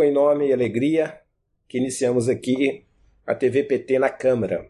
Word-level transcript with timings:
com 0.00 0.04
enorme 0.04 0.48
e 0.48 0.52
alegria 0.54 1.20
que 1.68 1.76
iniciamos 1.76 2.26
aqui 2.26 2.86
a 3.26 3.34
TV 3.34 3.64
PT 3.64 3.98
na 3.98 4.08
Câmara. 4.08 4.66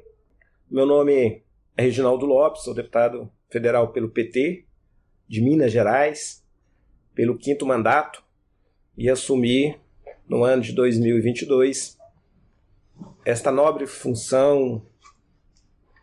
Meu 0.69 0.85
nome 0.85 1.45
é 1.77 1.83
Reginaldo 1.85 2.27
Lopes, 2.27 2.65
sou 2.65 2.75
deputado 2.75 3.31
federal 3.49 3.93
pelo 3.93 4.11
PT 4.11 4.67
de 5.29 5.41
Minas 5.41 5.71
Gerais, 5.71 6.45
pelo 7.15 7.39
quinto 7.39 7.65
mandato, 7.65 8.25
e 8.99 9.09
assumi 9.09 9.79
no 10.29 10.43
ano 10.43 10.63
de 10.63 10.73
2022 10.73 11.97
esta 13.25 13.53
nobre 13.53 13.87
função 13.87 14.85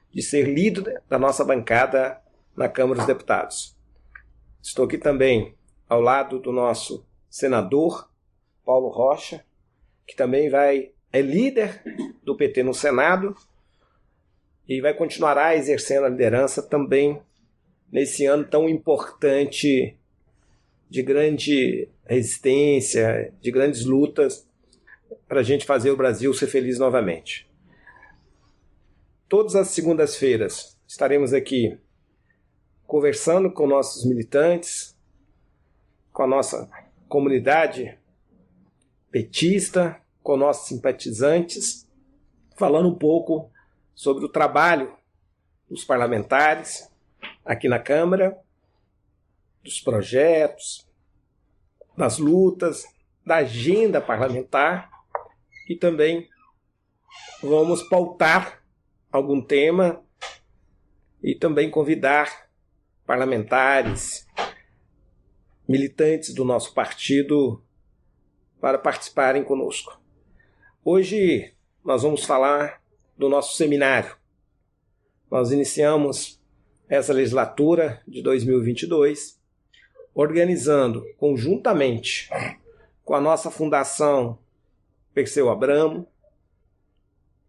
de 0.09 0.21
ser 0.21 0.43
líder 0.43 1.03
da 1.09 1.19
nossa 1.19 1.43
bancada 1.43 2.21
na 2.55 2.69
Câmara 2.69 2.99
dos 2.99 3.07
Deputados. 3.07 3.77
Estou 4.61 4.85
aqui 4.85 4.97
também 4.97 5.53
ao 5.89 5.99
lado 5.99 6.39
do 6.39 6.53
nosso 6.53 7.05
senador 7.29 8.06
Paulo 8.67 8.89
Rocha, 8.89 9.45
que 10.05 10.13
também 10.13 10.49
vai 10.49 10.91
é 11.13 11.21
líder 11.21 11.81
do 12.21 12.35
PT 12.35 12.63
no 12.63 12.73
Senado 12.73 13.33
e 14.67 14.81
vai 14.81 14.93
continuará 14.93 15.55
exercendo 15.55 16.03
a 16.03 16.09
liderança 16.09 16.61
também 16.61 17.21
nesse 17.89 18.25
ano 18.25 18.43
tão 18.43 18.67
importante 18.67 19.97
de 20.89 21.01
grande 21.01 21.87
resistência, 22.05 23.33
de 23.39 23.51
grandes 23.51 23.85
lutas 23.85 24.45
para 25.29 25.39
a 25.39 25.43
gente 25.43 25.65
fazer 25.65 25.91
o 25.91 25.97
Brasil 25.97 26.33
ser 26.33 26.47
feliz 26.47 26.77
novamente. 26.77 27.49
Todas 29.29 29.55
as 29.55 29.69
segundas-feiras 29.69 30.77
estaremos 30.85 31.33
aqui 31.33 31.79
conversando 32.85 33.49
com 33.49 33.65
nossos 33.65 34.05
militantes, 34.05 34.93
com 36.11 36.23
a 36.23 36.27
nossa 36.27 36.69
comunidade 37.07 37.97
petista, 39.17 39.99
com 40.21 40.37
nossos 40.37 40.67
simpatizantes, 40.67 41.89
falando 42.55 42.89
um 42.89 42.95
pouco 42.95 43.51
sobre 43.95 44.23
o 44.23 44.29
trabalho 44.29 44.95
dos 45.67 45.83
parlamentares 45.83 46.87
aqui 47.43 47.67
na 47.67 47.79
Câmara, 47.79 48.37
dos 49.63 49.81
projetos, 49.81 50.87
das 51.97 52.19
lutas, 52.19 52.85
da 53.25 53.37
agenda 53.37 53.99
parlamentar 53.99 54.87
e 55.67 55.75
também 55.75 56.29
vamos 57.41 57.81
pautar 57.89 58.63
algum 59.11 59.41
tema 59.41 60.03
e 61.23 61.33
também 61.33 61.71
convidar 61.71 62.47
parlamentares, 63.03 64.27
militantes 65.67 66.35
do 66.35 66.45
nosso 66.45 66.71
partido 66.75 67.63
para 68.59 68.77
participarem 68.77 69.43
conosco. 69.43 69.99
Hoje 70.83 71.53
nós 71.83 72.03
vamos 72.03 72.23
falar 72.23 72.81
do 73.17 73.29
nosso 73.29 73.55
seminário. 73.55 74.15
Nós 75.29 75.51
iniciamos 75.51 76.41
essa 76.87 77.13
legislatura 77.13 78.01
de 78.07 78.21
2022 78.21 79.37
organizando 80.13 81.05
conjuntamente 81.17 82.29
com 83.03 83.13
a 83.13 83.21
nossa 83.21 83.51
fundação 83.51 84.39
Perseu 85.13 85.49
Abramo, 85.49 86.07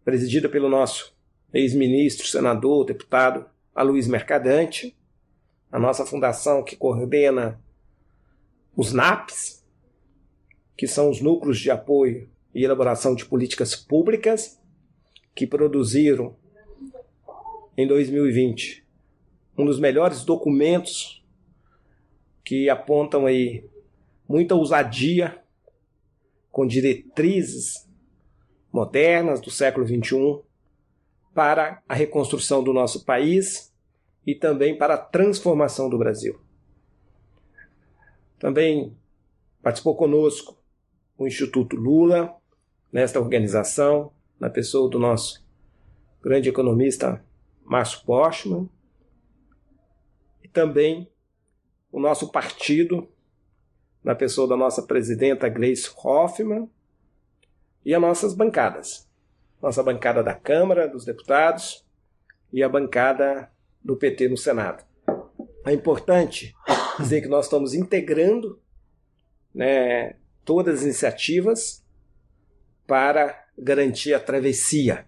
presidida 0.03 0.47
pelo 0.49 0.69
nosso 0.69 1.15
ex-ministro, 1.53 2.27
senador, 2.27 2.85
deputado 2.85 3.45
Aloysio 3.73 4.11
Mercadante, 4.11 4.95
a 5.71 5.79
nossa 5.79 6.05
fundação 6.05 6.63
que 6.63 6.75
coordena 6.75 7.61
os 8.75 8.93
NAPs, 8.93 9.58
que 10.79 10.87
são 10.87 11.09
os 11.09 11.19
núcleos 11.19 11.59
de 11.59 11.69
apoio 11.69 12.29
e 12.55 12.63
elaboração 12.63 13.13
de 13.13 13.25
políticas 13.25 13.75
públicas, 13.75 14.57
que 15.35 15.45
produziram 15.45 16.37
em 17.75 17.85
2020 17.85 18.87
um 19.57 19.65
dos 19.65 19.77
melhores 19.77 20.23
documentos 20.23 21.21
que 22.45 22.69
apontam 22.69 23.25
aí 23.25 23.69
muita 24.25 24.55
ousadia 24.55 25.43
com 26.49 26.65
diretrizes 26.65 27.85
modernas 28.71 29.41
do 29.41 29.51
século 29.51 29.85
XXI 29.85 30.39
para 31.33 31.83
a 31.89 31.93
reconstrução 31.93 32.63
do 32.63 32.71
nosso 32.71 33.03
país 33.03 33.73
e 34.25 34.33
também 34.33 34.77
para 34.77 34.93
a 34.93 34.97
transformação 34.97 35.89
do 35.89 35.97
Brasil. 35.97 36.39
Também 38.39 38.95
participou 39.61 39.93
conosco 39.97 40.57
o 41.19 41.27
Instituto 41.27 41.75
Lula 41.75 42.33
nesta 42.91 43.19
organização, 43.19 44.13
na 44.39 44.49
pessoa 44.49 44.89
do 44.89 44.97
nosso 44.97 45.45
grande 46.23 46.47
economista 46.47 47.23
Márcio 47.65 48.05
Postman, 48.05 48.69
e 50.41 50.47
também 50.47 51.11
o 51.91 51.99
nosso 51.99 52.31
partido, 52.31 53.07
na 54.01 54.15
pessoa 54.15 54.47
da 54.47 54.55
nossa 54.55 54.81
presidenta 54.83 55.49
Gleice 55.49 55.91
Hoffmann, 56.03 56.69
e 57.85 57.93
as 57.93 58.01
nossas 58.01 58.33
bancadas. 58.33 59.07
Nossa 59.61 59.83
bancada 59.83 60.23
da 60.23 60.33
Câmara 60.33 60.87
dos 60.87 61.03
Deputados 61.03 61.85
e 62.51 62.63
a 62.63 62.69
bancada 62.69 63.51
do 63.83 63.97
PT 63.97 64.29
no 64.29 64.37
Senado. 64.37 64.85
É 65.65 65.73
importante 65.73 66.55
dizer 66.97 67.21
que 67.21 67.27
nós 67.27 67.45
estamos 67.45 67.73
integrando 67.73 68.61
né, 69.53 70.15
todas 70.49 70.79
as 70.79 70.83
iniciativas 70.83 71.85
para 72.87 73.45
garantir 73.55 74.15
a 74.15 74.19
travessia, 74.19 75.05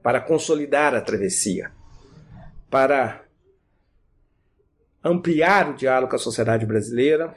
para 0.00 0.20
consolidar 0.20 0.94
a 0.94 1.00
travessia, 1.00 1.72
para 2.70 3.26
ampliar 5.02 5.68
o 5.68 5.74
diálogo 5.74 6.10
com 6.10 6.14
a 6.14 6.18
sociedade 6.20 6.64
brasileira, 6.64 7.36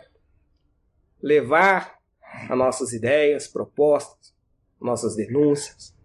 levar 1.20 1.98
as 2.48 2.56
nossas 2.56 2.94
ideias, 2.94 3.48
propostas, 3.48 4.32
nossas 4.80 5.16
denúncias 5.16 5.96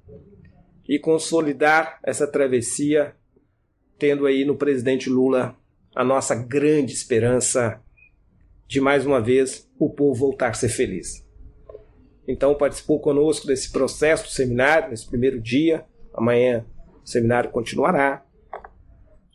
e 0.89 0.99
consolidar 0.99 2.01
essa 2.03 2.27
travessia, 2.27 3.15
tendo 3.99 4.25
aí 4.25 4.43
no 4.47 4.57
presidente 4.57 5.11
Lula 5.11 5.55
a 5.95 6.03
nossa 6.03 6.35
grande 6.35 6.95
esperança 6.95 7.79
de 8.71 8.81
mais 8.81 9.05
uma 9.05 9.21
vez 9.21 9.69
o 9.81 9.91
povo 9.91 10.15
voltar 10.15 10.51
a 10.51 10.55
ser 10.55 10.69
feliz. 10.69 11.27
Então 12.27 12.55
participou 12.55 13.01
conosco 13.01 13.49
desse 13.49 13.73
processo 13.73 14.23
do 14.23 14.31
seminário, 14.31 14.91
nesse 14.91 15.09
primeiro 15.09 15.41
dia. 15.41 15.85
Amanhã 16.15 16.65
o 17.03 17.07
seminário 17.07 17.51
continuará. 17.51 18.25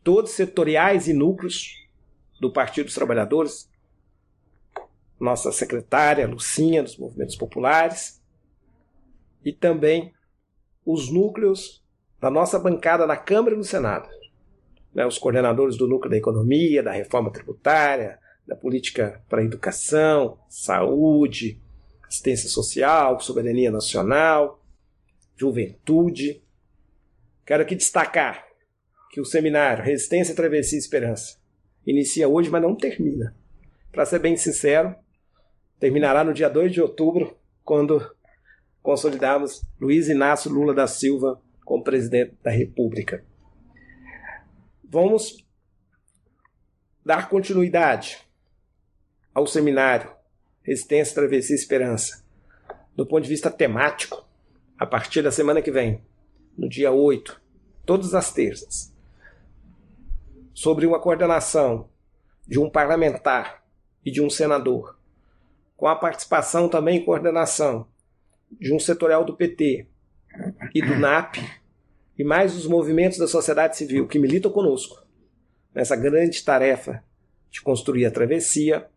Todos 0.05 0.31
setoriais 0.31 1.09
e 1.09 1.13
núcleos 1.13 1.85
do 2.39 2.49
Partido 2.49 2.85
dos 2.85 2.95
Trabalhadores, 2.95 3.69
nossa 5.19 5.51
secretária 5.51 6.25
Lucinha 6.25 6.81
dos 6.81 6.97
Movimentos 6.97 7.35
Populares 7.35 8.23
e 9.43 9.51
também 9.51 10.13
os 10.85 11.11
núcleos 11.11 11.83
da 12.21 12.29
nossa 12.29 12.57
bancada 12.57 13.05
na 13.05 13.17
Câmara 13.17 13.53
e 13.53 13.57
no 13.57 13.65
Senado. 13.65 14.07
Né, 14.93 15.05
os 15.05 15.17
coordenadores 15.17 15.75
do 15.75 15.89
núcleo 15.89 16.09
da 16.09 16.15
economia, 16.15 16.81
da 16.81 16.93
reforma 16.93 17.33
tributária, 17.33 18.17
da 18.47 18.55
política 18.55 19.23
para 19.27 19.43
educação, 19.43 20.39
saúde, 20.47 21.61
assistência 22.07 22.49
social, 22.49 23.19
soberania 23.19 23.71
nacional, 23.71 24.63
juventude. 25.35 26.43
Quero 27.45 27.63
aqui 27.63 27.75
destacar 27.75 28.45
que 29.11 29.19
o 29.19 29.25
seminário 29.25 29.83
Resistência, 29.83 30.35
Travessia 30.35 30.77
e 30.77 30.79
Esperança 30.79 31.37
inicia 31.85 32.27
hoje, 32.27 32.49
mas 32.49 32.61
não 32.61 32.75
termina. 32.75 33.35
Para 33.91 34.05
ser 34.05 34.19
bem 34.19 34.35
sincero, 34.35 34.95
terminará 35.79 36.23
no 36.23 36.33
dia 36.33 36.49
2 36.49 36.71
de 36.73 36.81
outubro, 36.81 37.37
quando 37.63 38.13
consolidarmos 38.81 39.61
Luiz 39.79 40.09
Inácio 40.09 40.51
Lula 40.51 40.73
da 40.73 40.87
Silva 40.87 41.41
como 41.63 41.83
presidente 41.83 42.35
da 42.43 42.51
República. 42.51 43.23
Vamos 44.83 45.43
dar 47.03 47.29
continuidade 47.29 48.24
ao 49.35 49.45
seminário 49.45 50.09
Resistência, 50.63 51.13
Travessia 51.13 51.55
e 51.55 51.59
Esperança, 51.59 52.25
do 52.95 53.05
ponto 53.05 53.23
de 53.23 53.29
vista 53.29 53.51
temático, 53.51 54.25
a 54.79 54.85
partir 54.85 55.21
da 55.21 55.29
semana 55.29 55.61
que 55.61 55.69
vem, 55.69 56.01
no 56.57 56.69
dia 56.69 56.91
8, 56.91 57.39
todas 57.85 58.15
as 58.15 58.33
terças, 58.33 58.95
sobre 60.53 60.85
uma 60.87 60.99
coordenação 60.99 61.89
de 62.47 62.57
um 62.57 62.69
parlamentar 62.69 63.63
e 64.03 64.09
de 64.09 64.21
um 64.21 64.29
senador, 64.29 64.97
com 65.75 65.85
a 65.85 65.95
participação 65.95 66.69
também 66.69 66.97
e 66.97 67.05
coordenação 67.05 67.87
de 68.49 68.73
um 68.73 68.79
setorial 68.79 69.25
do 69.25 69.35
PT 69.35 69.85
e 70.73 70.81
do 70.81 70.95
NAP, 70.95 71.35
e 72.17 72.23
mais 72.23 72.55
os 72.55 72.65
movimentos 72.65 73.17
da 73.17 73.27
sociedade 73.27 73.75
civil 73.75 74.07
que 74.07 74.17
militam 74.17 74.49
conosco 74.49 75.05
nessa 75.73 75.95
grande 75.95 76.41
tarefa 76.43 77.03
de 77.51 77.61
construir 77.61 78.05
a 78.05 78.11
travessia, 78.11 78.89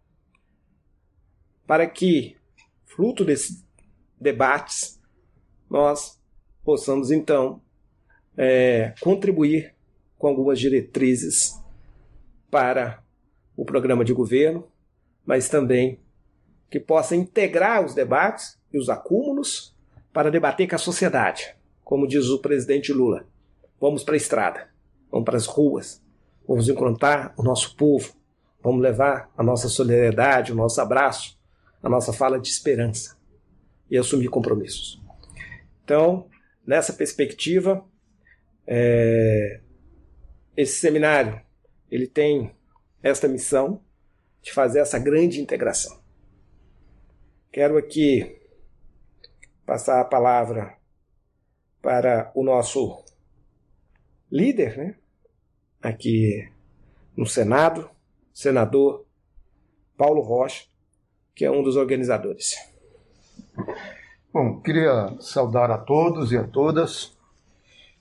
para 1.69 1.87
que, 1.87 2.35
fruto 2.87 3.27
desses 3.27 3.63
debates, 4.19 4.99
nós 5.69 6.19
possamos 6.65 7.11
então 7.11 7.61
é, 8.39 8.95
contribuir 9.01 9.75
com 10.17 10.29
algumas 10.29 10.59
diretrizes 10.59 11.63
para 12.51 13.05
o 13.55 13.67
programa 13.67 14.03
de 14.03 14.15
governo, 14.15 14.67
mas 15.27 15.51
também 15.51 16.01
que 16.71 16.81
possa 16.81 17.15
integrar 17.15 17.85
os 17.85 17.95
debates 17.95 18.59
e 18.73 18.79
os 18.79 18.89
acúmulos 18.89 19.77
para 20.11 20.31
debater 20.31 20.67
com 20.67 20.75
a 20.75 20.79
sociedade, 20.79 21.55
como 21.85 22.09
diz 22.09 22.31
o 22.31 22.41
presidente 22.41 22.95
Lula. 22.95 23.27
Vamos 23.79 24.03
para 24.03 24.15
a 24.15 24.17
estrada, 24.17 24.71
vamos 25.11 25.27
para 25.27 25.37
as 25.37 25.45
ruas, 25.45 26.03
vamos 26.49 26.67
encontrar 26.67 27.35
o 27.37 27.43
nosso 27.43 27.77
povo, 27.77 28.15
vamos 28.63 28.81
levar 28.81 29.31
a 29.37 29.43
nossa 29.43 29.69
solidariedade, 29.69 30.51
o 30.51 30.57
nosso 30.57 30.81
abraço, 30.81 31.38
a 31.83 31.89
nossa 31.89 32.13
fala 32.13 32.39
de 32.39 32.49
esperança 32.49 33.17
e 33.91 33.97
assumir 33.97 34.29
compromissos. 34.29 35.01
Então, 35.85 36.29
nessa 36.67 36.93
perspectiva, 36.93 37.85
é, 38.67 39.61
esse 40.57 40.79
seminário 40.81 41.41
ele 41.91 42.07
tem 42.07 42.55
esta 43.03 43.27
missão 43.27 43.83
de 44.43 44.53
fazer 44.53 44.81
essa 44.81 44.99
grande 44.99 45.41
integração. 45.41 45.99
Quero 47.51 47.79
aqui 47.79 48.41
passar 49.65 50.01
a 50.01 50.05
palavra 50.05 50.77
para 51.81 52.31
o 52.35 52.43
nosso 52.43 53.05
líder, 54.31 54.77
né? 54.77 54.97
Aqui 55.81 56.51
no 57.17 57.27
Senado, 57.27 57.91
senador 58.33 59.07
Paulo 59.97 60.21
Rocha, 60.21 60.67
que 61.39 61.45
é 61.45 61.51
um 61.53 61.63
dos 61.63 61.77
organizadores. 61.77 62.57
Bom, 64.35 64.61
queria 64.61 65.15
saudar 65.21 65.71
a 65.71 65.79
todos 65.79 66.33
e 66.33 66.37
a 66.37 66.43
todas. 66.43 67.17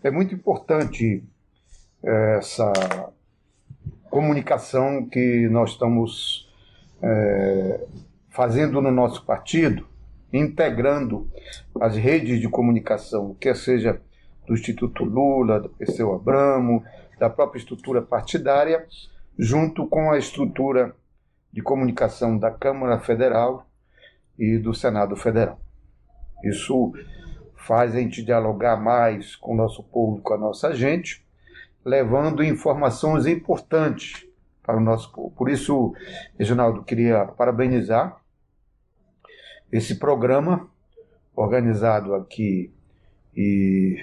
É 0.04 0.10
muito 0.10 0.34
importante 0.34 1.24
é, 2.04 2.38
essa 2.39 2.74
comunicação 4.10 5.07
que 5.07 5.48
nós 5.50 5.74
estamos 5.74 6.51
é, 7.00 7.86
fazendo 8.31 8.81
no 8.81 8.89
nosso 8.89 9.24
partido, 9.24 9.88
integrando 10.33 11.30
as 11.80 11.95
redes 11.95 12.42
de 12.42 12.50
comunicação, 12.50 13.36
quer 13.40 13.56
seja 13.56 14.01
do 14.48 14.56
Instituto 14.56 15.04
Lula, 15.04 15.60
do 15.60 15.69
PCO 15.69 16.16
Abramo, 16.16 16.83
da 17.19 17.30
própria 17.30 17.60
estrutura 17.60 18.01
partidária, 18.01 18.88
junto 19.38 19.86
com 19.86 20.10
a 20.10 20.18
estrutura 20.18 20.95
de 21.57 21.63
comunicação 21.63 22.38
da 22.38 22.51
Câmara 22.51 23.00
Federal 23.00 23.68
e 24.38 24.59
do 24.59 24.75
Senado 24.75 25.15
Federal. 25.15 25.59
Isso 26.44 26.94
faz 27.56 27.95
a 27.95 28.00
gente 28.00 28.24
dialogar 28.24 28.77
mais 28.77 29.36
com 29.36 29.54
o 29.54 29.57
nosso 29.57 29.81
povo, 29.81 30.21
com 30.21 30.36
a 30.36 30.38
nossa 30.38 30.75
gente, 30.75 31.25
levando 31.83 32.44
informações 32.44 33.25
importantes 33.25 34.24
para 34.62 34.77
o 34.77 34.80
nosso 34.80 35.12
povo. 35.12 35.31
Por 35.31 35.50
isso, 35.50 35.95
Reginaldo, 36.38 36.83
queria 36.83 37.25
parabenizar 37.25 38.21
esse 39.71 39.95
programa 39.95 40.69
organizado 41.36 42.13
aqui 42.13 42.71
e 43.36 43.98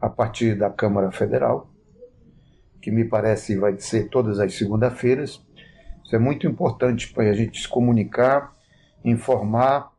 a 0.00 0.08
partir 0.08 0.54
da 0.54 0.70
Câmara 0.70 1.12
Federal, 1.12 1.68
que 2.80 2.90
me 2.90 3.04
parece 3.04 3.58
vai 3.58 3.78
ser 3.78 4.08
todas 4.08 4.40
as 4.40 4.54
segundas-feiras. 4.54 5.44
Isso 6.06 6.14
é 6.14 6.20
muito 6.20 6.46
importante 6.46 7.12
para 7.12 7.28
a 7.28 7.32
gente 7.32 7.60
se 7.60 7.66
comunicar, 7.66 8.56
informar 9.04 9.92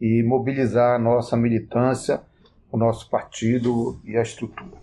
e 0.00 0.22
mobilizar 0.22 0.94
a 0.94 0.98
nossa 0.98 1.36
militância, 1.36 2.22
o 2.70 2.78
nosso 2.78 3.10
partido 3.10 4.00
e 4.02 4.16
a 4.16 4.22
estrutura, 4.22 4.78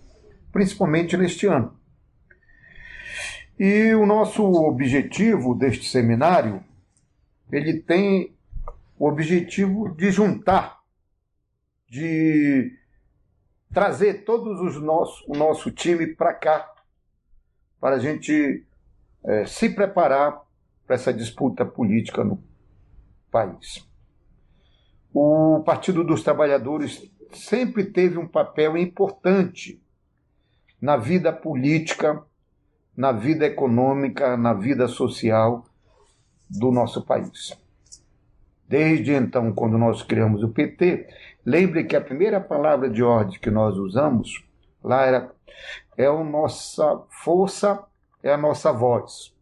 principalmente 0.52 1.16
neste 1.16 1.48
ano. 1.48 1.76
E 3.58 3.92
o 3.94 4.06
nosso 4.06 4.44
objetivo 4.44 5.56
deste 5.56 5.88
seminário, 5.88 6.62
ele 7.50 7.80
tem 7.80 8.32
o 8.96 9.08
objetivo 9.08 9.92
de 9.96 10.12
juntar, 10.12 10.78
de 11.88 12.78
trazer 13.74 14.24
todos 14.24 14.60
os 14.60 14.80
nosso, 14.80 15.24
o 15.26 15.36
nosso 15.36 15.72
time 15.72 16.06
para 16.06 16.32
cá, 16.32 16.72
para 17.80 17.96
a 17.96 17.98
gente 17.98 18.64
é, 19.24 19.44
se 19.46 19.68
preparar 19.68 20.48
para 20.90 20.96
essa 20.96 21.14
disputa 21.14 21.64
política 21.64 22.24
no 22.24 22.42
país. 23.30 23.88
O 25.14 25.62
Partido 25.64 26.02
dos 26.02 26.24
Trabalhadores 26.24 27.08
sempre 27.32 27.84
teve 27.84 28.18
um 28.18 28.26
papel 28.26 28.76
importante 28.76 29.80
na 30.82 30.96
vida 30.96 31.32
política, 31.32 32.20
na 32.96 33.12
vida 33.12 33.46
econômica, 33.46 34.36
na 34.36 34.52
vida 34.52 34.88
social 34.88 35.64
do 36.50 36.72
nosso 36.72 37.06
país. 37.06 37.56
Desde 38.66 39.12
então, 39.12 39.52
quando 39.52 39.78
nós 39.78 40.02
criamos 40.02 40.42
o 40.42 40.48
PT, 40.48 41.06
lembre 41.46 41.84
que 41.84 41.94
a 41.94 42.00
primeira 42.00 42.40
palavra 42.40 42.90
de 42.90 43.00
ordem 43.00 43.38
que 43.38 43.48
nós 43.48 43.76
usamos 43.76 44.44
lá 44.82 45.06
era 45.06 45.32
é 45.96 46.06
a 46.06 46.24
nossa 46.24 47.00
força, 47.22 47.80
é 48.24 48.32
a 48.32 48.36
nossa 48.36 48.72
voz. 48.72 49.32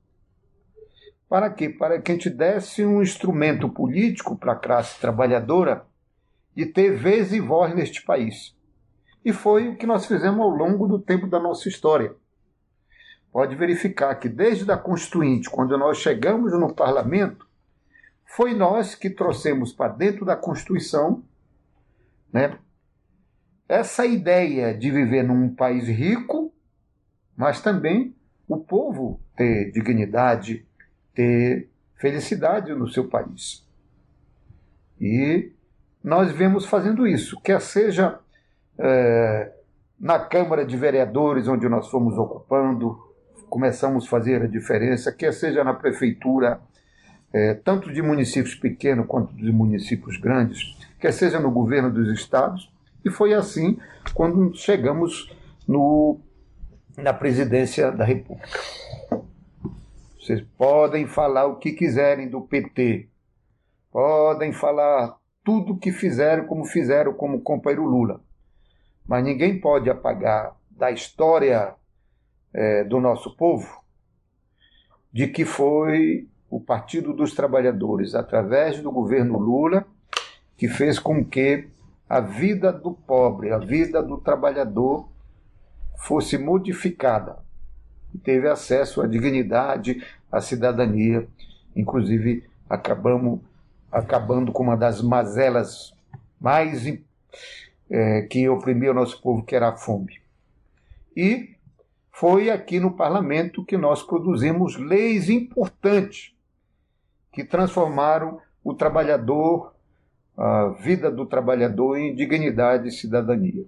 Para 1.28 1.50
quê? 1.50 1.68
Para 1.68 2.00
que 2.00 2.10
a 2.10 2.14
gente 2.14 2.30
desse 2.30 2.84
um 2.84 3.02
instrumento 3.02 3.68
político 3.68 4.36
para 4.36 4.52
a 4.52 4.56
classe 4.56 4.98
trabalhadora 4.98 5.84
de 6.56 6.64
ter 6.66 6.96
vez 6.96 7.32
e 7.32 7.40
voz 7.40 7.74
neste 7.74 8.02
país. 8.02 8.56
E 9.24 9.32
foi 9.32 9.68
o 9.68 9.76
que 9.76 9.86
nós 9.86 10.06
fizemos 10.06 10.40
ao 10.40 10.48
longo 10.48 10.86
do 10.86 10.98
tempo 10.98 11.26
da 11.26 11.38
nossa 11.38 11.68
história. 11.68 12.14
Pode 13.30 13.54
verificar 13.56 14.14
que 14.14 14.28
desde 14.28 14.70
a 14.72 14.76
Constituinte, 14.76 15.50
quando 15.50 15.76
nós 15.76 15.98
chegamos 15.98 16.52
no 16.52 16.74
parlamento, 16.74 17.46
foi 18.24 18.54
nós 18.54 18.94
que 18.94 19.10
trouxemos 19.10 19.72
para 19.72 19.92
dentro 19.92 20.24
da 20.24 20.34
Constituição 20.34 21.22
né, 22.32 22.58
essa 23.68 24.06
ideia 24.06 24.74
de 24.74 24.90
viver 24.90 25.22
num 25.22 25.54
país 25.54 25.86
rico, 25.86 26.52
mas 27.36 27.60
também 27.60 28.16
o 28.46 28.58
povo 28.58 29.20
ter 29.36 29.70
dignidade, 29.72 30.67
ter 31.18 31.68
felicidade 31.96 32.72
no 32.72 32.86
seu 32.86 33.08
país. 33.08 33.66
E 35.00 35.50
nós 36.02 36.30
vemos 36.30 36.64
fazendo 36.64 37.08
isso, 37.08 37.40
quer 37.40 37.60
seja 37.60 38.20
é, 38.78 39.50
na 39.98 40.20
Câmara 40.20 40.64
de 40.64 40.76
Vereadores, 40.76 41.48
onde 41.48 41.68
nós 41.68 41.88
fomos 41.88 42.16
ocupando, 42.16 42.96
começamos 43.50 44.06
a 44.06 44.08
fazer 44.08 44.42
a 44.42 44.46
diferença, 44.46 45.10
quer 45.10 45.32
seja 45.32 45.64
na 45.64 45.74
Prefeitura, 45.74 46.60
é, 47.32 47.52
tanto 47.52 47.92
de 47.92 48.00
municípios 48.00 48.54
pequenos 48.54 49.04
quanto 49.08 49.34
de 49.34 49.50
municípios 49.50 50.16
grandes, 50.18 50.78
quer 51.00 51.12
seja 51.12 51.40
no 51.40 51.50
governo 51.50 51.90
dos 51.90 52.16
estados, 52.16 52.72
e 53.04 53.10
foi 53.10 53.34
assim 53.34 53.76
quando 54.14 54.54
chegamos 54.54 55.36
no, 55.66 56.20
na 56.96 57.12
presidência 57.12 57.90
da 57.90 58.04
República. 58.04 58.48
Vocês 60.28 60.44
podem 60.58 61.06
falar 61.06 61.46
o 61.46 61.56
que 61.56 61.72
quiserem 61.72 62.28
do 62.28 62.42
PT, 62.42 63.08
podem 63.90 64.52
falar 64.52 65.16
tudo 65.42 65.72
o 65.72 65.78
que 65.78 65.90
fizeram, 65.90 66.44
como 66.44 66.66
fizeram 66.66 67.14
como 67.14 67.38
o 67.38 67.40
companheiro 67.40 67.86
Lula, 67.86 68.20
mas 69.06 69.24
ninguém 69.24 69.58
pode 69.58 69.88
apagar 69.88 70.54
da 70.70 70.90
história 70.90 71.74
é, 72.52 72.84
do 72.84 73.00
nosso 73.00 73.34
povo 73.38 73.82
de 75.10 75.28
que 75.28 75.46
foi 75.46 76.28
o 76.50 76.60
Partido 76.60 77.14
dos 77.14 77.34
Trabalhadores, 77.34 78.14
através 78.14 78.82
do 78.82 78.92
governo 78.92 79.38
Lula, 79.38 79.86
que 80.58 80.68
fez 80.68 80.98
com 80.98 81.24
que 81.24 81.70
a 82.06 82.20
vida 82.20 82.70
do 82.70 82.92
pobre, 82.92 83.50
a 83.50 83.56
vida 83.56 84.02
do 84.02 84.18
trabalhador 84.18 85.08
fosse 85.96 86.36
modificada 86.36 87.47
teve 88.16 88.48
acesso 88.48 89.02
à 89.02 89.06
dignidade, 89.06 90.02
à 90.30 90.40
cidadania. 90.40 91.28
Inclusive, 91.76 92.44
acabamos 92.68 93.40
acabando 93.90 94.52
com 94.52 94.62
uma 94.62 94.76
das 94.76 95.02
mazelas 95.02 95.94
mais 96.40 96.86
é, 97.90 98.22
que 98.22 98.48
oprimia 98.48 98.90
o 98.90 98.94
nosso 98.94 99.20
povo, 99.20 99.42
que 99.42 99.56
era 99.56 99.68
a 99.70 99.76
fome. 99.76 100.20
E 101.16 101.56
foi 102.12 102.50
aqui 102.50 102.78
no 102.78 102.92
parlamento 102.92 103.64
que 103.64 103.76
nós 103.76 104.02
produzimos 104.02 104.76
leis 104.76 105.28
importantes 105.28 106.34
que 107.32 107.44
transformaram 107.44 108.40
o 108.62 108.74
trabalhador, 108.74 109.74
a 110.36 110.68
vida 110.80 111.10
do 111.10 111.26
trabalhador 111.26 111.96
em 111.96 112.14
dignidade 112.14 112.88
e 112.88 112.92
cidadania. 112.92 113.64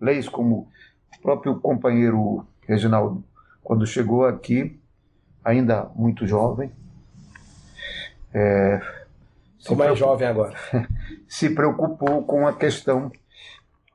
Leis 0.00 0.28
como 0.28 0.68
o 1.16 1.22
próprio 1.22 1.58
companheiro 1.60 2.46
Reginaldo, 2.66 3.22
quando 3.64 3.86
chegou 3.86 4.26
aqui, 4.26 4.78
ainda 5.42 5.90
muito 5.96 6.26
jovem. 6.26 6.70
É, 8.32 8.80
Sou 9.58 9.74
mais 9.74 9.98
jovem 9.98 10.28
agora. 10.28 10.54
Se 11.26 11.48
preocupou 11.48 12.22
com 12.24 12.46
a 12.46 12.52
questão 12.52 13.10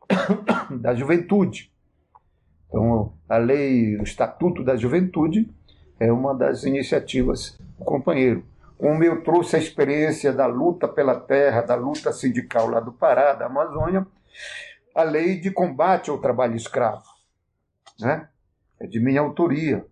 da 0.81 0.95
juventude. 0.95 1.71
Então, 2.67 3.13
a 3.29 3.37
lei, 3.37 3.95
o 3.97 4.03
Estatuto 4.03 4.63
da 4.63 4.75
Juventude 4.75 5.47
é 5.99 6.11
uma 6.11 6.33
das 6.33 6.63
iniciativas 6.63 7.55
do 7.77 7.85
companheiro. 7.85 8.43
Como 8.79 9.03
eu 9.03 9.23
trouxe 9.23 9.55
a 9.55 9.59
experiência 9.59 10.33
da 10.33 10.47
luta 10.47 10.87
pela 10.87 11.19
terra, 11.19 11.61
da 11.61 11.75
luta 11.75 12.11
sindical 12.11 12.67
lá 12.67 12.79
do 12.79 12.91
Pará, 12.91 13.33
da 13.33 13.45
Amazônia, 13.45 14.07
a 14.95 15.03
lei 15.03 15.39
de 15.39 15.51
combate 15.51 16.09
ao 16.09 16.17
trabalho 16.17 16.55
escravo. 16.55 17.03
Né? 17.99 18.27
É 18.79 18.87
de 18.87 18.99
minha 18.99 19.21
autoria, 19.21 19.85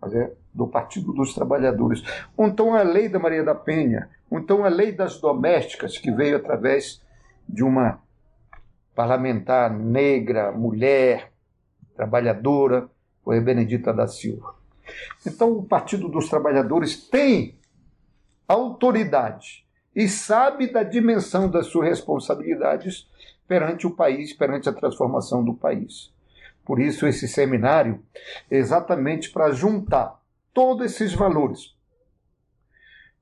mas 0.00 0.14
é 0.14 0.32
do 0.52 0.66
Partido 0.66 1.12
dos 1.12 1.34
Trabalhadores. 1.34 2.02
Então 2.38 2.74
a 2.74 2.82
lei 2.82 3.08
da 3.08 3.18
Maria 3.18 3.44
da 3.44 3.54
Penha, 3.54 4.08
então 4.30 4.64
a 4.64 4.68
lei 4.68 4.92
das 4.92 5.20
domésticas, 5.20 5.98
que 5.98 6.10
veio 6.10 6.36
através 6.36 7.02
de 7.48 7.62
uma 7.62 8.00
parlamentar 8.94 9.70
negra, 9.70 10.52
mulher, 10.52 11.32
trabalhadora, 11.96 12.88
foi 13.24 13.40
Benedita 13.40 13.92
da 13.92 14.06
Silva. 14.06 14.54
Então 15.26 15.52
o 15.52 15.62
Partido 15.62 16.08
dos 16.08 16.28
Trabalhadores 16.28 17.08
tem 17.08 17.58
autoridade 18.48 19.64
e 19.94 20.08
sabe 20.08 20.66
da 20.66 20.82
dimensão 20.82 21.48
das 21.48 21.66
suas 21.66 21.88
responsabilidades 21.88 23.08
perante 23.46 23.86
o 23.86 23.90
país, 23.90 24.32
perante 24.32 24.68
a 24.68 24.72
transformação 24.72 25.44
do 25.44 25.54
país. 25.54 26.12
Por 26.64 26.80
isso, 26.80 27.06
esse 27.06 27.26
seminário 27.26 28.02
é 28.50 28.56
exatamente 28.56 29.30
para 29.30 29.50
juntar 29.52 30.20
todos 30.52 30.86
esses 30.86 31.12
valores 31.12 31.74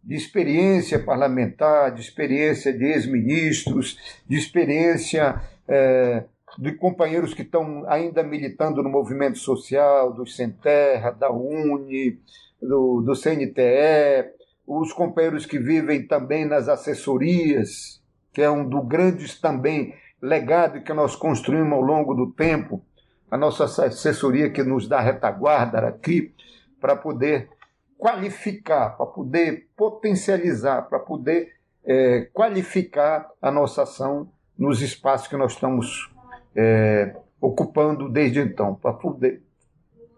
de 0.02 0.14
experiência 0.14 0.99
parlamentar, 0.99 1.92
de 1.92 2.00
experiência 2.00 2.73
de 2.73 2.85
ex-ministros, 2.85 3.99
de 4.26 4.37
experiência 4.38 5.40
é, 5.66 6.25
de 6.59 6.73
companheiros 6.73 7.35
que 7.35 7.42
estão 7.42 7.85
ainda 7.87 8.23
militando 8.23 8.83
no 8.83 8.88
movimento 8.88 9.38
social, 9.38 10.12
do 10.12 10.26
Sem 10.26 10.50
Terra, 10.50 11.11
da 11.11 11.30
UNE, 11.30 12.18
do, 12.61 13.02
do 13.02 13.14
CNTE, 13.14 14.33
os 14.66 14.92
companheiros 14.92 15.47
que 15.47 15.59
vivem 15.59 16.07
também 16.07 16.45
nas 16.45 16.68
assessorias, 16.68 18.02
que 18.33 18.42
é 18.42 18.50
um 18.50 18.68
dos 18.68 18.87
grandes 18.87 19.38
também 19.38 19.95
legado 20.23 20.83
que 20.83 20.92
nós 20.92 21.14
construímos 21.14 21.73
ao 21.73 21.80
longo 21.80 22.14
do 22.14 22.33
tempo, 22.33 22.83
a 23.30 23.37
nossa 23.37 23.64
assessoria 23.64 24.50
que 24.50 24.62
nos 24.62 24.88
dá 24.88 25.00
retaguarda 25.00 25.78
aqui, 25.87 26.35
para 26.80 26.97
poder 26.97 27.50
qualificar, 27.97 28.97
para 28.97 29.06
poder 29.06 29.68
potencializar, 29.76 30.82
para 30.82 31.00
poder 31.00 31.52
é, 31.85 32.28
qualificar 32.32 33.28
a 33.42 33.50
nossa 33.50 33.82
ação 33.82 34.30
nos 34.56 34.80
espaços 34.80 35.28
que 35.28 35.37
nós 35.37 35.52
estamos 35.52 36.11
é, 36.54 37.14
ocupando 37.40 38.08
desde 38.08 38.40
então, 38.40 38.75
para 38.75 38.92
poder 38.92 39.42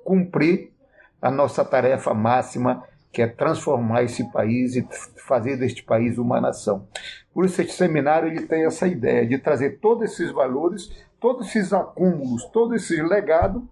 cumprir 0.04 0.72
a 1.20 1.30
nossa 1.30 1.64
tarefa 1.64 2.14
máxima, 2.14 2.84
que 3.12 3.22
é 3.22 3.26
transformar 3.26 4.04
esse 4.04 4.30
país 4.32 4.76
e 4.76 4.86
fazer 5.26 5.56
deste 5.56 5.82
país 5.82 6.16
uma 6.16 6.40
nação. 6.40 6.88
Por 7.34 7.44
isso, 7.44 7.60
esse 7.60 7.72
seminário 7.72 8.28
ele 8.28 8.46
tem 8.46 8.64
essa 8.64 8.86
ideia 8.86 9.26
de 9.26 9.38
trazer 9.38 9.80
todos 9.80 10.04
esses 10.04 10.30
valores, 10.30 10.90
todos 11.20 11.48
esses 11.48 11.72
acúmulos, 11.72 12.44
todo 12.46 12.74
esse 12.74 13.00
legado, 13.02 13.68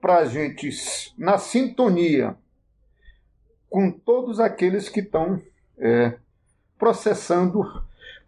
para 0.00 0.18
a 0.18 0.24
gente, 0.24 0.70
na 1.16 1.38
sintonia 1.38 2.36
com 3.68 3.90
todos 3.90 4.40
aqueles 4.40 4.88
que 4.88 5.00
estão 5.00 5.40
é, 5.78 6.14
processando, 6.78 7.62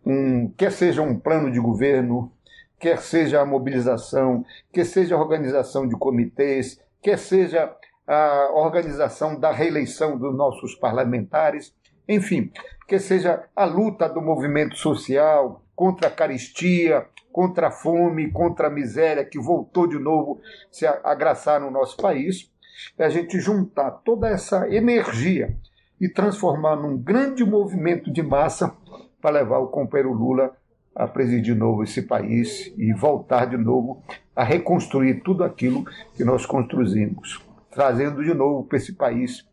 um, 0.07 0.49
quer 0.51 0.71
seja 0.71 1.03
um 1.03 1.19
plano 1.19 1.51
de 1.51 1.59
governo, 1.59 2.33
quer 2.79 2.99
seja 2.99 3.41
a 3.41 3.47
mobilização, 3.47 4.45
quer 4.73 4.85
seja 4.85 5.17
a 5.17 5.19
organização 5.19 5.89
de 5.89 5.97
comitês, 5.97 6.81
quer 7.01 7.19
seja 7.19 7.75
a 8.07 8.51
organização 8.53 9.39
da 9.39 9.51
reeleição 9.51 10.17
dos 10.19 10.35
nossos 10.37 10.75
parlamentares, 10.75 11.75
enfim, 12.09 12.53
que 12.87 12.99
seja 12.99 13.45
a 13.55 13.65
luta 13.65 14.09
do 14.09 14.21
movimento 14.21 14.77
social 14.77 15.63
contra 15.75 16.09
a 16.09 16.11
caristia, 16.11 17.07
contra 17.33 17.69
a 17.69 17.71
fome, 17.71 18.31
contra 18.31 18.67
a 18.67 18.71
miséria 18.71 19.25
que 19.25 19.39
voltou 19.39 19.87
de 19.87 19.99
novo 19.99 20.41
se 20.71 20.87
agraçar 20.87 21.61
no 21.61 21.71
nosso 21.71 21.97
país, 21.97 22.51
é 22.99 23.05
a 23.05 23.09
gente 23.09 23.41
juntar 23.41 23.91
toda 23.91 24.29
essa 24.29 24.69
energia 24.69 25.57
e 26.01 26.09
transformar 26.09 26.77
num 26.77 26.97
grande 26.97 27.45
movimento 27.45 28.13
de 28.13 28.23
massa 28.23 28.75
para 29.21 29.37
levar 29.37 29.59
o 29.59 29.69
companheiro 29.69 30.13
Lula 30.13 30.57
a 30.95 31.07
presidir 31.07 31.43
de 31.43 31.55
novo 31.55 31.83
esse 31.83 32.03
país 32.03 32.73
e 32.77 32.93
voltar 32.93 33.47
de 33.47 33.57
novo 33.57 34.03
a 34.37 34.45
reconstruir 34.45 35.23
tudo 35.23 35.43
aquilo 35.43 35.85
que 36.15 36.25
nós 36.25 36.45
construímos 36.45 37.41
trazendo 37.73 38.23
de 38.23 38.35
novo 38.35 38.65
para 38.65 38.77
esse 38.77 38.93
país 38.93 39.45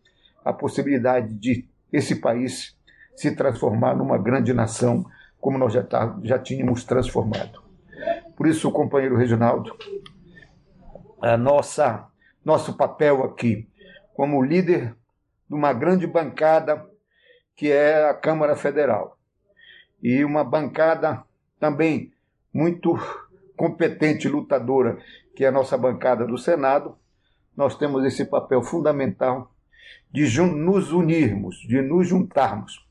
a 0.44 0.54
possibilidade 0.54 1.34
de 1.34 1.66
esse 1.92 2.18
país 2.18 2.78
se 3.16 3.36
transformar 3.36 3.96
numa 3.96 4.18
grande 4.18 4.54
nação, 4.54 5.06
como 5.42 5.58
nós 5.58 5.74
já, 5.74 5.84
tá, 5.84 6.18
já 6.24 6.38
tínhamos 6.38 6.84
transformado. 6.84 7.69
Por 8.40 8.48
isso, 8.48 8.72
companheiro 8.72 9.18
Reginaldo, 9.18 9.76
a 11.22 11.36
nossa, 11.36 12.08
nosso 12.44 12.78
papel 12.78 13.22
aqui, 13.22 13.68
como 14.14 14.42
líder 14.42 14.96
de 15.50 15.56
uma 15.56 15.74
grande 15.74 16.08
bancada 16.08 16.90
que 17.54 17.70
é 17.70 18.10
a 18.10 18.14
Câmara 18.14 18.56
Federal, 18.56 19.20
e 20.02 20.24
uma 20.24 20.46
bancada 20.46 21.22
também 21.60 22.14
muito 22.54 22.98
competente 23.58 24.30
e 24.30 24.32
lutadora, 24.32 24.98
que 25.36 25.44
é 25.44 25.50
a 25.50 25.52
nossa 25.52 25.78
bancada 25.78 26.26
do 26.26 26.38
Senado, 26.38 26.98
nós 27.58 27.76
temos 27.76 28.06
esse 28.06 28.24
papel 28.24 28.64
fundamental 28.64 29.54
de 30.10 30.42
nos 30.42 30.94
unirmos, 30.94 31.58
de 31.68 31.82
nos 31.82 32.08
juntarmos, 32.08 32.88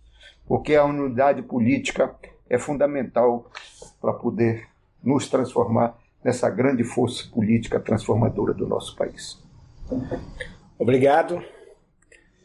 porque 0.46 0.74
a 0.74 0.84
unidade 0.84 1.40
política 1.40 2.14
é 2.50 2.58
fundamental 2.58 3.50
para 3.98 4.12
poder 4.12 4.68
nos 5.02 5.28
transformar 5.28 5.98
nessa 6.22 6.50
grande 6.50 6.84
força 6.84 7.28
política 7.32 7.78
transformadora 7.78 8.52
do 8.52 8.66
nosso 8.66 8.96
país. 8.96 9.38
Obrigado, 10.78 11.42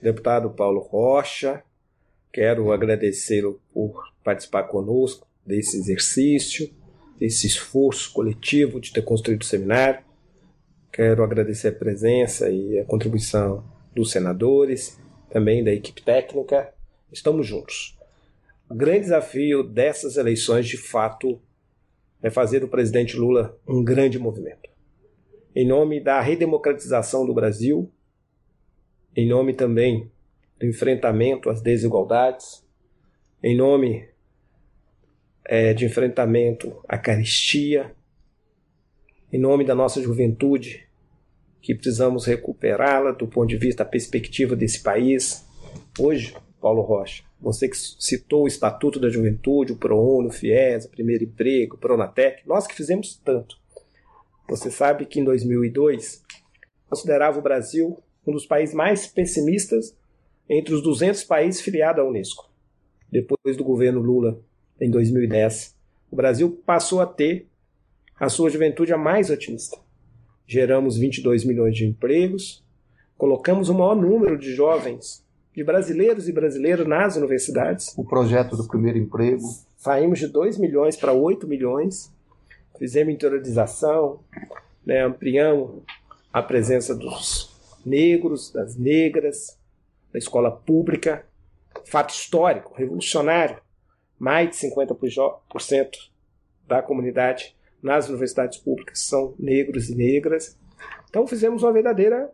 deputado 0.01 0.49
Paulo 0.49 0.79
Rocha. 0.79 1.63
Quero 2.31 2.71
agradecê-lo 2.71 3.61
por 3.73 4.11
participar 4.23 4.63
conosco 4.63 5.27
desse 5.45 5.77
exercício, 5.77 6.69
desse 7.19 7.45
esforço 7.45 8.11
coletivo 8.11 8.79
de 8.79 8.91
ter 8.91 9.03
construído 9.03 9.41
o 9.41 9.45
seminário. 9.45 10.03
Quero 10.91 11.23
agradecer 11.23 11.69
a 11.69 11.73
presença 11.73 12.49
e 12.49 12.79
a 12.79 12.85
contribuição 12.85 13.63
dos 13.93 14.11
senadores, 14.11 14.99
também 15.29 15.63
da 15.63 15.71
equipe 15.71 16.01
técnica. 16.01 16.73
Estamos 17.11 17.45
juntos. 17.45 17.97
O 18.69 18.75
grande 18.75 19.01
desafio 19.01 19.63
dessas 19.63 20.17
eleições, 20.17 20.67
de 20.67 20.77
fato, 20.77 21.39
é 22.23 22.29
fazer 22.29 22.63
o 22.63 22.69
presidente 22.69 23.17
Lula 23.17 23.59
um 23.67 23.83
grande 23.83 24.17
movimento. 24.17 24.69
Em 25.53 25.67
nome 25.67 25.99
da 25.99 26.21
redemocratização 26.21 27.25
do 27.25 27.33
Brasil, 27.33 27.91
em 29.15 29.27
nome 29.27 29.53
também 29.53 30.09
do 30.57 30.65
enfrentamento 30.65 31.49
às 31.49 31.61
desigualdades, 31.61 32.65
em 33.43 33.55
nome 33.55 34.07
é, 35.45 35.73
de 35.73 35.85
enfrentamento 35.85 36.81
à 36.87 36.97
caristia, 36.97 37.93
em 39.31 39.37
nome 39.37 39.65
da 39.65 39.75
nossa 39.75 40.01
juventude, 40.01 40.87
que 41.61 41.75
precisamos 41.75 42.25
recuperá-la 42.25 43.11
do 43.11 43.27
ponto 43.27 43.49
de 43.49 43.57
vista 43.57 43.83
da 43.83 43.89
perspectiva 43.89 44.55
desse 44.55 44.81
país. 44.81 45.45
Hoje, 45.99 46.33
Paulo 46.61 46.81
Rocha, 46.81 47.23
você 47.43 47.67
que 47.67 47.75
citou 47.75 48.43
o 48.43 48.47
Estatuto 48.47 49.01
da 49.01 49.09
Juventude, 49.09 49.73
o 49.73 49.75
ProUni, 49.75 50.29
o 50.29 50.31
FIES, 50.31 50.85
o 50.85 50.89
Primeiro 50.89 51.25
Emprego, 51.25 51.75
o 51.75 51.77
Pronatec, 51.77 52.47
nós 52.47 52.65
que 52.65 52.73
fizemos 52.73 53.19
tanto. 53.23 53.57
Você 54.47 54.71
sabe 54.71 55.05
que 55.05 55.19
em 55.19 55.25
2002 55.25 56.23
considerava 56.89 57.39
o 57.39 57.41
Brasil 57.41 58.01
um 58.25 58.31
dos 58.31 58.45
países 58.45 58.73
mais 58.73 59.07
pessimistas 59.07 59.93
entre 60.49 60.73
os 60.73 60.81
200 60.81 61.25
países 61.25 61.59
filiados 61.59 62.01
à 62.01 62.07
Unesco. 62.07 62.49
Depois 63.11 63.57
do 63.57 63.63
governo 63.63 63.99
Lula, 63.99 64.39
em 64.79 64.89
2010, 64.89 65.75
o 66.09 66.15
Brasil 66.15 66.49
passou 66.65 67.01
a 67.01 67.05
ter 67.05 67.49
a 68.17 68.29
sua 68.29 68.49
juventude 68.49 68.93
a 68.93 68.97
mais 68.97 69.29
otimista. 69.29 69.77
Geramos 70.47 70.97
22 70.97 71.43
milhões 71.43 71.75
de 71.75 71.85
empregos, 71.85 72.63
colocamos 73.17 73.67
o 73.67 73.73
maior 73.73 73.95
número 73.95 74.37
de 74.37 74.53
jovens, 74.53 75.22
de 75.55 75.63
brasileiros 75.63 76.27
e 76.27 76.31
brasileiras 76.31 76.87
nas 76.87 77.15
universidades. 77.15 77.93
O 77.97 78.03
projeto 78.03 78.57
do 78.57 78.67
primeiro 78.67 78.97
emprego. 78.97 79.43
Saímos 79.77 80.19
de 80.19 80.27
2 80.27 80.57
milhões 80.57 80.95
para 80.95 81.13
8 81.13 81.47
milhões, 81.47 82.11
fizemos 82.77 83.13
interiorização, 83.13 84.19
né, 84.85 85.03
ampliamos 85.03 85.83
a 86.31 86.41
presença 86.41 86.95
dos 86.95 87.51
negros, 87.85 88.51
das 88.51 88.75
negras, 88.75 89.57
da 90.11 90.17
escola 90.17 90.51
pública. 90.51 91.25
Fato 91.85 92.13
histórico, 92.13 92.73
revolucionário. 92.73 93.61
Mais 94.17 94.49
de 94.49 94.55
50% 94.55 95.89
da 96.67 96.81
comunidade 96.81 97.55
nas 97.81 98.07
universidades 98.07 98.57
públicas 98.57 98.99
são 98.99 99.35
negros 99.37 99.89
e 99.89 99.95
negras. 99.95 100.57
Então 101.09 101.27
fizemos 101.27 101.61
uma 101.61 101.73
verdadeira 101.73 102.31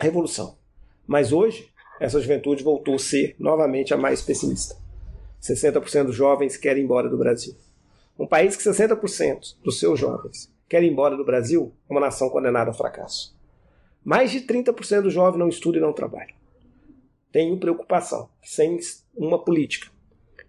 revolução. 0.00 0.56
Mas 1.06 1.32
hoje, 1.32 1.71
essa 2.02 2.20
juventude 2.20 2.64
voltou 2.64 2.96
a 2.96 2.98
ser 2.98 3.36
novamente 3.38 3.94
a 3.94 3.96
mais 3.96 4.20
pessimista. 4.20 4.76
60% 5.40 6.06
dos 6.06 6.16
jovens 6.16 6.56
querem 6.56 6.82
ir 6.82 6.84
embora 6.84 7.08
do 7.08 7.16
Brasil. 7.16 7.54
Um 8.18 8.26
país 8.26 8.56
que 8.56 8.62
60% 8.64 9.56
dos 9.62 9.78
seus 9.78 10.00
jovens 10.00 10.52
querem 10.68 10.88
ir 10.88 10.92
embora 10.92 11.16
do 11.16 11.24
Brasil 11.24 11.72
é 11.88 11.92
uma 11.92 12.00
nação 12.00 12.28
condenada 12.28 12.70
ao 12.70 12.76
fracasso. 12.76 13.38
Mais 14.04 14.32
de 14.32 14.40
30% 14.40 15.02
dos 15.02 15.12
jovens 15.12 15.38
não 15.38 15.48
estudam 15.48 15.80
e 15.80 15.84
não 15.84 15.92
trabalham. 15.92 16.34
Tenho 17.30 17.56
preocupação 17.56 18.28
sem 18.42 18.80
uma 19.14 19.38
política 19.38 19.88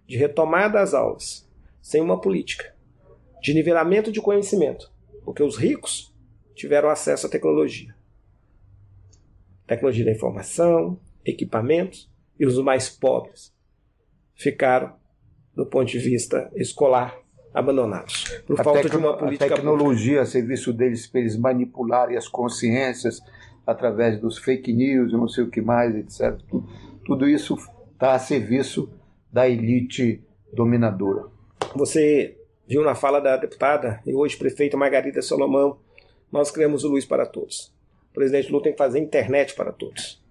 de 0.07 0.17
retomada 0.17 0.79
das 0.79 0.95
aulas, 0.95 1.47
sem 1.83 2.01
uma 2.01 2.19
política 2.19 2.75
de 3.43 3.53
nivelamento 3.53 4.11
de 4.11 4.19
conhecimento, 4.19 4.91
porque 5.23 5.43
os 5.43 5.55
ricos 5.55 6.11
tiveram 6.55 6.89
acesso 6.89 7.27
à 7.27 7.29
tecnologia. 7.29 7.93
Tecnologia 9.67 10.03
da 10.03 10.11
informação, 10.11 10.99
equipamentos, 11.25 12.11
e 12.39 12.45
os 12.45 12.57
mais 12.57 12.89
pobres 12.89 13.53
ficaram, 14.35 14.93
do 15.55 15.65
ponto 15.65 15.91
de 15.91 15.99
vista 15.99 16.51
escolar, 16.55 17.15
abandonados. 17.53 18.41
Por 18.45 18.59
a 18.59 18.63
falta 18.63 18.89
de 18.89 18.97
uma 18.97 19.15
política. 19.15 19.45
A 19.45 19.55
tecnologia 19.55 20.21
a 20.21 20.25
serviço 20.25 20.73
deles 20.73 21.05
para 21.05 21.21
eles 21.21 21.37
manipularem 21.37 22.17
as 22.17 22.27
consciências 22.27 23.21
através 23.65 24.19
dos 24.19 24.37
fake 24.37 24.73
news, 24.73 25.13
não 25.13 25.27
sei 25.27 25.43
o 25.43 25.49
que 25.49 25.61
mais, 25.61 25.95
etc. 25.95 26.37
Tudo, 27.05 27.29
isso 27.29 27.55
está 27.93 28.13
a 28.13 28.19
serviço 28.19 28.91
da 29.31 29.47
elite 29.47 30.21
dominadora. 30.51 31.27
Você 31.75 32.37
viu 32.67 32.83
na 32.83 32.95
fala 32.95 33.19
da 33.19 33.37
deputada 33.37 34.01
e 34.05 34.13
hoje 34.13 34.37
prefeita 34.37 34.75
Margarida 34.75 35.21
Solomão, 35.21 35.77
nós 36.31 36.51
criamos 36.51 36.83
o 36.83 36.89
Luz 36.89 37.05
para 37.05 37.25
Todos. 37.25 37.73
O 38.11 38.13
presidente 38.13 38.51
Lula 38.51 38.63
tem 38.63 38.71
que 38.73 38.77
fazer 38.77 38.99
internet 38.99 39.55
para 39.55 39.71
todos. 39.71 40.22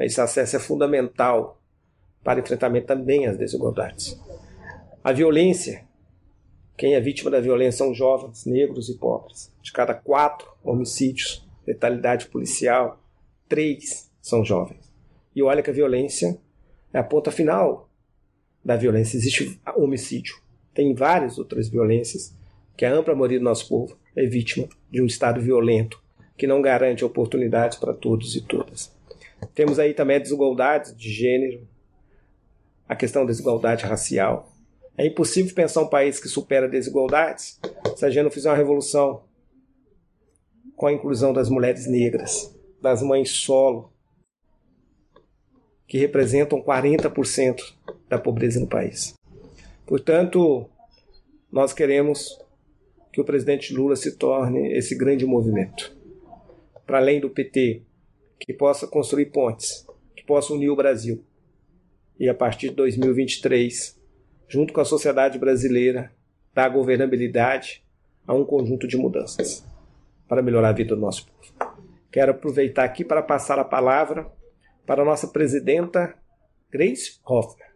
Esse 0.00 0.20
acesso 0.20 0.56
é 0.56 0.60
fundamental 0.60 1.60
para 2.22 2.40
enfrentamento 2.40 2.86
também 2.86 3.26
às 3.26 3.36
desigualdades. 3.36 4.18
A 5.02 5.12
violência, 5.12 5.86
quem 6.76 6.94
é 6.94 7.00
vítima 7.00 7.30
da 7.30 7.40
violência 7.40 7.78
são 7.78 7.94
jovens, 7.94 8.44
negros 8.44 8.88
e 8.88 8.98
pobres. 8.98 9.52
De 9.62 9.72
cada 9.72 9.94
quatro 9.94 10.48
homicídios, 10.62 11.46
letalidade 11.66 12.26
policial, 12.26 13.00
três 13.48 14.10
são 14.20 14.44
jovens. 14.44 14.92
E 15.34 15.42
olha 15.42 15.62
que 15.62 15.70
a 15.70 15.74
violência 15.74 16.38
é 16.92 16.98
a 16.98 17.04
ponta 17.04 17.30
final 17.30 17.88
da 18.64 18.76
violência. 18.76 19.16
Existe 19.16 19.60
homicídio. 19.76 20.34
Tem 20.74 20.94
várias 20.94 21.38
outras 21.38 21.68
violências 21.68 22.36
que 22.76 22.84
a 22.84 22.92
ampla 22.92 23.14
maioria 23.14 23.38
do 23.38 23.44
nosso 23.44 23.68
povo 23.68 23.98
é 24.14 24.26
vítima 24.26 24.68
de 24.90 25.02
um 25.02 25.06
Estado 25.06 25.40
violento 25.40 26.02
que 26.36 26.46
não 26.46 26.62
garante 26.62 27.04
oportunidades 27.04 27.78
para 27.78 27.92
todos 27.92 28.36
e 28.36 28.40
todas. 28.40 28.96
Temos 29.54 29.78
aí 29.78 29.94
também 29.94 30.16
a 30.16 30.20
desigualdade 30.20 30.94
de 30.94 31.10
gênero, 31.10 31.66
a 32.88 32.96
questão 32.96 33.22
da 33.22 33.30
desigualdade 33.30 33.84
racial. 33.84 34.52
É 34.96 35.06
impossível 35.06 35.54
pensar 35.54 35.82
um 35.82 35.88
país 35.88 36.18
que 36.18 36.28
supera 36.28 36.68
desigualdades 36.68 37.60
se 37.96 38.04
a 38.04 38.10
gente 38.10 38.24
não 38.24 38.30
fizer 38.30 38.50
uma 38.50 38.56
revolução 38.56 39.22
com 40.74 40.86
a 40.86 40.92
inclusão 40.92 41.32
das 41.32 41.48
mulheres 41.48 41.86
negras, 41.86 42.56
das 42.80 43.02
mães 43.02 43.30
solo, 43.30 43.92
que 45.86 45.98
representam 45.98 46.62
40% 46.62 47.60
da 48.08 48.18
pobreza 48.18 48.60
no 48.60 48.66
país. 48.66 49.14
Portanto, 49.86 50.68
nós 51.50 51.72
queremos 51.72 52.38
que 53.12 53.20
o 53.20 53.24
presidente 53.24 53.74
Lula 53.74 53.96
se 53.96 54.16
torne 54.16 54.72
esse 54.76 54.94
grande 54.94 55.24
movimento. 55.24 55.96
Para 56.86 56.98
além 56.98 57.20
do 57.20 57.30
PT, 57.30 57.82
que 58.38 58.52
possa 58.52 58.86
construir 58.86 59.26
pontes, 59.26 59.86
que 60.16 60.24
possa 60.24 60.52
unir 60.52 60.70
o 60.70 60.76
Brasil. 60.76 61.24
E 62.18 62.28
a 62.28 62.34
partir 62.34 62.70
de 62.70 62.76
2023, 62.76 63.98
junto 64.48 64.72
com 64.72 64.80
a 64.80 64.84
sociedade 64.84 65.38
brasileira, 65.38 66.12
dar 66.54 66.68
governabilidade 66.68 67.84
a 68.26 68.34
um 68.34 68.44
conjunto 68.44 68.86
de 68.88 68.96
mudanças 68.96 69.64
para 70.26 70.42
melhorar 70.42 70.70
a 70.70 70.72
vida 70.72 70.94
do 70.94 71.00
nosso 71.00 71.26
povo. 71.26 71.82
Quero 72.10 72.32
aproveitar 72.32 72.84
aqui 72.84 73.04
para 73.04 73.22
passar 73.22 73.58
a 73.58 73.64
palavra 73.64 74.30
para 74.86 75.02
a 75.02 75.04
nossa 75.04 75.28
presidenta 75.28 76.14
Grace 76.70 77.20
Hoffner, 77.24 77.68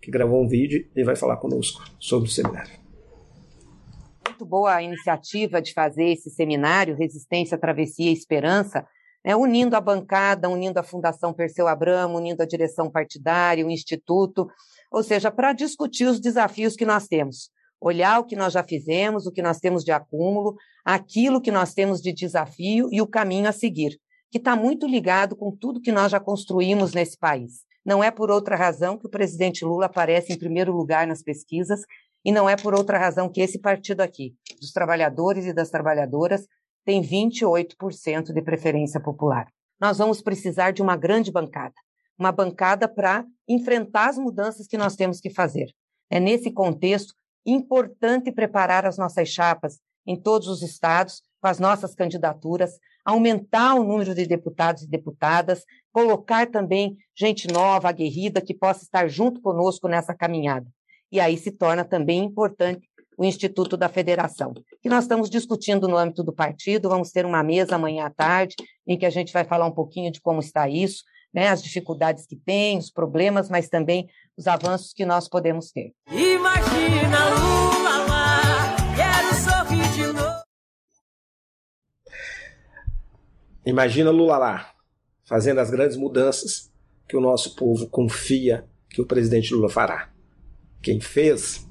que 0.00 0.10
gravou 0.10 0.42
um 0.42 0.48
vídeo 0.48 0.88
e 0.94 1.04
vai 1.04 1.16
falar 1.16 1.36
conosco 1.36 1.84
sobre 1.98 2.28
o 2.28 2.32
seminário. 2.32 2.72
Muito 4.26 4.44
boa 4.44 4.74
a 4.74 4.82
iniciativa 4.82 5.62
de 5.62 5.72
fazer 5.72 6.12
esse 6.12 6.30
seminário 6.30 6.96
Resistência, 6.96 7.56
Travessia 7.56 8.10
e 8.10 8.12
Esperança, 8.12 8.86
né, 9.26 9.34
unindo 9.34 9.74
a 9.74 9.80
bancada, 9.80 10.48
unindo 10.48 10.78
a 10.78 10.84
Fundação 10.84 11.34
Perseu 11.34 11.66
Abramo, 11.66 12.16
unindo 12.16 12.44
a 12.44 12.46
direção 12.46 12.88
partidária, 12.88 13.66
o 13.66 13.70
Instituto, 13.70 14.46
ou 14.92 15.02
seja, 15.02 15.32
para 15.32 15.52
discutir 15.52 16.06
os 16.06 16.20
desafios 16.20 16.76
que 16.76 16.86
nós 16.86 17.08
temos. 17.08 17.50
Olhar 17.80 18.20
o 18.20 18.24
que 18.24 18.36
nós 18.36 18.52
já 18.52 18.62
fizemos, 18.62 19.26
o 19.26 19.32
que 19.32 19.42
nós 19.42 19.58
temos 19.58 19.82
de 19.82 19.90
acúmulo, 19.90 20.54
aquilo 20.84 21.40
que 21.40 21.50
nós 21.50 21.74
temos 21.74 22.00
de 22.00 22.12
desafio 22.12 22.88
e 22.92 23.02
o 23.02 23.06
caminho 23.06 23.48
a 23.48 23.52
seguir, 23.52 23.98
que 24.30 24.38
está 24.38 24.54
muito 24.54 24.86
ligado 24.86 25.34
com 25.34 25.50
tudo 25.50 25.82
que 25.82 25.90
nós 25.90 26.12
já 26.12 26.20
construímos 26.20 26.92
nesse 26.92 27.18
país. 27.18 27.64
Não 27.84 28.02
é 28.02 28.12
por 28.12 28.30
outra 28.30 28.54
razão 28.54 28.96
que 28.96 29.06
o 29.06 29.10
presidente 29.10 29.64
Lula 29.64 29.86
aparece 29.86 30.32
em 30.32 30.38
primeiro 30.38 30.72
lugar 30.72 31.04
nas 31.04 31.22
pesquisas 31.22 31.80
e 32.24 32.30
não 32.30 32.48
é 32.48 32.56
por 32.56 32.74
outra 32.74 32.96
razão 32.96 33.28
que 33.28 33.40
esse 33.40 33.60
partido 33.60 34.00
aqui, 34.00 34.34
dos 34.60 34.72
trabalhadores 34.72 35.46
e 35.46 35.52
das 35.52 35.70
trabalhadoras, 35.70 36.46
tem 36.86 37.02
28% 37.02 38.32
de 38.32 38.40
preferência 38.40 39.00
popular. 39.00 39.48
Nós 39.78 39.98
vamos 39.98 40.22
precisar 40.22 40.70
de 40.70 40.80
uma 40.80 40.96
grande 40.96 41.32
bancada, 41.32 41.74
uma 42.16 42.30
bancada 42.30 42.88
para 42.88 43.26
enfrentar 43.46 44.08
as 44.08 44.16
mudanças 44.16 44.66
que 44.68 44.78
nós 44.78 44.94
temos 44.94 45.20
que 45.20 45.28
fazer. 45.28 45.66
É 46.08 46.20
nesse 46.20 46.50
contexto 46.50 47.12
importante 47.44 48.32
preparar 48.32 48.86
as 48.86 48.96
nossas 48.96 49.28
chapas 49.28 49.80
em 50.06 50.16
todos 50.18 50.46
os 50.46 50.62
estados, 50.62 51.20
com 51.40 51.48
as 51.48 51.58
nossas 51.58 51.94
candidaturas, 51.94 52.78
aumentar 53.04 53.74
o 53.74 53.84
número 53.84 54.14
de 54.14 54.24
deputados 54.24 54.84
e 54.84 54.88
deputadas, 54.88 55.64
colocar 55.92 56.48
também 56.48 56.96
gente 57.16 57.48
nova, 57.48 57.88
aguerrida, 57.88 58.40
que 58.40 58.54
possa 58.54 58.84
estar 58.84 59.08
junto 59.08 59.40
conosco 59.40 59.88
nessa 59.88 60.14
caminhada. 60.14 60.66
E 61.10 61.18
aí 61.18 61.36
se 61.36 61.50
torna 61.50 61.84
também 61.84 62.24
importante 62.24 62.88
o 63.16 63.24
Instituto 63.24 63.76
da 63.76 63.88
Federação, 63.88 64.52
que 64.82 64.88
nós 64.88 65.04
estamos 65.04 65.30
discutindo 65.30 65.88
no 65.88 65.96
âmbito 65.96 66.22
do 66.22 66.32
partido. 66.32 66.88
Vamos 66.88 67.10
ter 67.10 67.24
uma 67.24 67.42
mesa 67.42 67.76
amanhã 67.76 68.06
à 68.06 68.10
tarde, 68.10 68.54
em 68.86 68.98
que 68.98 69.06
a 69.06 69.10
gente 69.10 69.32
vai 69.32 69.44
falar 69.44 69.66
um 69.66 69.72
pouquinho 69.72 70.12
de 70.12 70.20
como 70.20 70.40
está 70.40 70.68
isso, 70.68 71.02
né, 71.32 71.48
as 71.48 71.62
dificuldades 71.62 72.26
que 72.26 72.36
tem, 72.36 72.78
os 72.78 72.90
problemas, 72.90 73.48
mas 73.48 73.68
também 73.68 74.08
os 74.36 74.46
avanços 74.46 74.92
que 74.92 75.04
nós 75.04 75.28
podemos 75.28 75.70
ter. 75.70 75.92
Imagina 76.10 77.28
Lula 77.30 78.06
lá, 78.06 78.76
quero 78.94 79.34
sorrir 79.34 79.92
de 79.92 80.12
novo. 80.12 80.42
Imagina 83.64 84.10
Lula 84.10 84.38
lá, 84.38 84.72
fazendo 85.24 85.58
as 85.60 85.70
grandes 85.70 85.96
mudanças 85.96 86.72
que 87.08 87.16
o 87.16 87.20
nosso 87.20 87.54
povo 87.56 87.88
confia 87.88 88.66
que 88.88 89.00
o 89.00 89.06
presidente 89.06 89.54
Lula 89.54 89.68
fará. 89.68 90.10
Quem 90.82 91.00
fez 91.00 91.66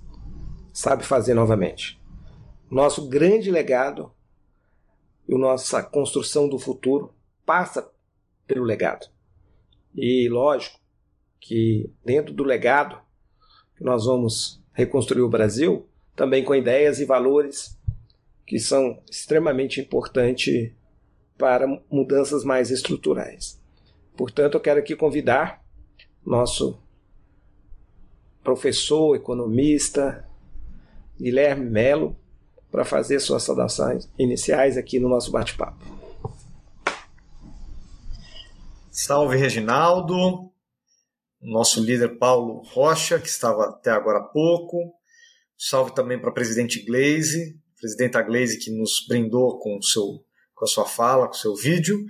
sabe 0.75 1.05
fazer 1.05 1.33
novamente. 1.33 1.97
Nosso 2.69 3.07
grande 3.07 3.49
legado 3.49 4.11
e 5.25 5.33
nossa 5.37 5.81
construção 5.81 6.49
do 6.49 6.59
futuro 6.59 7.15
passa 7.45 7.89
pelo 8.45 8.65
legado. 8.65 9.07
E 9.95 10.27
lógico 10.27 10.77
que 11.39 11.89
dentro 12.03 12.33
do 12.33 12.43
legado 12.43 12.99
nós 13.79 14.05
vamos 14.05 14.61
reconstruir 14.73 15.21
o 15.21 15.29
Brasil, 15.29 15.87
também 16.13 16.43
com 16.43 16.53
ideias 16.53 16.99
e 16.99 17.05
valores 17.05 17.79
que 18.45 18.59
são 18.59 19.01
extremamente 19.09 19.79
importantes 19.79 20.73
para 21.37 21.65
mudanças 21.89 22.43
mais 22.43 22.69
estruturais. 22.69 23.61
Portanto, 24.17 24.55
eu 24.55 24.61
quero 24.61 24.81
aqui 24.81 24.93
convidar 24.93 25.63
nosso 26.25 26.77
professor, 28.43 29.15
economista, 29.15 30.27
Guilherme 31.19 31.69
Melo 31.69 32.17
para 32.71 32.83
fazer 32.83 33.19
suas 33.19 33.43
saudações 33.43 34.09
iniciais 34.19 34.77
aqui 34.77 34.99
no 34.99 35.07
nosso 35.07 35.31
bate-papo. 35.31 35.83
Salve, 38.91 39.37
Reginaldo, 39.37 40.51
nosso 41.41 41.81
líder 41.83 42.17
Paulo 42.17 42.63
Rocha, 42.65 43.19
que 43.19 43.27
estava 43.27 43.65
até 43.65 43.91
agora 43.91 44.19
há 44.19 44.23
pouco. 44.23 44.93
Salve 45.57 45.93
também 45.93 46.19
para 46.19 46.29
a 46.29 46.33
presidente 46.33 46.83
Glaze, 46.83 47.59
presidenta 47.79 48.21
Glaze, 48.21 48.57
que 48.57 48.71
nos 48.71 49.05
brindou 49.07 49.59
com 49.59 49.81
seu 49.81 50.23
com 50.53 50.63
a 50.63 50.67
sua 50.67 50.85
fala, 50.85 51.27
com 51.27 51.33
o 51.33 51.37
seu 51.37 51.53
vídeo, 51.53 52.05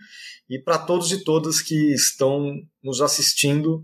e 0.48 0.60
para 0.60 0.78
todos 0.78 1.12
e 1.12 1.24
todas 1.24 1.62
que 1.62 1.94
estão 1.94 2.54
nos 2.84 3.02
assistindo 3.02 3.84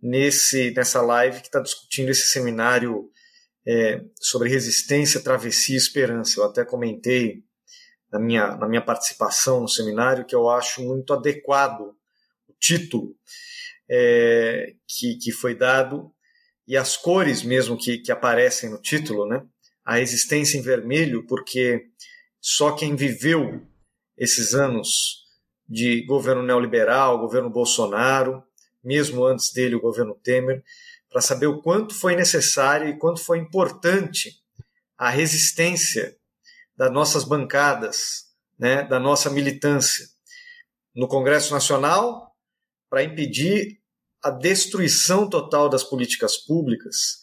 nesse 0.00 0.70
nessa 0.70 1.02
live 1.02 1.40
que 1.40 1.48
está 1.48 1.60
discutindo 1.60 2.10
esse 2.10 2.28
seminário 2.28 3.10
é, 3.68 4.02
sobre 4.18 4.48
resistência, 4.48 5.20
travessia 5.20 5.74
e 5.74 5.78
esperança. 5.78 6.40
Eu 6.40 6.44
até 6.44 6.64
comentei 6.64 7.44
na 8.10 8.18
minha, 8.18 8.56
na 8.56 8.66
minha 8.66 8.80
participação 8.80 9.60
no 9.60 9.68
seminário 9.68 10.24
que 10.24 10.34
eu 10.34 10.48
acho 10.48 10.82
muito 10.82 11.12
adequado 11.12 11.94
o 12.48 12.54
título 12.58 13.14
é, 13.86 14.72
que, 14.86 15.16
que 15.18 15.30
foi 15.30 15.54
dado 15.54 16.10
e 16.66 16.78
as 16.78 16.96
cores 16.96 17.42
mesmo 17.42 17.76
que, 17.76 17.98
que 17.98 18.10
aparecem 18.10 18.70
no 18.70 18.80
título, 18.80 19.26
né? 19.26 19.44
A 19.84 19.96
resistência 19.96 20.56
em 20.58 20.62
vermelho, 20.62 21.26
porque 21.26 21.88
só 22.40 22.72
quem 22.72 22.96
viveu 22.96 23.66
esses 24.16 24.54
anos 24.54 25.24
de 25.68 26.04
governo 26.06 26.42
neoliberal, 26.42 27.18
governo 27.18 27.50
Bolsonaro, 27.50 28.42
mesmo 28.82 29.24
antes 29.24 29.52
dele 29.52 29.74
o 29.74 29.80
governo 29.80 30.14
Temer, 30.14 30.62
para 31.10 31.20
saber 31.20 31.46
o 31.46 31.62
quanto 31.62 31.94
foi 31.94 32.14
necessário 32.14 32.88
e 32.88 32.98
quanto 32.98 33.20
foi 33.20 33.38
importante 33.38 34.42
a 34.96 35.10
resistência 35.10 36.16
das 36.76 36.92
nossas 36.92 37.24
bancadas, 37.24 38.26
né, 38.58 38.82
da 38.82 38.98
nossa 38.98 39.30
militância 39.30 40.06
no 40.94 41.08
Congresso 41.08 41.52
Nacional 41.52 42.34
para 42.90 43.04
impedir 43.04 43.80
a 44.22 44.30
destruição 44.30 45.28
total 45.28 45.68
das 45.68 45.84
políticas 45.84 46.36
públicas, 46.36 47.20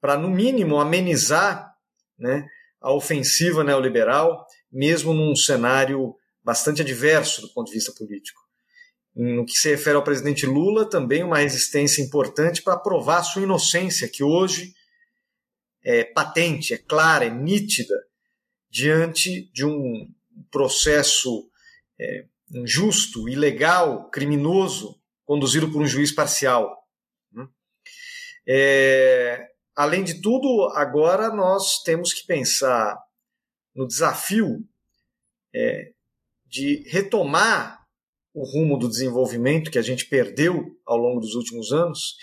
para, 0.00 0.18
no 0.18 0.28
mínimo, 0.28 0.80
amenizar 0.80 1.72
né, 2.18 2.46
a 2.80 2.92
ofensiva 2.92 3.62
neoliberal, 3.62 4.44
mesmo 4.70 5.14
num 5.14 5.36
cenário 5.36 6.16
bastante 6.42 6.82
adverso 6.82 7.40
do 7.40 7.52
ponto 7.52 7.68
de 7.68 7.74
vista 7.74 7.92
político. 7.92 8.41
No 9.14 9.44
que 9.44 9.52
se 9.52 9.70
refere 9.70 9.96
ao 9.96 10.04
presidente 10.04 10.46
Lula, 10.46 10.88
também 10.88 11.22
uma 11.22 11.38
resistência 11.38 12.02
importante 12.02 12.62
para 12.62 12.78
provar 12.78 13.22
sua 13.22 13.42
inocência, 13.42 14.08
que 14.08 14.24
hoje 14.24 14.74
é 15.84 16.04
patente, 16.04 16.72
é 16.72 16.78
clara, 16.78 17.26
é 17.26 17.30
nítida, 17.30 17.94
diante 18.70 19.50
de 19.52 19.66
um 19.66 20.10
processo 20.50 21.50
é, 22.00 22.24
injusto, 22.50 23.28
ilegal, 23.28 24.08
criminoso, 24.10 24.98
conduzido 25.24 25.70
por 25.70 25.82
um 25.82 25.86
juiz 25.86 26.10
parcial. 26.10 26.86
Né? 27.30 27.46
É, 28.46 29.48
além 29.76 30.02
de 30.02 30.22
tudo, 30.22 30.70
agora 30.74 31.28
nós 31.30 31.82
temos 31.82 32.14
que 32.14 32.26
pensar 32.26 32.98
no 33.74 33.86
desafio 33.86 34.66
é, 35.54 35.92
de 36.46 36.82
retomar 36.88 37.81
o 38.34 38.44
rumo 38.44 38.78
do 38.78 38.88
desenvolvimento 38.88 39.70
que 39.70 39.78
a 39.78 39.82
gente 39.82 40.06
perdeu 40.06 40.76
ao 40.86 40.96
longo 40.96 41.20
dos 41.20 41.34
últimos 41.34 41.72
anos. 41.72 42.16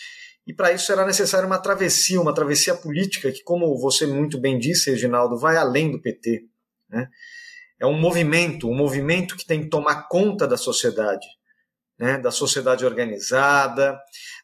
E 0.45 0.53
para 0.53 0.71
isso 0.71 0.87
será 0.87 1.05
necessária 1.05 1.45
uma 1.45 1.59
travessia, 1.59 2.19
uma 2.19 2.33
travessia 2.33 2.73
política 2.73 3.31
que, 3.31 3.43
como 3.43 3.77
você 3.77 4.07
muito 4.07 4.39
bem 4.39 4.57
disse, 4.57 4.89
Reginaldo, 4.89 5.37
vai 5.37 5.57
além 5.57 5.91
do 5.91 6.01
PT. 6.01 6.45
Né? 6.89 7.07
É 7.79 7.85
um 7.85 7.99
movimento, 7.99 8.67
um 8.67 8.75
movimento 8.75 9.37
que 9.37 9.45
tem 9.45 9.61
que 9.61 9.69
tomar 9.69 10.07
conta 10.07 10.47
da 10.47 10.57
sociedade, 10.57 11.27
né? 11.99 12.17
da 12.17 12.31
sociedade 12.31 12.83
organizada, 12.83 13.99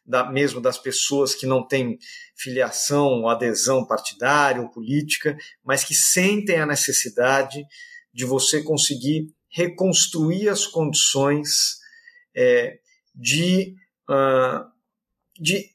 da, 0.06 0.30
mesmo 0.30 0.60
das 0.60 0.78
pessoas 0.78 1.34
que 1.34 1.46
não 1.46 1.66
têm 1.66 1.98
filiação 2.36 3.22
ou 3.22 3.28
adesão 3.28 3.84
partidária 3.84 4.62
ou 4.62 4.70
política, 4.70 5.36
mas 5.64 5.82
que 5.82 5.94
sentem 5.94 6.60
a 6.60 6.66
necessidade 6.66 7.64
de 8.14 8.24
você 8.24 8.62
conseguir 8.62 9.34
reconstruir 9.56 10.50
as 10.50 10.66
condições 10.66 11.78
é, 12.36 12.78
de, 13.14 13.74
uh, 14.10 14.70
de 15.40 15.70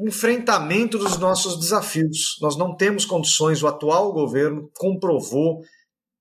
enfrentamento 0.00 0.96
dos 0.96 1.18
nossos 1.18 1.60
desafios. 1.60 2.38
Nós 2.40 2.56
não 2.56 2.74
temos 2.74 3.04
condições, 3.04 3.62
o 3.62 3.68
atual 3.68 4.14
governo 4.14 4.70
comprovou 4.78 5.62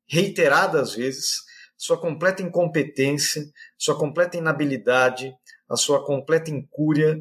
reiteradas 0.05 0.95
vezes 0.95 1.47
sua 1.77 1.97
completa 1.97 2.41
incompetência, 2.41 3.41
sua 3.77 3.97
completa 3.97 4.35
inabilidade, 4.35 5.33
a 5.69 5.77
sua 5.77 6.03
completa 6.03 6.51
incúria 6.51 7.17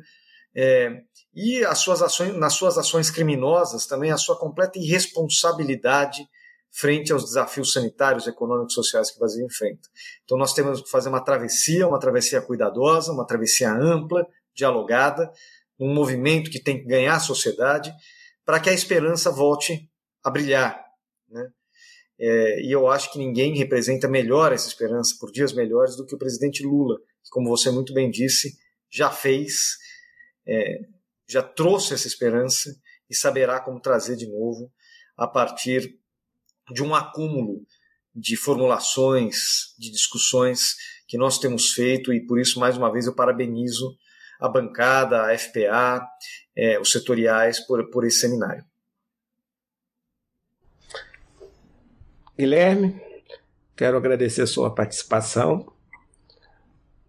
é, 0.52 1.02
e 1.32 1.64
as 1.64 1.78
suas 1.78 2.02
ações, 2.02 2.34
nas 2.34 2.54
suas 2.54 2.76
ações 2.76 3.08
criminosas 3.08 3.86
também 3.86 4.10
a 4.10 4.16
sua 4.16 4.36
completa 4.36 4.78
irresponsabilidade 4.78 6.26
frente 6.78 7.10
aos 7.10 7.24
desafios 7.24 7.72
sanitários, 7.72 8.26
econômicos 8.26 8.74
sociais 8.74 9.10
que 9.10 9.16
o 9.16 9.20
Brasil 9.20 9.46
enfrenta. 9.46 9.88
Então 10.24 10.36
nós 10.36 10.52
temos 10.52 10.82
que 10.82 10.90
fazer 10.90 11.08
uma 11.08 11.24
travessia, 11.24 11.88
uma 11.88 11.98
travessia 11.98 12.42
cuidadosa, 12.42 13.12
uma 13.12 13.26
travessia 13.26 13.72
ampla, 13.72 14.26
dialogada, 14.54 15.32
um 15.80 15.94
movimento 15.94 16.50
que 16.50 16.62
tem 16.62 16.78
que 16.78 16.86
ganhar 16.86 17.16
a 17.16 17.20
sociedade 17.20 17.90
para 18.44 18.60
que 18.60 18.68
a 18.68 18.74
esperança 18.74 19.30
volte 19.30 19.90
a 20.22 20.30
brilhar. 20.30 20.84
Né? 21.30 21.48
É, 22.18 22.60
e 22.60 22.70
eu 22.72 22.88
acho 22.88 23.10
que 23.10 23.18
ninguém 23.18 23.56
representa 23.56 24.06
melhor 24.06 24.52
essa 24.52 24.68
esperança 24.68 25.16
por 25.18 25.32
dias 25.32 25.54
melhores 25.54 25.96
do 25.96 26.04
que 26.04 26.14
o 26.14 26.18
presidente 26.18 26.62
Lula, 26.62 26.98
que, 26.98 27.30
como 27.30 27.48
você 27.48 27.70
muito 27.70 27.94
bem 27.94 28.10
disse, 28.10 28.54
já 28.90 29.10
fez, 29.10 29.78
é, 30.46 30.80
já 31.26 31.42
trouxe 31.42 31.94
essa 31.94 32.06
esperança 32.06 32.70
e 33.08 33.16
saberá 33.16 33.60
como 33.60 33.80
trazer 33.80 34.16
de 34.16 34.26
novo 34.26 34.70
a 35.16 35.26
partir 35.26 35.98
de 36.70 36.82
um 36.82 36.94
acúmulo 36.94 37.64
de 38.14 38.36
formulações, 38.36 39.74
de 39.78 39.90
discussões 39.90 40.74
que 41.06 41.18
nós 41.18 41.38
temos 41.38 41.72
feito 41.72 42.12
e 42.12 42.20
por 42.20 42.40
isso, 42.40 42.58
mais 42.58 42.76
uma 42.76 42.90
vez, 42.90 43.06
eu 43.06 43.14
parabenizo 43.14 43.96
a 44.40 44.48
bancada, 44.48 45.22
a 45.22 45.38
FPA, 45.38 46.06
é, 46.56 46.80
os 46.80 46.90
setoriais 46.90 47.60
por, 47.60 47.90
por 47.90 48.06
esse 48.06 48.20
seminário. 48.20 48.64
Guilherme, 52.38 53.00
quero 53.74 53.96
agradecer 53.96 54.42
a 54.42 54.46
sua 54.46 54.74
participação. 54.74 55.72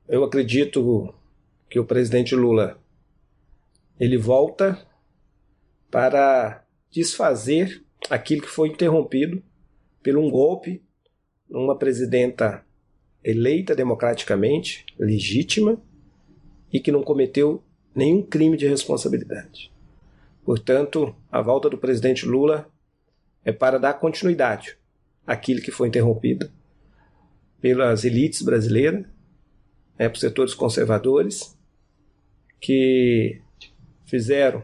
Eu 0.08 0.24
acredito 0.24 1.14
que 1.70 1.80
o 1.80 1.86
presidente 1.86 2.34
Lula 2.36 2.82
ele 4.00 4.18
volta 4.18 4.88
para 5.90 6.66
desfazer 6.92 7.84
aquilo 8.10 8.42
que 8.42 8.48
foi 8.48 8.70
interrompido 8.70 9.44
por 10.08 10.18
um 10.18 10.32
golpe 10.32 10.82
numa 11.50 11.78
presidenta 11.78 12.66
eleita 13.22 13.76
democraticamente, 13.76 14.86
legítima 14.98 15.78
e 16.72 16.80
que 16.80 16.94
não 16.94 17.04
cometeu 17.04 17.62
nenhum 17.94 18.22
crime 18.22 18.56
de 18.56 18.66
responsabilidade. 18.66 19.70
Portanto, 20.46 21.14
a 21.30 21.42
volta 21.42 21.70
do 21.70 21.78
presidente 21.78 22.26
Lula 22.26 22.72
é 23.44 23.52
para 23.52 23.78
dar 23.78 23.96
continuidade 23.96 24.78
àquilo 25.26 25.62
que 25.62 25.72
foi 25.72 25.90
interrompido 25.90 26.50
pelas 27.60 28.06
elites 28.06 28.42
brasileiras, 28.42 29.06
né, 30.00 30.08
por 30.08 30.20
setores 30.20 30.54
conservadores, 30.54 31.58
que 32.62 33.42
fizeram 34.06 34.64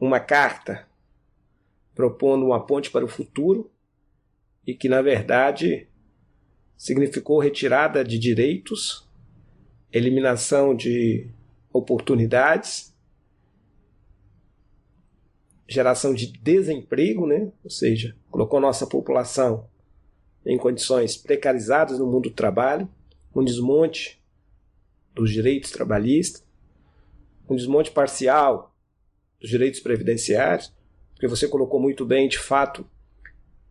uma 0.00 0.18
carta 0.18 0.88
propondo 1.94 2.46
uma 2.46 2.64
ponte 2.64 2.90
para 2.90 3.04
o 3.04 3.08
futuro 3.08 3.70
e 4.66 4.74
que, 4.74 4.88
na 4.88 5.02
verdade, 5.02 5.88
significou 6.76 7.38
retirada 7.38 8.04
de 8.04 8.18
direitos, 8.18 9.08
eliminação 9.92 10.74
de 10.74 11.28
oportunidades, 11.72 12.94
geração 15.68 16.14
de 16.14 16.26
desemprego, 16.26 17.26
né? 17.26 17.50
ou 17.62 17.70
seja, 17.70 18.16
colocou 18.30 18.60
nossa 18.60 18.86
população 18.86 19.68
em 20.44 20.58
condições 20.58 21.16
precarizadas 21.16 21.98
no 21.98 22.06
mundo 22.06 22.28
do 22.28 22.34
trabalho, 22.34 22.88
um 23.34 23.42
desmonte 23.42 24.22
dos 25.14 25.32
direitos 25.32 25.70
trabalhistas, 25.70 26.44
um 27.48 27.56
desmonte 27.56 27.90
parcial 27.90 28.74
dos 29.40 29.50
direitos 29.50 29.80
previdenciários, 29.80 30.72
porque 31.12 31.26
você 31.26 31.48
colocou 31.48 31.80
muito 31.80 32.04
bem, 32.04 32.28
de 32.28 32.38
fato, 32.38 32.86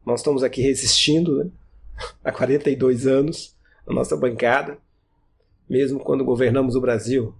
nós 0.06 0.20
estamos 0.20 0.44
aqui 0.44 0.62
resistindo 0.62 1.44
né? 1.44 1.52
há 2.24 2.32
42 2.32 3.08
anos, 3.08 3.58
a 3.88 3.94
nossa 3.94 4.16
bancada, 4.18 4.78
mesmo 5.70 6.00
quando 6.00 6.26
governamos 6.26 6.76
o 6.76 6.82
Brasil, 6.82 7.36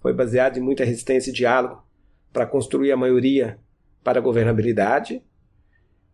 foi 0.00 0.12
baseado 0.12 0.56
em 0.56 0.60
muita 0.60 0.84
resistência 0.84 1.30
e 1.30 1.34
diálogo 1.34 1.82
para 2.32 2.46
construir 2.46 2.92
a 2.92 2.96
maioria 2.96 3.58
para 4.02 4.18
a 4.18 4.22
governabilidade. 4.22 5.22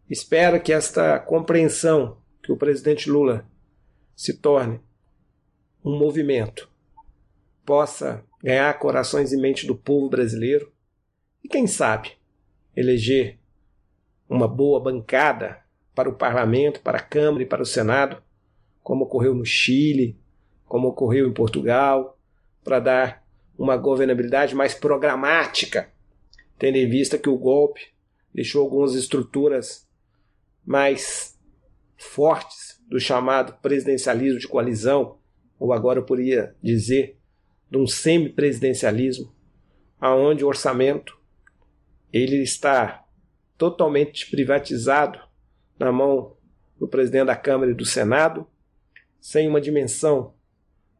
Espero 0.09 0.61
que 0.61 0.73
esta 0.73 1.19
compreensão 1.19 2.19
que 2.43 2.53
o 2.53 2.57
presidente 2.57 3.11
Lula 3.11 3.47
se 4.15 4.35
torne 4.35 4.81
um 5.85 5.99
movimento 5.99 6.71
possa 7.65 8.25
ganhar 8.43 8.79
corações 8.79 9.33
e 9.33 9.37
mente 9.37 9.67
do 9.67 9.75
povo 9.75 10.09
brasileiro 10.09 10.73
e, 11.43 11.49
quem 11.49 11.67
sabe, 11.67 12.13
eleger 12.75 13.39
uma 14.29 14.47
boa 14.47 14.81
bancada 14.81 15.66
para 15.97 16.11
o 16.11 16.15
parlamento, 16.15 16.81
para 16.81 16.99
a 16.99 17.03
Câmara 17.03 17.43
e 17.43 17.47
para 17.47 17.63
o 17.63 17.67
Senado, 17.67 18.23
como 18.83 19.07
ocorreu 19.07 19.35
no 19.35 19.47
Chile, 19.47 20.21
como 20.67 20.89
ocorreu 20.89 21.27
em 21.27 21.33
Portugal, 21.33 22.19
para 22.63 22.79
dar 22.79 23.27
uma 23.59 23.79
governabilidade 23.79 24.55
mais 24.55 24.75
programática, 24.75 25.91
tendo 26.59 26.77
em 26.77 26.87
vista 26.87 27.17
que 27.17 27.31
o 27.31 27.39
golpe 27.39 27.81
deixou 28.35 28.63
algumas 28.63 28.95
estruturas 28.95 29.89
mais 30.67 31.35
fortes 31.97 32.79
do 32.87 33.01
chamado 33.01 33.55
presidencialismo 33.63 34.39
de 34.39 34.47
coalizão, 34.47 35.19
ou 35.59 35.73
agora 35.73 36.01
eu 36.01 36.05
poderia 36.05 36.55
dizer 36.63 37.19
de 37.71 37.79
um 37.79 37.87
semipresidencialismo, 37.87 39.35
aonde 39.99 40.45
o 40.45 40.49
orçamento 40.49 41.19
ele 42.13 42.43
está 42.43 43.03
totalmente 43.57 44.31
privatizado 44.31 45.26
na 45.79 45.93
mão 45.93 46.37
do 46.79 46.89
presidente 46.89 47.27
da 47.27 47.37
Câmara 47.37 47.71
e 47.71 47.75
do 47.75 47.85
Senado, 47.85 48.47
sem 49.21 49.49
uma 49.49 49.61
dimensão 49.61 50.35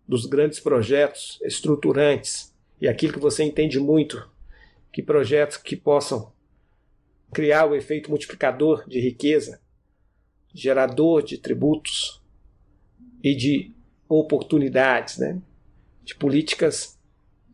dos 0.07 0.27
grandes 0.27 0.61
projetos 0.61 1.39
estruturantes 1.43 2.55
e 2.81 2.89
aquilo 2.89 3.13
que 3.13 3.19
você 3.19 3.43
entende 3.43 3.79
muito, 3.79 4.29
que 4.93 5.03
projetos 5.03 5.57
que 5.57 5.77
possam 5.77 6.33
criar 7.33 7.67
o 7.67 7.75
efeito 7.75 8.11
multiplicador 8.11 8.89
de 8.89 9.01
riqueza, 9.01 9.61
gerador 10.55 11.23
de 11.23 11.39
tributos 11.39 12.23
e 13.23 13.35
de 13.35 13.75
oportunidades, 14.09 15.19
né? 15.19 15.41
de 16.05 16.15
políticas 16.15 16.99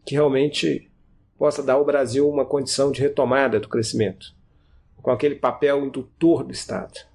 que 0.04 0.14
realmente 0.14 0.90
possa 1.38 1.62
dar 1.62 1.74
ao 1.74 1.84
Brasil 1.84 2.28
uma 2.28 2.44
condição 2.44 2.92
de 2.92 3.00
retomada 3.00 3.58
do 3.58 3.68
crescimento, 3.68 4.34
com 4.96 5.10
aquele 5.10 5.34
papel 5.34 5.84
indutor 5.84 6.44
do 6.44 6.52
Estado. 6.52 7.11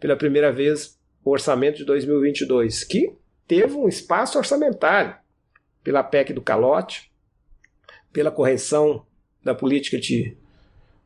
Pela 0.00 0.16
primeira 0.16 0.50
vez, 0.50 0.98
o 1.22 1.30
orçamento 1.30 1.76
de 1.76 1.84
2022, 1.84 2.84
que 2.84 3.14
teve 3.46 3.74
um 3.74 3.86
espaço 3.86 4.38
orçamentário 4.38 5.14
pela 5.84 6.02
PEC 6.02 6.32
do 6.32 6.40
calote, 6.40 7.12
pela 8.10 8.30
correção 8.30 9.04
da 9.44 9.54
política 9.54 9.98
de, 9.98 10.36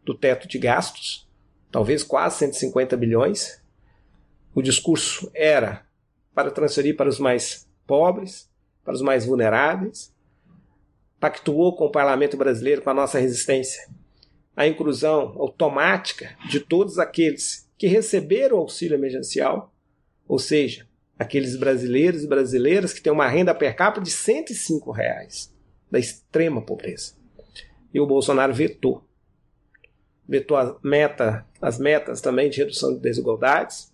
do 0.05 0.15
teto 0.15 0.47
de 0.47 0.59
gastos, 0.59 1.29
talvez 1.73 2.05
quase 2.05 2.39
150 2.39 2.97
bilhões. 2.97 3.61
O 4.55 4.63
discurso 4.63 5.29
era 5.35 5.85
para 6.33 6.51
transferir 6.51 6.97
para 6.97 7.09
os 7.09 7.19
mais 7.19 7.69
pobres, 7.87 8.49
para 8.85 8.95
os 8.95 9.03
mais 9.03 9.27
vulneráveis. 9.27 10.15
Pactuou 11.19 11.75
com 11.77 11.87
o 11.87 11.91
parlamento 11.91 12.37
brasileiro, 12.37 12.83
com 12.83 12.91
a 12.91 12.95
nossa 12.95 13.19
resistência, 13.19 13.89
a 14.55 14.67
inclusão 14.67 15.35
automática 15.39 16.37
de 16.49 16.61
todos 16.61 16.99
aqueles 16.99 17.64
que 17.77 17.87
receberam 17.87 18.59
auxílio 18.59 18.95
emergencial, 18.95 19.73
ou 20.27 20.39
seja, 20.39 20.87
aqueles 21.19 21.57
brasileiros 21.57 22.25
e 22.25 22.29
brasileiras 22.29 22.93
que 22.93 23.01
têm 23.01 23.13
uma 23.13 23.29
renda 23.29 23.55
per 23.55 23.77
capita 23.77 24.05
de 24.05 24.11
105 24.11 24.91
reais, 24.91 25.53
da 25.91 25.99
extrema 25.99 26.63
pobreza. 26.63 27.15
E 27.93 28.01
o 28.01 28.07
Bolsonaro 28.07 28.53
vetou. 28.53 29.05
Vetou 30.27 30.57
a 30.57 30.79
meta, 30.83 31.47
as 31.61 31.79
metas 31.79 32.21
também 32.21 32.51
de 32.51 32.59
redução 32.59 32.95
de 32.95 33.01
desigualdades. 33.01 33.93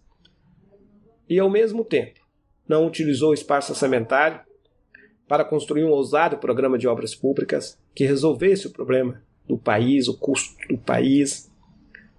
E, 1.29 1.39
ao 1.39 1.51
mesmo 1.51 1.85
tempo, 1.85 2.21
não 2.69 2.87
utilizou 2.87 3.31
o 3.31 3.35
espaço 3.35 3.73
orçamentário 3.73 4.41
para 5.27 5.45
construir 5.45 5.85
um 5.85 5.91
ousado 5.91 6.39
programa 6.39 6.79
de 6.79 6.89
obras 6.89 7.15
públicas 7.15 7.79
que 7.95 8.05
resolvesse 8.05 8.67
o 8.67 8.71
problema 8.71 9.23
do 9.47 9.59
país, 9.59 10.09
o 10.09 10.17
custo 10.17 10.57
do 10.69 10.79
país 10.79 11.50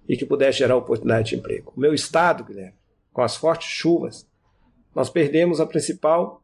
e 0.08 0.16
que 0.16 0.26
pudesse 0.26 0.58
gerar 0.58 0.76
oportunidade 0.76 1.30
de 1.30 1.36
emprego. 1.36 1.72
O 1.76 1.80
meu 1.80 1.94
estado, 1.94 2.44
Guilherme, 2.44 2.74
com 3.12 3.22
as 3.22 3.36
fortes 3.36 3.68
chuvas, 3.68 4.28
nós 4.94 5.08
perdemos 5.08 5.60
a 5.60 5.66
principal 5.66 6.42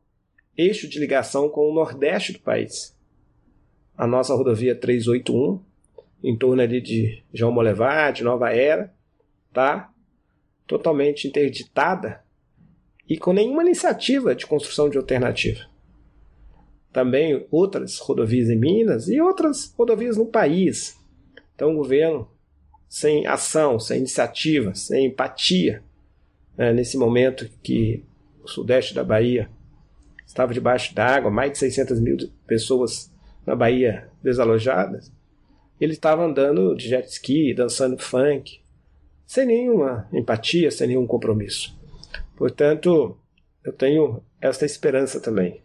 eixo 0.57 0.89
de 0.89 0.99
ligação 0.99 1.49
com 1.49 1.71
o 1.71 1.75
nordeste 1.75 2.33
do 2.33 2.41
país. 2.41 2.97
A 3.97 4.07
nossa 4.07 4.35
rodovia 4.35 4.75
381, 4.75 5.61
em 6.23 6.37
torno 6.37 6.63
ali 6.63 6.81
de 6.81 7.23
João 7.33 7.53
Molevade, 7.53 8.19
de 8.19 8.25
Nova 8.25 8.51
Era, 8.51 8.95
tá 9.53 9.93
totalmente 10.67 11.27
interditada 11.27 12.23
e 13.09 13.17
com 13.17 13.33
nenhuma 13.33 13.63
iniciativa 13.63 14.35
de 14.35 14.47
construção 14.47 14.91
de 14.91 14.99
alternativa. 14.99 15.67
Também 16.93 17.47
outras 17.51 17.99
rodovias 17.99 18.51
em 18.51 18.57
Minas 18.57 19.09
e 19.09 19.21
outras 19.21 19.73
rodovias 19.77 20.17
no 20.17 20.27
país. 20.27 20.99
Então, 21.55 21.73
o 21.73 21.77
governo, 21.77 22.29
sem 22.89 23.27
ação, 23.27 23.79
sem 23.79 23.99
iniciativa, 23.99 24.75
sem 24.75 25.07
empatia, 25.07 25.83
né, 26.57 26.73
nesse 26.73 26.97
momento 26.97 27.49
que 27.63 28.05
o 28.43 28.49
sudeste 28.49 28.95
da 28.95 29.05
Bahia 29.05 29.49
estava 30.27 30.53
debaixo 30.53 30.95
d'água, 30.95 31.31
mais 31.31 31.53
de 31.53 31.59
600 31.59 32.01
mil 32.01 32.17
pessoas 32.47 33.13
na 33.47 33.55
Bahia 33.55 34.09
desalojadas, 34.23 35.13
ele 35.81 35.93
estava 35.93 36.25
andando 36.25 36.75
de 36.75 36.89
jet 36.89 37.09
ski, 37.09 37.55
dançando 37.55 37.97
funk, 37.99 38.61
sem 39.27 39.47
nenhuma 39.47 40.09
empatia, 40.13 40.71
sem 40.71 40.89
nenhum 40.89 41.07
compromisso. 41.07 41.77
Portanto, 42.37 43.17
eu 43.65 43.73
tenho 43.73 44.23
esta 44.41 44.65
esperança 44.65 45.21
também, 45.21 45.63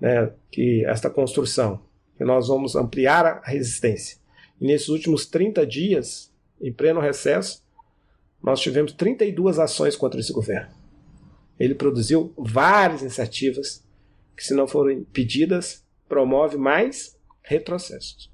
né, 0.00 0.30
que 0.50 0.84
esta 0.84 1.10
construção, 1.10 1.80
que 2.16 2.24
nós 2.24 2.48
vamos 2.48 2.76
ampliar 2.76 3.26
a 3.26 3.40
resistência. 3.44 4.18
E 4.60 4.66
nesses 4.66 4.88
últimos 4.88 5.26
30 5.26 5.66
dias, 5.66 6.31
em 6.62 6.72
pleno 6.72 7.00
recesso, 7.00 7.62
nós 8.42 8.60
tivemos 8.60 8.92
32 8.92 9.58
ações 9.58 9.96
contra 9.96 10.20
esse 10.20 10.32
governo. 10.32 10.70
Ele 11.58 11.74
produziu 11.74 12.32
várias 12.36 13.02
iniciativas 13.02 13.84
que, 14.36 14.44
se 14.44 14.54
não 14.54 14.66
forem 14.66 15.04
pedidas, 15.04 15.84
promove 16.08 16.56
mais 16.56 17.18
retrocessos. 17.42 18.30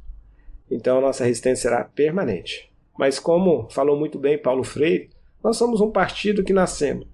Então, 0.70 0.98
a 0.98 1.00
nossa 1.00 1.24
resistência 1.24 1.68
será 1.68 1.84
permanente. 1.84 2.70
Mas, 2.98 3.18
como 3.18 3.68
falou 3.70 3.98
muito 3.98 4.18
bem 4.18 4.38
Paulo 4.38 4.64
Freire, 4.64 5.10
nós 5.42 5.56
somos 5.56 5.80
um 5.80 5.90
partido 5.90 6.44
que 6.44 6.52
nascemos 6.52 7.06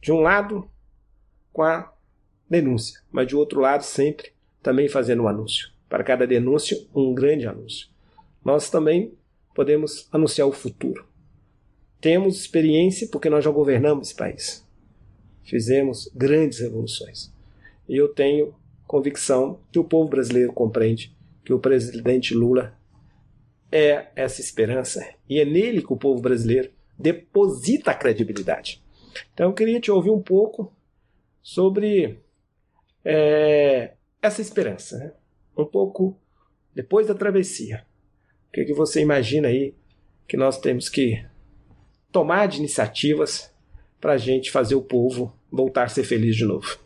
de 0.00 0.12
um 0.12 0.20
lado 0.20 0.70
com 1.52 1.62
a 1.62 1.92
denúncia, 2.48 3.00
mas 3.10 3.26
de 3.26 3.34
outro 3.34 3.60
lado 3.60 3.82
sempre 3.82 4.32
também 4.62 4.88
fazendo 4.88 5.24
um 5.24 5.28
anúncio. 5.28 5.70
Para 5.88 6.04
cada 6.04 6.26
denúncia, 6.26 6.78
um 6.94 7.14
grande 7.14 7.46
anúncio. 7.46 7.88
Nós 8.44 8.70
também 8.70 9.12
podemos 9.56 10.06
anunciar 10.12 10.46
o 10.46 10.52
futuro. 10.52 11.04
Temos 12.00 12.38
experiência 12.38 13.08
porque 13.10 13.28
nós 13.28 13.42
já 13.42 13.50
governamos 13.50 14.08
esse 14.08 14.16
país 14.16 14.66
fizemos 15.46 16.10
grandes 16.14 16.58
revoluções. 16.58 17.32
E 17.88 17.96
eu 17.96 18.08
tenho 18.08 18.54
convicção 18.86 19.60
que 19.72 19.78
o 19.78 19.84
povo 19.84 20.10
brasileiro 20.10 20.52
compreende 20.52 21.16
que 21.44 21.52
o 21.52 21.58
presidente 21.58 22.34
Lula 22.34 22.76
é 23.70 24.08
essa 24.16 24.40
esperança 24.40 25.06
e 25.28 25.40
é 25.40 25.44
nele 25.44 25.82
que 25.82 25.92
o 25.92 25.96
povo 25.96 26.20
brasileiro 26.20 26.70
deposita 26.98 27.92
a 27.92 27.94
credibilidade. 27.94 28.82
Então 29.32 29.48
eu 29.48 29.54
queria 29.54 29.80
te 29.80 29.90
ouvir 29.90 30.10
um 30.10 30.20
pouco 30.20 30.72
sobre 31.40 32.18
é, 33.04 33.94
essa 34.20 34.40
esperança, 34.42 34.98
né? 34.98 35.12
um 35.56 35.64
pouco 35.64 36.18
depois 36.74 37.06
da 37.06 37.14
travessia. 37.14 37.86
O 38.48 38.52
que, 38.52 38.64
que 38.64 38.72
você 38.72 39.00
imagina 39.00 39.48
aí 39.48 39.74
que 40.26 40.36
nós 40.36 40.58
temos 40.58 40.88
que 40.88 41.24
tomar 42.10 42.46
de 42.46 42.58
iniciativas 42.58 43.50
para 44.00 44.14
a 44.14 44.18
gente 44.18 44.50
fazer 44.50 44.74
o 44.74 44.82
povo 44.82 45.32
voltar 45.50 45.84
a 45.84 45.88
ser 45.88 46.04
feliz 46.04 46.36
de 46.36 46.44
novo? 46.44 46.78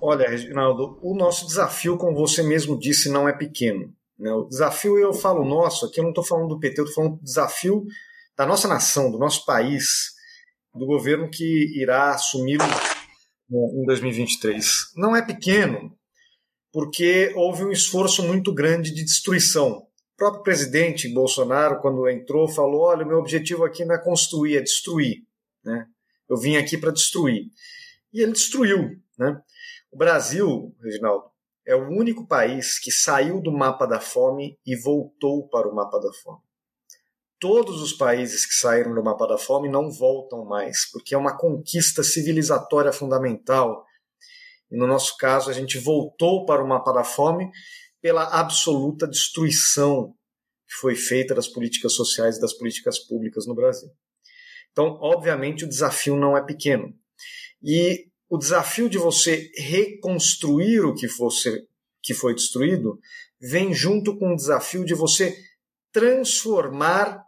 Olha, 0.00 0.28
Reginaldo, 0.28 0.98
o 1.02 1.14
nosso 1.14 1.46
desafio, 1.46 1.98
como 1.98 2.16
você 2.16 2.42
mesmo 2.42 2.78
disse, 2.78 3.10
não 3.10 3.28
é 3.28 3.32
pequeno. 3.32 3.92
Né? 4.18 4.32
O 4.32 4.44
desafio, 4.44 4.98
eu 4.98 5.12
falo 5.12 5.44
nosso, 5.44 5.86
aqui 5.86 6.00
eu 6.00 6.04
não 6.04 6.10
estou 6.10 6.24
falando 6.24 6.48
do 6.48 6.60
PT, 6.60 6.80
eu 6.80 6.84
estou 6.84 7.02
falando 7.02 7.18
do 7.18 7.24
desafio 7.24 7.84
da 8.36 8.46
nossa 8.46 8.66
nação, 8.66 9.10
do 9.10 9.18
nosso 9.18 9.44
país, 9.44 10.14
do 10.74 10.86
governo 10.86 11.28
que 11.30 11.78
irá 11.78 12.10
assumir 12.10 12.58
em 13.50 13.84
2023. 13.84 14.92
Não 14.96 15.14
é 15.14 15.20
pequeno, 15.20 15.94
porque 16.72 17.32
houve 17.34 17.64
um 17.64 17.72
esforço 17.72 18.22
muito 18.22 18.52
grande 18.52 18.92
de 18.94 19.04
destruição. 19.04 19.78
O 19.78 20.16
próprio 20.16 20.42
presidente 20.42 21.08
Bolsonaro, 21.08 21.80
quando 21.80 22.08
entrou, 22.08 22.48
falou: 22.48 22.82
olha, 22.82 23.04
meu 23.04 23.18
objetivo 23.18 23.64
aqui 23.64 23.84
não 23.84 23.94
é 23.94 23.98
construir, 23.98 24.56
é 24.56 24.60
destruir. 24.60 25.24
Né? 25.64 25.86
Eu 26.28 26.36
vim 26.36 26.56
aqui 26.56 26.76
para 26.76 26.92
destruir. 26.92 27.46
E 28.12 28.20
ele 28.22 28.32
destruiu. 28.32 28.96
Né? 29.18 29.40
O 29.90 29.96
Brasil, 29.96 30.74
Reginaldo, 30.82 31.24
é 31.66 31.74
o 31.74 31.88
único 31.88 32.26
país 32.26 32.78
que 32.78 32.90
saiu 32.90 33.40
do 33.40 33.52
mapa 33.52 33.86
da 33.86 34.00
fome 34.00 34.58
e 34.66 34.76
voltou 34.76 35.48
para 35.48 35.68
o 35.68 35.74
mapa 35.74 35.98
da 35.98 36.12
fome. 36.12 36.40
Todos 37.38 37.80
os 37.80 37.92
países 37.92 38.44
que 38.44 38.54
saíram 38.54 38.94
do 38.94 39.02
mapa 39.02 39.26
da 39.26 39.38
fome 39.38 39.68
não 39.68 39.90
voltam 39.90 40.44
mais, 40.44 40.90
porque 40.90 41.14
é 41.14 41.18
uma 41.18 41.36
conquista 41.36 42.02
civilizatória 42.02 42.92
fundamental. 42.92 43.86
E 44.70 44.76
no 44.76 44.86
nosso 44.86 45.16
caso, 45.16 45.50
a 45.50 45.52
gente 45.52 45.78
voltou 45.78 46.44
para 46.46 46.62
o 46.62 46.68
mapa 46.68 46.92
da 46.92 47.04
fome 47.04 47.50
pela 48.00 48.24
absoluta 48.24 49.06
destruição 49.06 50.14
que 50.66 50.74
foi 50.76 50.94
feita 50.94 51.34
das 51.34 51.48
políticas 51.48 51.94
sociais 51.94 52.36
e 52.36 52.40
das 52.40 52.52
políticas 52.52 52.98
públicas 52.98 53.46
no 53.46 53.54
Brasil. 53.54 53.90
Então, 54.70 54.96
obviamente, 55.00 55.64
o 55.64 55.68
desafio 55.68 56.16
não 56.16 56.36
é 56.36 56.44
pequeno. 56.44 56.94
E 57.60 58.06
o 58.28 58.38
desafio 58.38 58.88
de 58.88 58.96
você 58.96 59.50
reconstruir 59.56 60.80
o 60.80 60.94
que, 60.94 61.08
fosse, 61.08 61.66
que 62.00 62.14
foi 62.14 62.34
destruído 62.34 63.00
vem 63.40 63.74
junto 63.74 64.16
com 64.16 64.32
o 64.32 64.36
desafio 64.36 64.84
de 64.84 64.94
você 64.94 65.36
transformar 65.92 67.24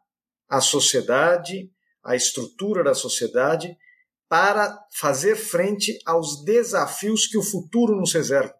a 0.49 0.61
sociedade, 0.61 1.69
a 2.05 2.15
estrutura 2.15 2.85
da 2.85 2.95
sociedade, 2.95 3.77
para 4.33 4.83
fazer 4.91 5.37
frente 5.37 5.99
aos 6.07 6.43
desafios 6.43 7.27
que 7.27 7.37
o 7.37 7.43
futuro 7.43 7.95
nos 7.95 8.15
reserva. 8.15 8.55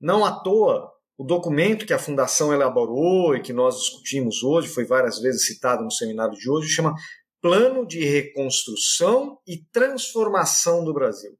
Não 0.00 0.24
à 0.24 0.40
toa, 0.40 0.90
o 1.16 1.22
documento 1.22 1.86
que 1.86 1.92
a 1.92 2.00
Fundação 2.00 2.52
elaborou 2.52 3.36
e 3.36 3.40
que 3.40 3.52
nós 3.52 3.78
discutimos 3.78 4.42
hoje, 4.42 4.66
foi 4.66 4.84
várias 4.84 5.20
vezes 5.20 5.46
citado 5.46 5.84
no 5.84 5.92
seminário 5.92 6.36
de 6.36 6.50
hoje, 6.50 6.68
chama 6.68 6.96
Plano 7.40 7.86
de 7.86 8.04
Reconstrução 8.04 9.38
e 9.46 9.58
Transformação 9.70 10.82
do 10.82 10.92
Brasil. 10.92 11.38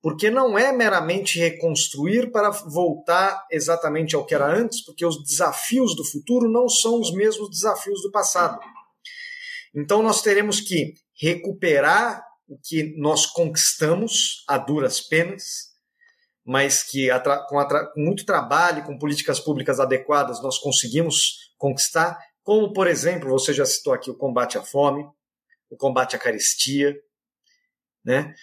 Porque 0.00 0.30
não 0.30 0.56
é 0.56 0.70
meramente 0.70 1.36
reconstruir 1.36 2.30
para 2.30 2.50
voltar 2.50 3.44
exatamente 3.50 4.14
ao 4.14 4.24
que 4.24 4.36
era 4.36 4.56
antes, 4.56 4.84
porque 4.84 5.04
os 5.04 5.20
desafios 5.24 5.96
do 5.96 6.04
futuro 6.04 6.48
não 6.48 6.68
são 6.68 7.00
os 7.00 7.12
mesmos 7.12 7.50
desafios 7.50 8.00
do 8.02 8.12
passado. 8.12 8.60
Então 9.74 10.00
nós 10.00 10.22
teremos 10.22 10.60
que 10.60 10.94
recuperar 11.20 12.27
o 12.48 12.58
que 12.58 12.94
nós 12.96 13.26
conquistamos 13.26 14.44
a 14.48 14.56
duras 14.56 15.00
penas, 15.00 15.68
mas 16.44 16.82
que 16.82 17.08
com, 17.48 17.64
com 17.94 18.00
muito 18.00 18.24
trabalho, 18.24 18.84
com 18.84 18.98
políticas 18.98 19.38
públicas 19.38 19.78
adequadas, 19.78 20.42
nós 20.42 20.58
conseguimos 20.58 21.52
conquistar, 21.58 22.18
como, 22.42 22.72
por 22.72 22.86
exemplo, 22.86 23.28
você 23.28 23.52
já 23.52 23.66
citou 23.66 23.92
aqui 23.92 24.10
o 24.10 24.16
combate 24.16 24.56
à 24.56 24.62
fome, 24.62 25.04
o 25.68 25.76
combate 25.76 26.16
à 26.16 26.18
carestia, 26.18 26.96
né? 28.02 28.34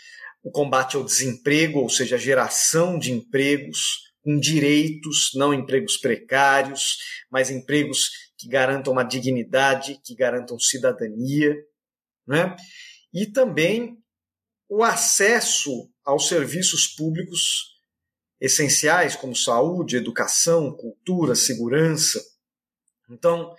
o 0.46 0.52
combate 0.52 0.96
ao 0.96 1.04
desemprego, 1.04 1.80
ou 1.80 1.89
seja, 1.89 2.15
a 2.15 2.20
geração 2.20 3.00
de 3.00 3.12
empregos 3.12 4.13
com 4.22 4.39
direitos, 4.39 5.32
não 5.34 5.52
empregos 5.52 5.98
precários, 5.98 6.98
mas 7.32 7.50
empregos 7.50 8.12
que 8.38 8.48
garantam 8.48 8.94
uma 8.94 9.04
dignidade, 9.04 10.00
que 10.04 10.15
garantam 10.15 10.60
cidadania, 10.60 11.56
né? 12.28 12.56
E 13.15 13.25
também 13.25 13.97
o 14.67 14.84
acesso 14.84 15.89
aos 16.04 16.28
serviços 16.28 16.86
públicos 16.86 17.73
essenciais, 18.41 19.15
como 19.15 19.34
saúde, 19.34 19.95
educação, 19.95 20.75
cultura, 20.75 21.34
segurança. 21.34 22.21
Então, 23.10 23.56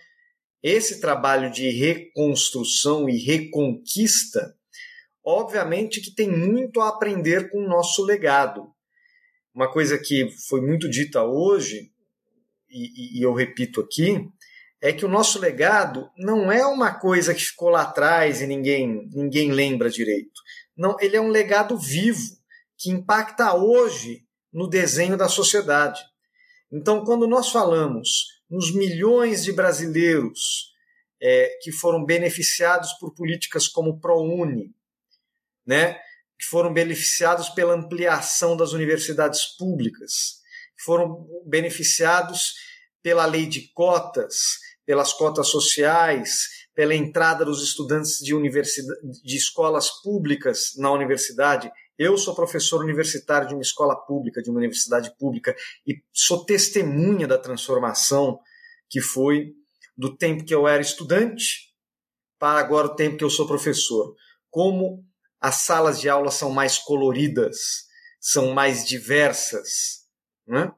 esse 0.62 1.00
trabalho 1.00 1.50
de 1.50 1.70
reconstrução 1.70 3.08
e 3.08 3.16
reconquista, 3.16 4.54
obviamente 5.24 6.02
que 6.02 6.14
tem 6.14 6.30
muito 6.30 6.82
a 6.82 6.90
aprender 6.90 7.50
com 7.50 7.64
o 7.64 7.68
nosso 7.68 8.04
legado. 8.04 8.70
Uma 9.54 9.72
coisa 9.72 9.98
que 9.98 10.28
foi 10.48 10.60
muito 10.60 10.86
dita 10.86 11.24
hoje, 11.24 11.90
e, 12.68 13.18
e 13.18 13.22
eu 13.22 13.32
repito 13.32 13.80
aqui, 13.80 14.28
é 14.86 14.92
que 14.92 15.04
o 15.04 15.08
nosso 15.08 15.40
legado 15.40 16.08
não 16.16 16.52
é 16.52 16.64
uma 16.64 16.94
coisa 16.94 17.34
que 17.34 17.42
ficou 17.42 17.70
lá 17.70 17.82
atrás 17.82 18.40
e 18.40 18.46
ninguém, 18.46 19.10
ninguém 19.12 19.50
lembra 19.50 19.90
direito. 19.90 20.40
Não, 20.76 20.96
ele 21.00 21.16
é 21.16 21.20
um 21.20 21.26
legado 21.26 21.76
vivo 21.76 22.22
que 22.78 22.90
impacta 22.90 23.52
hoje 23.52 24.24
no 24.52 24.68
desenho 24.68 25.16
da 25.16 25.28
sociedade. 25.28 26.00
Então, 26.70 27.04
quando 27.04 27.26
nós 27.26 27.50
falamos 27.50 28.08
nos 28.48 28.72
milhões 28.72 29.42
de 29.42 29.52
brasileiros 29.52 30.72
é, 31.20 31.58
que 31.62 31.72
foram 31.72 32.04
beneficiados 32.04 32.92
por 33.00 33.12
políticas 33.12 33.66
como 33.66 33.98
ProUni, 33.98 34.72
né, 35.66 35.94
que 36.38 36.46
foram 36.48 36.72
beneficiados 36.72 37.48
pela 37.48 37.74
ampliação 37.74 38.56
das 38.56 38.70
universidades 38.70 39.46
públicas, 39.58 40.42
que 40.76 40.84
foram 40.84 41.26
beneficiados 41.44 42.54
pela 43.02 43.26
lei 43.26 43.46
de 43.46 43.68
cotas, 43.72 44.64
pelas 44.86 45.12
cotas 45.12 45.48
sociais, 45.48 46.46
pela 46.74 46.94
entrada 46.94 47.44
dos 47.44 47.62
estudantes 47.62 48.18
de, 48.18 48.34
universidade, 48.34 49.00
de 49.24 49.36
escolas 49.36 49.90
públicas 50.02 50.72
na 50.76 50.92
universidade. 50.92 51.70
Eu 51.98 52.16
sou 52.16 52.34
professor 52.34 52.82
universitário 52.82 53.48
de 53.48 53.54
uma 53.54 53.62
escola 53.62 53.96
pública, 53.96 54.40
de 54.40 54.50
uma 54.50 54.58
universidade 54.58 55.10
pública, 55.18 55.56
e 55.86 55.94
sou 56.12 56.44
testemunha 56.44 57.26
da 57.26 57.38
transformação 57.38 58.38
que 58.88 59.00
foi 59.00 59.54
do 59.96 60.16
tempo 60.16 60.44
que 60.44 60.54
eu 60.54 60.68
era 60.68 60.80
estudante 60.80 61.74
para 62.38 62.60
agora 62.60 62.86
o 62.86 62.94
tempo 62.94 63.16
que 63.16 63.24
eu 63.24 63.30
sou 63.30 63.46
professor. 63.46 64.14
Como 64.50 65.04
as 65.40 65.62
salas 65.62 66.00
de 66.00 66.08
aula 66.08 66.30
são 66.30 66.50
mais 66.50 66.78
coloridas, 66.78 67.86
são 68.20 68.52
mais 68.52 68.84
diversas. 68.84 70.04
Né? 70.46 70.70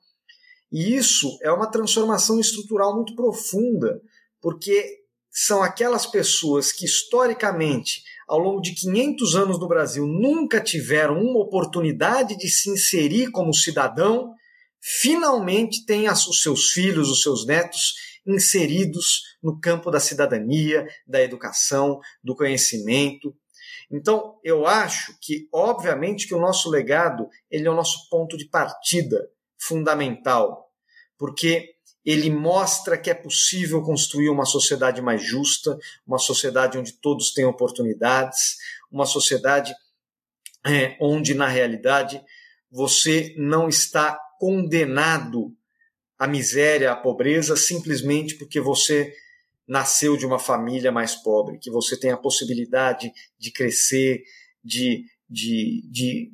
E 0.71 0.95
isso 0.95 1.39
é 1.43 1.51
uma 1.51 1.71
transformação 1.71 2.39
estrutural 2.39 2.95
muito 2.95 3.15
profunda, 3.15 4.01
porque 4.41 4.99
são 5.31 5.63
aquelas 5.63 6.07
pessoas 6.07 6.73
que 6.73 6.85
historicamente, 6.85 8.03
ao 8.27 8.39
longo 8.39 8.61
de 8.61 8.75
500 8.75 9.37
anos 9.37 9.59
no 9.59 9.69
Brasil, 9.69 10.07
nunca 10.07 10.61
tiveram 10.61 11.21
uma 11.21 11.41
oportunidade 11.41 12.37
de 12.37 12.49
se 12.49 12.71
inserir 12.71 13.31
como 13.31 13.55
cidadão, 13.55 14.35
finalmente 14.81 15.85
têm 15.87 16.09
os 16.09 16.43
seus 16.43 16.71
filhos, 16.71 17.09
os 17.09 17.23
seus 17.23 17.47
netos 17.47 17.95
inseridos 18.27 19.23
no 19.43 19.59
campo 19.59 19.91
da 19.91 20.01
cidadania, 20.01 20.87
da 21.07 21.23
educação, 21.23 21.99
do 22.23 22.37
conhecimento. 22.37 23.35
Então, 23.91 24.39
eu 24.45 24.67
acho 24.67 25.17
que, 25.21 25.49
obviamente, 25.53 26.29
que 26.29 26.35
o 26.35 26.41
nosso 26.41 26.69
legado 26.69 27.27
ele 27.51 27.67
é 27.67 27.71
o 27.71 27.77
nosso 27.77 28.09
ponto 28.11 28.37
de 28.37 28.47
partida 28.47 29.19
fundamental, 29.59 30.71
porque 31.19 31.75
ele 32.05 32.31
mostra 32.31 32.97
que 32.97 33.11
é 33.11 33.15
possível 33.15 33.83
construir 33.83 34.31
uma 34.31 34.47
sociedade 34.47 35.03
mais 35.03 35.23
justa, 35.23 35.79
uma 36.07 36.19
sociedade 36.19 36.79
onde 36.79 36.93
todos 36.93 37.35
têm 37.35 37.45
oportunidades, 37.45 38.57
uma 38.91 39.05
sociedade 39.05 39.75
é, 40.65 40.97
onde, 41.01 41.35
na 41.35 41.47
realidade, 41.47 42.21
você 42.71 43.35
não 43.37 43.69
está 43.69 44.19
condenado 44.39 45.55
à 46.19 46.27
miséria, 46.27 46.93
à 46.93 46.97
pobreza, 46.97 47.57
simplesmente 47.57 48.37
porque 48.37 48.61
você 48.61 49.13
nasceu 49.67 50.17
de 50.17 50.25
uma 50.25 50.39
família 50.39 50.91
mais 50.91 51.15
pobre, 51.15 51.59
que 51.59 51.71
você 51.71 51.99
tem 51.99 52.11
a 52.11 52.17
possibilidade 52.17 53.13
de 53.39 53.53
crescer, 53.53 54.23
de, 54.65 55.05
de, 55.29 55.83
de 55.91 56.33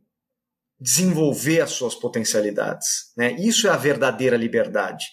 desenvolver 0.81 1.61
as 1.61 1.71
suas 1.71 1.95
potencialidades. 1.95 3.13
Né? 3.17 3.33
Isso 3.33 3.67
é 3.67 3.71
a 3.71 3.77
verdadeira 3.77 4.37
liberdade. 4.37 5.05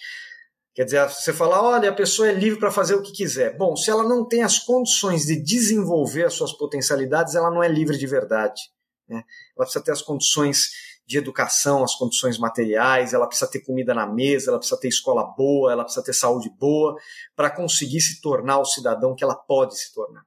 Quer 0.74 0.86
dizer, 0.86 1.10
você 1.10 1.34
fala, 1.34 1.62
olha, 1.62 1.89
a 1.89 1.93
pessoa 1.93 2.30
é 2.30 2.34
livre 2.34 2.60
para 2.60 2.71
fazer 2.71 2.95
o 2.95 3.02
que 3.02 3.12
quiser. 3.12 3.58
Bom, 3.58 3.76
se 3.76 3.89
ela 3.89 4.04
não 4.04 4.26
tem 4.26 4.41
as 4.41 4.60
condições 4.60 5.26
de 5.26 5.36
desenvolver 5.36 6.26
as 6.26 6.34
suas 6.34 6.54
potencialidades, 6.54 7.36
ela 7.36 7.52
não 7.52 7.62
é 7.62 7.67
livre 7.67 7.97
de 7.97 8.08
verdade. 8.08 8.62
Né? 9.08 9.24
Ela 9.58 9.65
precisa 9.65 9.84
ter 9.84 9.91
as 9.91 10.02
condições 10.02 10.69
de 11.06 11.17
educação, 11.17 11.84
as 11.84 11.93
condições 11.95 12.38
materiais, 12.38 13.13
ela 13.13 13.28
precisa 13.28 13.52
ter 13.52 13.60
comida 13.60 13.93
na 13.93 14.08
mesa, 14.08 14.50
ela 14.50 14.58
precisa 14.58 14.80
ter 14.80 14.88
escola 14.88 15.26
boa, 15.38 15.71
ela 15.71 15.84
precisa 15.84 16.06
ter 16.06 16.13
saúde 16.13 16.50
boa, 16.58 16.95
para 17.36 17.50
conseguir 17.50 18.00
se 18.00 18.21
tornar 18.21 18.60
o 18.60 18.65
cidadão 18.65 19.13
que 19.13 19.24
ela 19.24 19.36
pode 19.36 19.78
se 19.78 19.94
tornar. 19.94 20.23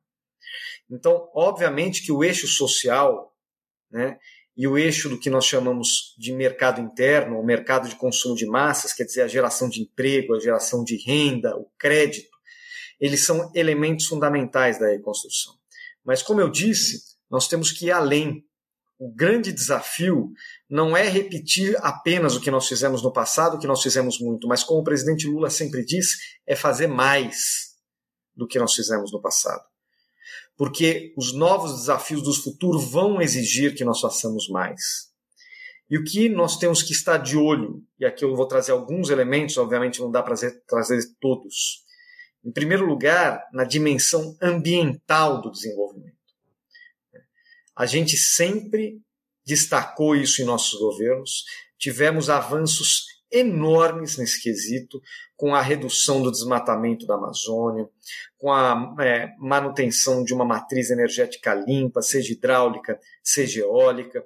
Então, 0.90 1.30
obviamente 1.34 2.04
que 2.04 2.12
o 2.12 2.22
eixo 2.22 2.46
social, 2.46 3.34
né, 3.90 4.18
e 4.56 4.68
o 4.68 4.78
eixo 4.78 5.08
do 5.08 5.18
que 5.18 5.28
nós 5.28 5.44
chamamos 5.44 6.14
de 6.16 6.32
mercado 6.32 6.80
interno, 6.80 7.40
o 7.40 7.44
mercado 7.44 7.88
de 7.88 7.96
consumo 7.96 8.36
de 8.36 8.46
massas, 8.46 8.92
quer 8.92 9.04
dizer, 9.04 9.22
a 9.22 9.28
geração 9.28 9.68
de 9.68 9.82
emprego, 9.82 10.34
a 10.34 10.40
geração 10.40 10.84
de 10.84 10.96
renda, 10.96 11.56
o 11.56 11.68
crédito, 11.76 12.30
eles 13.00 13.24
são 13.24 13.50
elementos 13.54 14.06
fundamentais 14.06 14.78
da 14.78 14.86
reconstrução. 14.86 15.54
Mas, 16.04 16.22
como 16.22 16.40
eu 16.40 16.48
disse, 16.48 17.02
nós 17.28 17.48
temos 17.48 17.72
que 17.72 17.86
ir 17.86 17.90
além. 17.90 18.44
O 18.96 19.12
grande 19.12 19.52
desafio 19.52 20.30
não 20.70 20.96
é 20.96 21.08
repetir 21.08 21.76
apenas 21.78 22.36
o 22.36 22.40
que 22.40 22.50
nós 22.50 22.68
fizemos 22.68 23.02
no 23.02 23.12
passado, 23.12 23.56
o 23.56 23.58
que 23.58 23.66
nós 23.66 23.82
fizemos 23.82 24.20
muito, 24.20 24.46
mas, 24.46 24.62
como 24.62 24.80
o 24.80 24.84
presidente 24.84 25.26
Lula 25.26 25.50
sempre 25.50 25.84
diz, 25.84 26.16
é 26.46 26.54
fazer 26.54 26.86
mais 26.86 27.74
do 28.36 28.46
que 28.46 28.58
nós 28.58 28.72
fizemos 28.72 29.10
no 29.12 29.20
passado 29.20 29.64
porque 30.56 31.12
os 31.16 31.32
novos 31.32 31.80
desafios 31.80 32.22
do 32.22 32.32
futuro 32.32 32.78
vão 32.78 33.20
exigir 33.20 33.74
que 33.74 33.84
nós 33.84 34.00
façamos 34.00 34.48
mais. 34.48 35.12
E 35.90 35.98
o 35.98 36.04
que 36.04 36.28
nós 36.28 36.56
temos 36.56 36.82
que 36.82 36.92
estar 36.92 37.18
de 37.18 37.36
olho, 37.36 37.82
e 37.98 38.04
aqui 38.04 38.24
eu 38.24 38.34
vou 38.34 38.46
trazer 38.46 38.72
alguns 38.72 39.10
elementos, 39.10 39.56
obviamente 39.58 40.00
não 40.00 40.10
dá 40.10 40.22
para 40.22 40.34
trazer 40.66 41.02
todos. 41.20 41.84
Em 42.44 42.52
primeiro 42.52 42.86
lugar, 42.86 43.42
na 43.52 43.64
dimensão 43.64 44.36
ambiental 44.40 45.40
do 45.40 45.50
desenvolvimento. 45.50 46.14
A 47.76 47.86
gente 47.86 48.16
sempre 48.16 49.00
destacou 49.44 50.14
isso 50.14 50.40
em 50.40 50.44
nossos 50.44 50.78
governos, 50.78 51.44
tivemos 51.78 52.30
avanços 52.30 53.04
enormes 53.34 54.16
nesse 54.16 54.40
quesito, 54.40 55.02
com 55.36 55.54
a 55.54 55.60
redução 55.60 56.22
do 56.22 56.30
desmatamento 56.30 57.04
da 57.04 57.16
Amazônia, 57.16 57.88
com 58.38 58.52
a 58.52 58.94
é, 59.00 59.34
manutenção 59.38 60.22
de 60.22 60.32
uma 60.32 60.44
matriz 60.44 60.90
energética 60.90 61.52
limpa, 61.52 62.00
seja 62.00 62.32
hidráulica, 62.32 62.98
seja 63.22 63.60
eólica, 63.60 64.24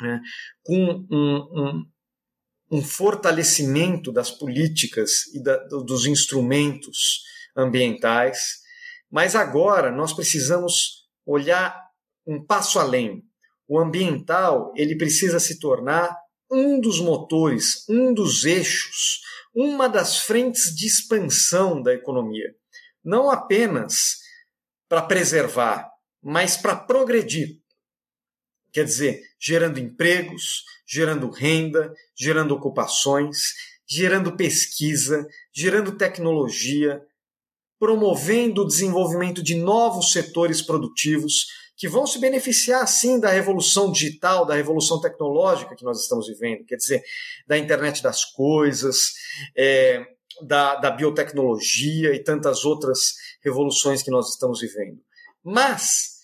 né, 0.00 0.20
com 0.64 1.06
um, 1.10 1.36
um, 1.52 1.86
um, 2.70 2.82
fortalecimento 2.82 4.10
das 4.10 4.30
políticas 4.30 5.26
e 5.34 5.42
da, 5.42 5.56
dos 5.66 6.06
instrumentos 6.06 7.22
ambientais. 7.54 8.62
Mas 9.10 9.36
agora 9.36 9.92
nós 9.92 10.14
precisamos 10.14 11.06
olhar 11.26 11.78
um 12.26 12.42
passo 12.42 12.78
além. 12.78 13.22
O 13.68 13.78
ambiental 13.78 14.72
ele 14.74 14.96
precisa 14.96 15.38
se 15.38 15.58
tornar 15.58 16.21
um 16.52 16.78
dos 16.78 17.00
motores, 17.00 17.88
um 17.88 18.12
dos 18.12 18.44
eixos, 18.44 19.22
uma 19.54 19.88
das 19.88 20.18
frentes 20.18 20.74
de 20.74 20.86
expansão 20.86 21.82
da 21.82 21.94
economia. 21.94 22.54
Não 23.02 23.30
apenas 23.30 24.18
para 24.88 25.00
preservar, 25.00 25.90
mas 26.22 26.56
para 26.56 26.76
progredir. 26.76 27.58
Quer 28.70 28.84
dizer, 28.84 29.22
gerando 29.40 29.80
empregos, 29.80 30.64
gerando 30.86 31.30
renda, 31.30 31.92
gerando 32.14 32.54
ocupações, 32.54 33.38
gerando 33.88 34.36
pesquisa, 34.36 35.26
gerando 35.54 35.96
tecnologia, 35.96 37.02
promovendo 37.78 38.62
o 38.62 38.66
desenvolvimento 38.66 39.42
de 39.42 39.54
novos 39.54 40.12
setores 40.12 40.62
produtivos 40.62 41.46
que 41.76 41.88
vão 41.88 42.06
se 42.06 42.18
beneficiar, 42.18 42.86
sim, 42.86 43.18
da 43.18 43.30
revolução 43.30 43.90
digital, 43.90 44.46
da 44.46 44.54
revolução 44.54 45.00
tecnológica 45.00 45.74
que 45.74 45.84
nós 45.84 46.02
estamos 46.02 46.28
vivendo, 46.28 46.64
quer 46.64 46.76
dizer, 46.76 47.02
da 47.46 47.58
internet 47.58 48.02
das 48.02 48.24
coisas, 48.24 49.12
é, 49.56 50.04
da, 50.42 50.76
da 50.76 50.90
biotecnologia 50.90 52.14
e 52.14 52.22
tantas 52.22 52.64
outras 52.64 53.14
revoluções 53.42 54.02
que 54.02 54.10
nós 54.10 54.30
estamos 54.30 54.60
vivendo. 54.60 55.00
Mas 55.42 56.20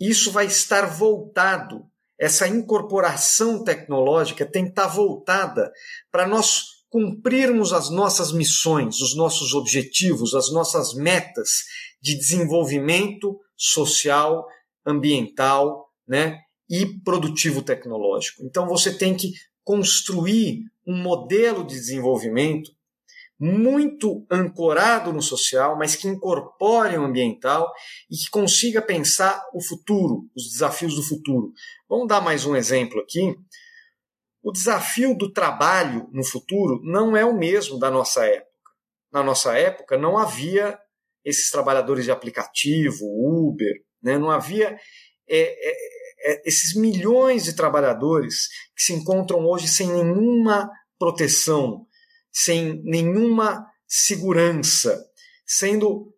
isso 0.00 0.32
vai 0.32 0.46
estar 0.46 0.86
voltado, 0.86 1.86
essa 2.18 2.48
incorporação 2.48 3.62
tecnológica 3.62 4.44
tem 4.44 4.64
que 4.64 4.70
estar 4.70 4.86
voltada 4.86 5.72
para 6.10 6.26
nós 6.26 6.82
cumprirmos 6.88 7.72
as 7.72 7.88
nossas 7.88 8.32
missões, 8.32 9.00
os 9.00 9.16
nossos 9.16 9.54
objetivos, 9.54 10.34
as 10.34 10.52
nossas 10.52 10.92
metas 10.94 11.64
de 12.00 12.14
desenvolvimento 12.16 13.40
social 13.56 14.46
ambiental 14.86 15.88
né, 16.06 16.38
e 16.68 16.86
produtivo 17.00 17.62
tecnológico. 17.62 18.42
Então 18.44 18.66
você 18.66 18.96
tem 18.96 19.16
que 19.16 19.32
construir 19.64 20.64
um 20.86 20.96
modelo 20.96 21.64
de 21.64 21.74
desenvolvimento 21.74 22.70
muito 23.38 24.24
ancorado 24.30 25.12
no 25.12 25.20
social, 25.20 25.76
mas 25.76 25.96
que 25.96 26.06
incorpore 26.06 26.96
o 26.96 27.04
ambiental 27.04 27.72
e 28.08 28.16
que 28.16 28.30
consiga 28.30 28.80
pensar 28.80 29.44
o 29.52 29.60
futuro, 29.60 30.30
os 30.36 30.48
desafios 30.48 30.94
do 30.94 31.02
futuro. 31.02 31.52
Vamos 31.88 32.06
dar 32.06 32.20
mais 32.20 32.46
um 32.46 32.54
exemplo 32.54 33.00
aqui. 33.00 33.34
O 34.42 34.52
desafio 34.52 35.16
do 35.16 35.32
trabalho 35.32 36.08
no 36.12 36.24
futuro 36.24 36.80
não 36.84 37.16
é 37.16 37.24
o 37.24 37.36
mesmo 37.36 37.80
da 37.80 37.90
nossa 37.90 38.24
época. 38.24 38.52
Na 39.12 39.24
nossa 39.24 39.58
época 39.58 39.98
não 39.98 40.16
havia 40.16 40.78
esses 41.24 41.50
trabalhadores 41.50 42.04
de 42.04 42.12
aplicativo, 42.12 43.04
Uber, 43.04 43.74
né? 44.02 44.18
Não 44.18 44.30
havia 44.30 44.78
é, 45.28 45.38
é, 45.38 45.74
é, 46.24 46.42
esses 46.48 46.74
milhões 46.74 47.44
de 47.44 47.54
trabalhadores 47.54 48.48
que 48.76 48.82
se 48.82 48.92
encontram 48.92 49.44
hoje 49.46 49.68
sem 49.68 49.88
nenhuma 49.88 50.70
proteção, 50.98 51.86
sem 52.32 52.82
nenhuma 52.84 53.66
segurança, 53.86 55.04
sendo 55.46 56.12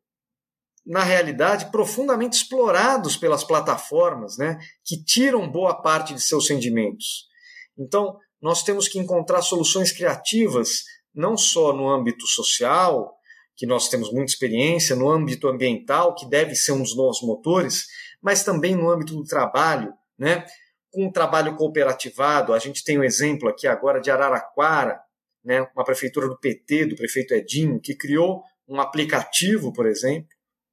na 0.86 1.02
realidade 1.02 1.70
profundamente 1.70 2.36
explorados 2.36 3.16
pelas 3.16 3.42
plataformas, 3.42 4.36
né, 4.36 4.58
que 4.84 5.02
tiram 5.02 5.50
boa 5.50 5.80
parte 5.80 6.12
de 6.12 6.20
seus 6.20 6.48
rendimentos. 6.48 7.26
Então, 7.78 8.18
nós 8.40 8.62
temos 8.62 8.86
que 8.86 8.98
encontrar 8.98 9.40
soluções 9.40 9.90
criativas 9.90 10.82
não 11.14 11.36
só 11.36 11.72
no 11.72 11.88
âmbito 11.88 12.26
social, 12.26 13.16
que 13.56 13.66
nós 13.66 13.88
temos 13.88 14.12
muita 14.12 14.32
experiência, 14.32 14.96
no 14.96 15.08
âmbito 15.08 15.48
ambiental, 15.48 16.14
que 16.14 16.26
deve 16.26 16.54
ser 16.54 16.72
um 16.72 16.82
dos 16.82 16.96
nossos 16.96 17.26
motores, 17.26 17.86
mas 18.20 18.42
também 18.42 18.74
no 18.74 18.90
âmbito 18.90 19.14
do 19.14 19.24
trabalho, 19.24 19.92
né? 20.18 20.44
com 20.90 21.06
o 21.06 21.12
trabalho 21.12 21.56
cooperativado. 21.56 22.52
A 22.52 22.58
gente 22.58 22.84
tem 22.84 22.98
um 22.98 23.04
exemplo 23.04 23.48
aqui 23.48 23.66
agora 23.66 24.00
de 24.00 24.10
Araraquara, 24.10 25.00
né? 25.44 25.68
uma 25.74 25.84
prefeitura 25.84 26.28
do 26.28 26.38
PT, 26.38 26.86
do 26.86 26.96
prefeito 26.96 27.34
Edinho, 27.34 27.80
que 27.80 27.94
criou 27.94 28.42
um 28.66 28.80
aplicativo, 28.80 29.72
por 29.72 29.86
exemplo, 29.86 30.28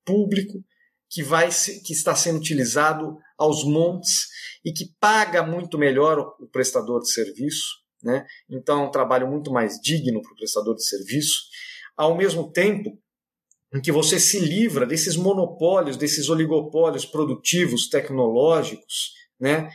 público, 0.05 0.63
que, 1.09 1.21
vai, 1.21 1.49
que 1.49 1.93
está 1.93 2.15
sendo 2.15 2.37
utilizado 2.37 3.17
aos 3.37 3.63
montes 3.65 4.27
e 4.63 4.71
que 4.71 4.85
paga 4.99 5.43
muito 5.43 5.77
melhor 5.77 6.35
o 6.39 6.47
prestador 6.47 7.01
de 7.01 7.11
serviço. 7.11 7.81
Né? 8.01 8.25
Então, 8.49 8.81
é 8.81 8.87
um 8.87 8.91
trabalho 8.91 9.27
muito 9.27 9.51
mais 9.51 9.79
digno 9.79 10.21
para 10.21 10.31
o 10.31 10.35
prestador 10.35 10.75
de 10.75 10.85
serviço 10.85 11.41
ao 11.95 12.15
mesmo 12.15 12.51
tempo 12.51 12.97
em 13.73 13.79
que 13.79 13.91
você 13.91 14.19
se 14.19 14.39
livra 14.39 14.85
desses 14.85 15.15
monopólios, 15.15 15.95
desses 15.95 16.29
oligopólios 16.29 17.05
produtivos, 17.05 17.87
tecnológicos, 17.87 19.13
né, 19.39 19.69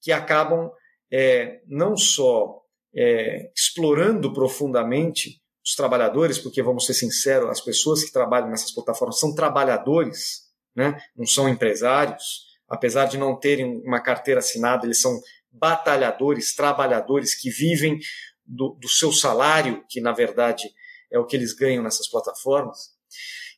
que 0.00 0.12
acabam 0.12 0.70
é, 1.10 1.60
não 1.66 1.96
só 1.96 2.62
é, 2.94 3.50
explorando 3.56 4.32
profundamente 4.32 5.40
os 5.64 5.74
trabalhadores, 5.74 6.38
porque 6.38 6.62
vamos 6.62 6.86
ser 6.86 6.94
sinceros, 6.94 7.50
as 7.50 7.60
pessoas 7.60 8.04
que 8.04 8.12
trabalham 8.12 8.48
nessas 8.48 8.72
plataformas 8.72 9.18
são 9.18 9.34
trabalhadores, 9.34 10.48
né, 10.74 10.96
não 11.16 11.26
são 11.26 11.48
empresários, 11.48 12.48
apesar 12.68 13.06
de 13.06 13.18
não 13.18 13.38
terem 13.38 13.82
uma 13.84 14.00
carteira 14.00 14.38
assinada, 14.38 14.86
eles 14.86 15.00
são 15.00 15.20
batalhadores, 15.50 16.54
trabalhadores 16.54 17.34
que 17.34 17.50
vivem 17.50 17.98
do, 18.46 18.76
do 18.80 18.88
seu 18.88 19.12
salário, 19.12 19.84
que 19.88 20.00
na 20.00 20.12
verdade 20.12 20.70
é 21.10 21.18
o 21.18 21.26
que 21.26 21.36
eles 21.36 21.52
ganham 21.54 21.82
nessas 21.82 22.08
plataformas. 22.08 22.90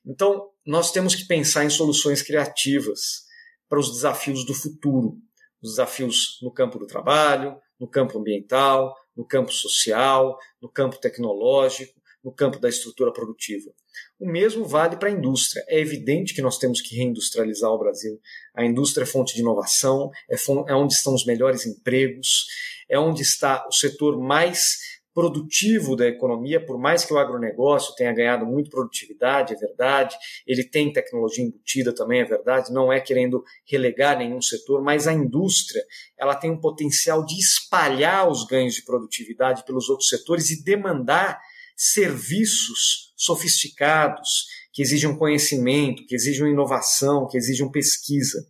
Então, 0.05 0.49
nós 0.67 0.91
temos 0.91 1.15
que 1.15 1.27
pensar 1.27 1.65
em 1.65 1.71
soluções 1.71 2.23
criativas 2.23 3.23
para 3.69 3.79
os 3.79 3.91
desafios 3.91 4.45
do 4.45 4.55
futuro, 4.55 5.17
os 5.63 5.71
desafios 5.71 6.39
no 6.43 6.53
campo 6.53 6.79
do 6.79 6.87
trabalho, 6.87 7.57
no 7.79 7.89
campo 7.89 8.19
ambiental, 8.19 8.95
no 9.17 9.25
campo 9.25 9.53
social, 9.53 10.37
no 10.61 10.69
campo 10.69 10.99
tecnológico, 10.99 12.01
no 12.23 12.33
campo 12.33 12.59
da 12.59 12.69
estrutura 12.69 13.13
produtiva. 13.13 13.71
O 14.19 14.27
mesmo 14.27 14.65
vale 14.65 14.97
para 14.97 15.09
a 15.09 15.13
indústria. 15.13 15.65
É 15.69 15.81
evidente 15.81 16.35
que 16.35 16.43
nós 16.43 16.59
temos 16.59 16.81
que 16.81 16.97
reindustrializar 16.97 17.71
o 17.71 17.79
Brasil. 17.79 18.21
A 18.55 18.65
indústria 18.65 19.03
é 19.03 19.07
fonte 19.07 19.35
de 19.35 19.41
inovação, 19.41 20.11
é, 20.31 20.37
é 20.69 20.75
onde 20.75 20.95
estão 20.95 21.15
os 21.15 21.27
melhores 21.27 21.67
empregos, 21.67 22.47
é 22.89 22.99
onde 22.99 23.23
está 23.23 23.67
o 23.67 23.73
setor 23.73 24.21
mais 24.21 24.79
produtivo 25.15 25.95
da 25.95 26.07
economia, 26.07 26.65
por 26.65 26.79
mais 26.79 27.05
que 27.05 27.13
o 27.13 27.19
agronegócio 27.19 27.95
tenha 27.95 28.13
ganhado 28.13 28.47
muito 28.47 28.71
produtividade, 28.71 29.55
é 29.55 29.57
verdade, 29.57 30.17
ele 30.47 30.65
tem 30.65 30.93
tecnologia 30.93 31.45
embutida 31.45 31.95
também, 31.95 32.21
é 32.21 32.25
verdade, 32.25 32.73
não 32.73 32.93
é 32.93 33.01
querendo 33.01 33.43
relegar 33.67 34.19
nenhum 34.19 34.41
setor, 34.41 34.83
mas 34.83 35.07
a 35.07 35.13
indústria 35.13 35.83
ela 36.19 36.35
tem 36.35 36.51
um 36.51 36.61
potencial 36.61 37.25
de 37.25 37.39
espalhar 37.39 38.29
os 38.29 38.47
ganhos 38.47 38.75
de 38.75 38.85
produtividade 38.85 39.65
pelos 39.65 39.89
outros 39.89 40.09
setores 40.09 40.51
e 40.51 40.65
demandar 40.65 41.39
serviços 41.77 43.13
sofisticados, 43.17 44.47
que 44.73 44.83
exijam 44.83 45.17
conhecimento, 45.17 46.07
que 46.07 46.15
exijam 46.15 46.49
inovação, 46.49 47.27
que 47.29 47.37
exijam 47.37 47.71
pesquisa. 47.71 48.47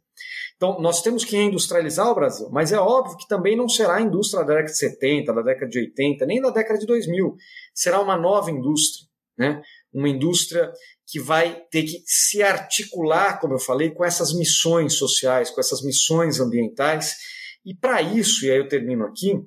Então, 0.62 0.80
nós 0.80 1.02
temos 1.02 1.24
que 1.24 1.36
industrializar 1.36 2.08
o 2.08 2.14
Brasil, 2.14 2.48
mas 2.52 2.70
é 2.70 2.78
óbvio 2.78 3.16
que 3.16 3.26
também 3.26 3.56
não 3.56 3.68
será 3.68 3.96
a 3.96 4.00
indústria 4.00 4.44
da 4.44 4.54
década 4.54 4.70
de 4.70 4.78
70, 4.78 5.32
da 5.32 5.42
década 5.42 5.66
de 5.66 5.78
80, 5.80 6.24
nem 6.24 6.40
da 6.40 6.50
década 6.50 6.78
de 6.78 6.86
2000. 6.86 7.34
Será 7.74 8.00
uma 8.00 8.16
nova 8.16 8.48
indústria, 8.48 9.08
né? 9.36 9.60
uma 9.92 10.08
indústria 10.08 10.72
que 11.04 11.18
vai 11.18 11.64
ter 11.68 11.82
que 11.82 12.04
se 12.06 12.44
articular, 12.44 13.40
como 13.40 13.54
eu 13.54 13.58
falei, 13.58 13.90
com 13.90 14.04
essas 14.04 14.32
missões 14.32 14.94
sociais, 14.94 15.50
com 15.50 15.58
essas 15.58 15.82
missões 15.82 16.38
ambientais. 16.38 17.16
E 17.64 17.74
para 17.74 18.00
isso, 18.00 18.46
e 18.46 18.50
aí 18.52 18.58
eu 18.58 18.68
termino 18.68 19.04
aqui, 19.04 19.44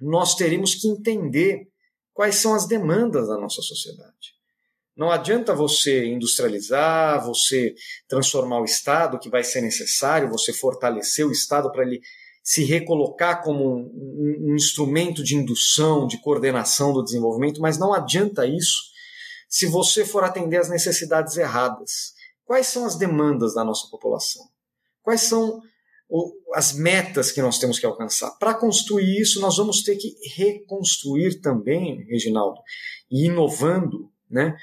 nós 0.00 0.34
teremos 0.34 0.74
que 0.74 0.88
entender 0.88 1.68
quais 2.12 2.34
são 2.34 2.56
as 2.56 2.66
demandas 2.66 3.28
da 3.28 3.38
nossa 3.38 3.62
sociedade. 3.62 4.33
Não 4.96 5.10
adianta 5.10 5.54
você 5.54 6.06
industrializar, 6.06 7.24
você 7.24 7.74
transformar 8.08 8.60
o 8.60 8.64
Estado, 8.64 9.18
que 9.18 9.28
vai 9.28 9.42
ser 9.42 9.60
necessário, 9.60 10.30
você 10.30 10.52
fortalecer 10.52 11.26
o 11.26 11.32
Estado 11.32 11.70
para 11.72 11.82
ele 11.82 12.00
se 12.42 12.62
recolocar 12.62 13.42
como 13.42 13.64
um, 13.64 14.50
um, 14.50 14.54
instrumento 14.54 15.24
de 15.24 15.34
indução, 15.34 16.06
de 16.06 16.20
coordenação 16.20 16.92
do 16.92 17.02
desenvolvimento, 17.02 17.60
mas 17.60 17.78
não 17.78 17.94
adianta 17.94 18.46
isso 18.46 18.82
se 19.48 19.66
você 19.66 20.04
for 20.04 20.22
atender 20.22 20.58
às 20.58 20.68
necessidades 20.68 21.36
erradas. 21.36 22.12
Quais 22.44 22.66
são 22.66 22.84
as 22.84 22.96
demandas 22.96 23.54
da 23.54 23.64
nossa 23.64 23.88
população? 23.90 24.42
Quais 25.02 25.22
são 25.22 25.62
as 26.54 26.72
metas 26.72 27.32
que 27.32 27.42
nós 27.42 27.58
temos 27.58 27.78
que 27.78 27.86
alcançar. 27.86 28.30
Para 28.38 28.54
construir 28.54 29.20
isso, 29.20 29.40
nós 29.40 29.56
vamos 29.56 29.82
ter 29.82 29.96
que 29.96 30.14
reconstruir 30.36 31.40
também, 31.40 32.04
Reginaldo, 32.04 32.60
e 33.10 33.26
inovando, 33.26 34.10
né, 34.30 34.56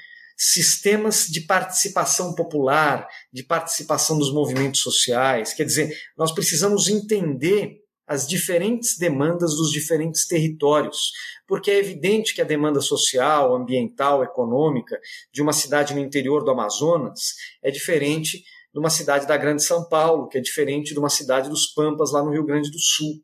sistemas 0.44 1.26
de 1.28 1.42
participação 1.42 2.34
popular, 2.34 3.06
de 3.32 3.44
participação 3.44 4.18
dos 4.18 4.32
movimentos 4.32 4.80
sociais. 4.80 5.54
Quer 5.54 5.64
dizer, 5.64 5.96
nós 6.18 6.32
precisamos 6.32 6.88
entender 6.88 7.80
as 8.08 8.26
diferentes 8.26 8.98
demandas 8.98 9.54
dos 9.54 9.70
diferentes 9.70 10.26
territórios, 10.26 11.12
porque 11.46 11.70
é 11.70 11.78
evidente 11.78 12.34
que 12.34 12.42
a 12.42 12.44
demanda 12.44 12.80
social, 12.80 13.54
ambiental, 13.54 14.24
econômica 14.24 14.98
de 15.32 15.40
uma 15.40 15.52
cidade 15.52 15.94
no 15.94 16.00
interior 16.00 16.42
do 16.44 16.50
Amazonas 16.50 17.34
é 17.62 17.70
diferente 17.70 18.42
de 18.72 18.80
uma 18.80 18.90
cidade 18.90 19.28
da 19.28 19.36
Grande 19.36 19.62
São 19.62 19.88
Paulo, 19.88 20.26
que 20.28 20.38
é 20.38 20.40
diferente 20.40 20.92
de 20.92 20.98
uma 20.98 21.08
cidade 21.08 21.48
dos 21.48 21.68
Pampas 21.68 22.10
lá 22.10 22.20
no 22.20 22.32
Rio 22.32 22.44
Grande 22.44 22.68
do 22.68 22.80
Sul, 22.80 23.22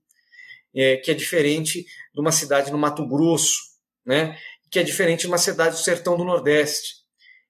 é, 0.72 0.98
que 0.98 1.10
é 1.10 1.14
diferente 1.14 1.84
de 2.14 2.20
uma 2.20 2.30
cidade 2.30 2.70
no 2.70 2.78
Mato 2.78 3.04
Grosso, 3.08 3.58
né, 4.06 4.38
que 4.70 4.78
é 4.78 4.84
diferente 4.84 5.22
de 5.22 5.26
uma 5.26 5.38
cidade 5.38 5.74
do 5.74 5.82
Sertão 5.82 6.16
do 6.16 6.24
Nordeste. 6.24 6.97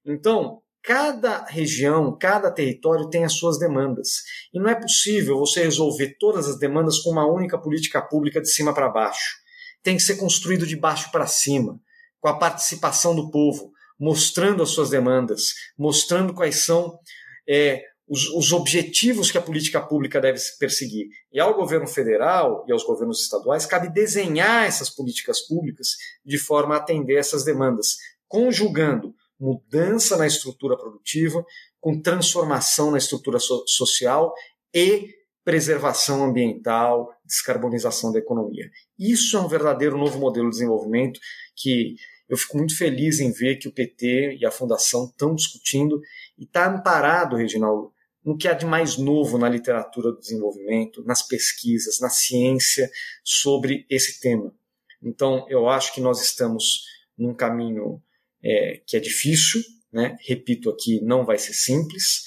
Então, 0.08 0.62
cada 0.82 1.44
região, 1.44 2.16
cada 2.18 2.50
território 2.50 3.10
tem 3.10 3.24
as 3.24 3.34
suas 3.34 3.58
demandas. 3.58 4.22
E 4.52 4.58
não 4.58 4.70
é 4.70 4.74
possível 4.74 5.38
você 5.38 5.62
resolver 5.62 6.16
todas 6.18 6.48
as 6.48 6.58
demandas 6.58 6.98
com 7.00 7.10
uma 7.10 7.26
única 7.26 7.58
política 7.58 8.00
pública 8.00 8.40
de 8.40 8.50
cima 8.50 8.72
para 8.72 8.88
baixo. 8.88 9.36
Tem 9.82 9.96
que 9.96 10.02
ser 10.02 10.16
construído 10.16 10.66
de 10.66 10.76
baixo 10.76 11.10
para 11.12 11.26
cima, 11.26 11.78
com 12.20 12.28
a 12.28 12.38
participação 12.38 13.14
do 13.14 13.30
povo, 13.30 13.70
mostrando 13.98 14.62
as 14.62 14.70
suas 14.70 14.90
demandas, 14.90 15.54
mostrando 15.76 16.32
quais 16.32 16.64
são 16.64 16.98
é, 17.46 17.82
os, 18.08 18.28
os, 18.30 18.52
objetivos 18.52 19.30
que 19.30 19.36
a 19.38 19.42
política 19.42 19.80
pública 19.80 20.20
deve 20.20 20.40
perseguir. 20.58 21.08
E 21.30 21.38
ao 21.38 21.54
governo 21.54 21.86
federal 21.86 22.64
e 22.66 22.72
aos 22.72 22.84
governos 22.84 23.22
estaduais 23.22 23.66
cabe 23.66 23.92
desenhar 23.92 24.66
essas 24.66 24.88
políticas 24.88 25.40
públicas 25.46 25.96
de 26.24 26.38
forma 26.38 26.74
a 26.74 26.78
atender 26.78 27.16
essas 27.16 27.44
demandas, 27.44 27.96
conjugando 28.26 29.14
mudança 29.38 30.16
na 30.16 30.26
estrutura 30.26 30.76
produtiva, 30.76 31.44
com 31.80 32.00
transformação 32.00 32.90
na 32.90 32.98
estrutura 32.98 33.38
so 33.38 33.64
social 33.66 34.34
e 34.74 35.14
preservação 35.44 36.24
ambiental, 36.24 37.08
descarbonização 37.24 38.12
da 38.12 38.18
economia. 38.18 38.68
Isso 38.98 39.36
é 39.36 39.40
um 39.40 39.48
verdadeiro 39.48 39.96
novo 39.96 40.18
modelo 40.18 40.50
de 40.50 40.56
desenvolvimento 40.56 41.18
que 41.56 41.94
eu 42.28 42.36
fico 42.36 42.58
muito 42.58 42.76
feliz 42.76 43.20
em 43.20 43.32
ver 43.32 43.56
que 43.56 43.68
o 43.68 43.72
PT 43.72 44.36
e 44.38 44.44
a 44.44 44.50
Fundação 44.50 45.06
estão 45.06 45.34
discutindo 45.34 46.00
e 46.36 46.44
está 46.44 46.70
amparado, 46.70 47.36
Reginaldo, 47.36 47.92
no 48.22 48.36
que 48.36 48.46
há 48.46 48.52
de 48.52 48.66
mais 48.66 48.98
novo 48.98 49.38
na 49.38 49.48
literatura 49.48 50.12
do 50.12 50.18
desenvolvimento, 50.18 51.02
nas 51.04 51.26
pesquisas, 51.26 51.98
na 51.98 52.10
ciência 52.10 52.90
sobre 53.24 53.86
esse 53.88 54.20
tema. 54.20 54.54
Então, 55.02 55.46
eu 55.48 55.66
acho 55.66 55.94
que 55.94 56.00
nós 56.00 56.20
estamos 56.20 56.82
num 57.16 57.34
caminho 57.34 58.02
é, 58.42 58.80
que 58.86 58.96
é 58.96 59.00
difícil, 59.00 59.62
né? 59.92 60.16
repito 60.26 60.70
aqui, 60.70 61.00
não 61.02 61.24
vai 61.24 61.38
ser 61.38 61.54
simples. 61.54 62.22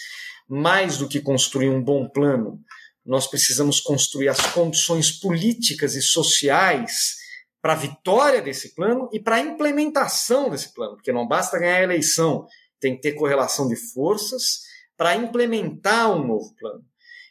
Mais 0.47 0.97
do 0.97 1.07
que 1.07 1.22
construir 1.22 1.70
um 1.70 1.82
bom 1.82 2.07
plano, 2.09 2.59
nós 3.05 3.28
precisamos 3.28 3.80
construir 3.80 4.28
as 4.28 4.41
condições 4.53 5.12
políticas 5.12 5.95
e 5.95 6.01
sociais 6.01 7.16
para 7.62 7.74
a 7.74 7.78
vitória 7.78 8.41
desse 8.41 8.74
plano 8.74 9.09
e 9.14 9.20
para 9.20 9.36
a 9.36 9.39
implementação 9.39 10.49
desse 10.49 10.74
plano, 10.74 10.95
porque 10.95 11.12
não 11.12 11.28
basta 11.28 11.59
ganhar 11.59 11.78
a 11.78 11.84
eleição, 11.84 12.45
tem 12.80 12.95
que 12.95 13.01
ter 13.01 13.14
correlação 13.14 13.68
de 13.68 13.76
forças 13.76 14.62
para 14.97 15.16
implementar 15.16 16.12
um 16.12 16.26
novo 16.26 16.53
plano. 16.55 16.84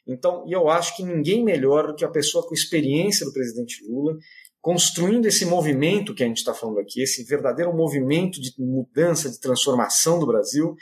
Então, 0.06 0.44
e 0.48 0.52
eu 0.52 0.68
acho 0.68 0.96
que 0.96 1.04
ninguém 1.04 1.44
melhor 1.44 1.88
do 1.88 1.94
que 1.94 2.04
a 2.04 2.10
pessoa 2.10 2.46
com 2.46 2.54
experiência 2.54 3.26
do 3.26 3.32
presidente 3.32 3.84
Lula 3.86 4.16
construindo 4.60 5.26
esse 5.26 5.44
movimento 5.44 6.14
que 6.14 6.22
a 6.22 6.26
gente 6.26 6.38
está 6.38 6.52
falando 6.52 6.80
aqui, 6.80 7.02
esse 7.02 7.24
verdadeiro 7.24 7.74
movimento 7.74 8.40
de 8.40 8.52
mudança, 8.58 9.30
de 9.30 9.40
transformação 9.40 10.18
do 10.18 10.26
Brasil, 10.26 10.76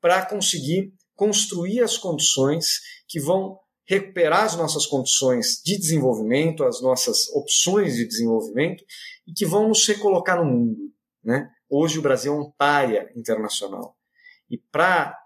para 0.00 0.24
conseguir 0.24 0.92
construir 1.14 1.80
as 1.80 1.98
condições 1.98 2.80
que 3.06 3.20
vão 3.20 3.58
recuperar 3.86 4.44
as 4.44 4.56
nossas 4.56 4.86
condições 4.86 5.60
de 5.64 5.76
desenvolvimento, 5.78 6.64
as 6.64 6.80
nossas 6.80 7.28
opções 7.30 7.96
de 7.96 8.06
desenvolvimento 8.06 8.84
e 9.26 9.32
que 9.32 9.46
vão 9.46 9.68
nos 9.68 9.86
recolocar 9.86 10.38
no 10.38 10.44
mundo. 10.44 10.92
Né? 11.24 11.50
Hoje 11.68 11.98
o 11.98 12.02
Brasil 12.02 12.32
é 12.32 12.36
um 12.36 12.50
párea 12.50 13.10
internacional. 13.16 13.96
E 14.48 14.58
para 14.70 15.16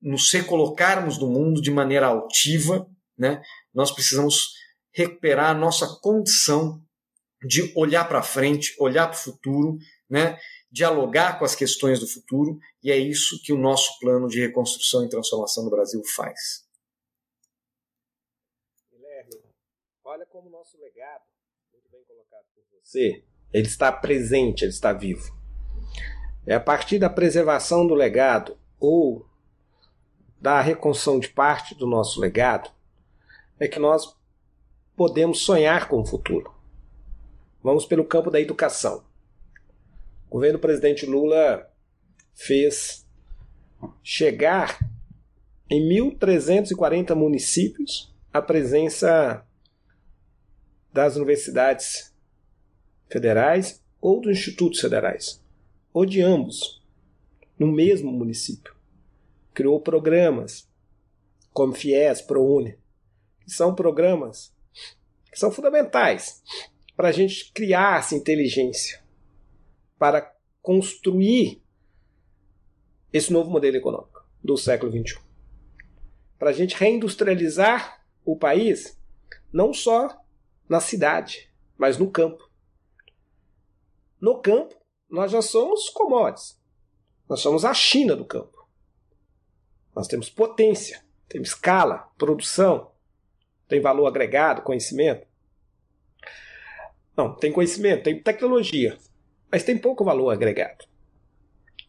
nos 0.00 0.30
recolocarmos 0.32 1.18
no 1.18 1.28
mundo 1.28 1.60
de 1.60 1.70
maneira 1.70 2.06
altiva, 2.06 2.86
né, 3.16 3.40
nós 3.72 3.90
precisamos 3.90 4.52
recuperar 4.92 5.50
a 5.50 5.58
nossa 5.58 5.86
condição 6.00 6.80
de 7.46 7.72
olhar 7.76 8.08
para 8.08 8.22
frente, 8.22 8.74
olhar 8.78 9.06
para 9.08 9.16
o 9.16 9.20
futuro, 9.20 9.78
né? 10.08 10.38
dialogar 10.70 11.38
com 11.38 11.44
as 11.44 11.54
questões 11.54 12.00
do 12.00 12.06
futuro, 12.08 12.58
e 12.82 12.90
é 12.90 12.96
isso 12.96 13.40
que 13.44 13.52
o 13.52 13.58
nosso 13.58 13.96
plano 14.00 14.26
de 14.26 14.40
reconstrução 14.40 15.04
e 15.04 15.08
transformação 15.08 15.64
do 15.64 15.70
Brasil 15.70 16.02
faz. 16.16 16.66
Guilherme, 18.90 19.40
olha 20.04 20.26
como 20.26 20.48
o 20.48 20.50
nosso 20.50 20.76
legado, 20.80 21.22
muito 21.72 21.88
bem 21.90 22.02
colocado 22.04 22.44
por 22.54 22.64
você, 22.80 23.24
ele 23.52 23.68
está 23.68 23.92
presente, 23.92 24.64
ele 24.64 24.72
está 24.72 24.92
vivo. 24.92 25.32
É 26.46 26.54
a 26.54 26.60
partir 26.60 26.98
da 26.98 27.08
preservação 27.08 27.86
do 27.86 27.94
legado 27.94 28.58
ou 28.80 29.24
da 30.40 30.60
reconstrução 30.60 31.18
de 31.18 31.28
parte 31.28 31.74
do 31.74 31.86
nosso 31.86 32.20
legado 32.20 32.70
é 33.58 33.66
que 33.66 33.78
nós 33.78 34.14
podemos 34.96 35.40
sonhar 35.40 35.88
com 35.88 36.00
o 36.00 36.06
futuro. 36.06 36.53
Vamos 37.64 37.86
pelo 37.86 38.04
campo 38.04 38.30
da 38.30 38.38
educação. 38.38 39.02
O 40.28 40.34
governo 40.34 40.58
do 40.58 40.60
presidente 40.60 41.06
Lula 41.06 41.66
fez 42.34 43.08
chegar 44.02 44.78
em 45.70 45.80
1.340 45.88 47.14
municípios 47.14 48.14
a 48.30 48.42
presença 48.42 49.46
das 50.92 51.16
universidades 51.16 52.14
federais 53.08 53.82
ou 53.98 54.20
dos 54.20 54.32
institutos 54.32 54.78
federais, 54.78 55.42
ou 55.90 56.04
de 56.04 56.20
ambos, 56.20 56.84
no 57.58 57.72
mesmo 57.72 58.12
município. 58.12 58.76
Criou 59.54 59.80
programas 59.80 60.68
como 61.50 61.72
FIES, 61.72 62.20
ProUni, 62.20 62.76
que 63.40 63.50
são 63.50 63.74
programas 63.74 64.54
que 65.32 65.38
são 65.38 65.50
fundamentais 65.50 66.42
para 66.96 67.08
a 67.08 67.12
gente 67.12 67.52
criar 67.52 67.98
essa 67.98 68.14
inteligência, 68.14 69.02
para 69.98 70.34
construir 70.62 71.62
esse 73.12 73.32
novo 73.32 73.50
modelo 73.50 73.76
econômico 73.76 74.24
do 74.42 74.56
século 74.56 74.90
XXI. 74.90 75.18
Para 76.38 76.50
a 76.50 76.52
gente 76.52 76.74
reindustrializar 76.74 78.04
o 78.24 78.36
país, 78.36 78.98
não 79.52 79.72
só 79.72 80.20
na 80.68 80.80
cidade, 80.80 81.50
mas 81.76 81.98
no 81.98 82.10
campo. 82.10 82.50
No 84.20 84.40
campo, 84.40 84.74
nós 85.08 85.30
já 85.30 85.42
somos 85.42 85.88
commodities. 85.90 86.58
Nós 87.28 87.40
somos 87.40 87.64
a 87.64 87.72
China 87.72 88.16
do 88.16 88.24
campo. 88.24 88.66
Nós 89.94 90.08
temos 90.08 90.28
potência, 90.28 91.04
temos 91.28 91.48
escala, 91.48 92.10
produção, 92.18 92.90
tem 93.68 93.80
valor 93.80 94.06
agregado, 94.06 94.62
conhecimento. 94.62 95.26
Não, 97.16 97.34
tem 97.34 97.52
conhecimento, 97.52 98.02
tem 98.02 98.20
tecnologia, 98.20 98.96
mas 99.50 99.62
tem 99.62 99.78
pouco 99.78 100.04
valor 100.04 100.30
agregado. 100.30 100.84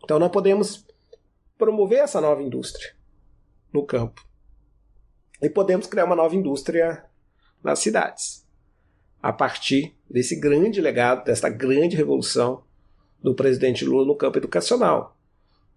Então 0.04 0.20
não 0.20 0.30
podemos 0.30 0.86
promover 1.58 2.00
essa 2.00 2.22
nova 2.22 2.44
indústria 2.44 2.96
no 3.74 3.86
campo. 3.86 4.24
E 5.42 5.50
podemos 5.50 5.88
criar 5.88 6.06
uma 6.06 6.16
nova 6.16 6.36
indústria 6.36 7.04
nas 7.64 7.80
cidades. 7.80 8.46
A 9.22 9.34
partir 9.34 9.98
desse 10.10 10.40
grande 10.40 10.80
legado, 10.80 11.26
dessa 11.26 11.50
grande 11.50 11.96
revolução 11.96 12.64
do 13.20 13.34
presidente 13.34 13.84
Lula 13.84 14.06
no 14.06 14.16
campo 14.16 14.38
educacional. 14.38 15.18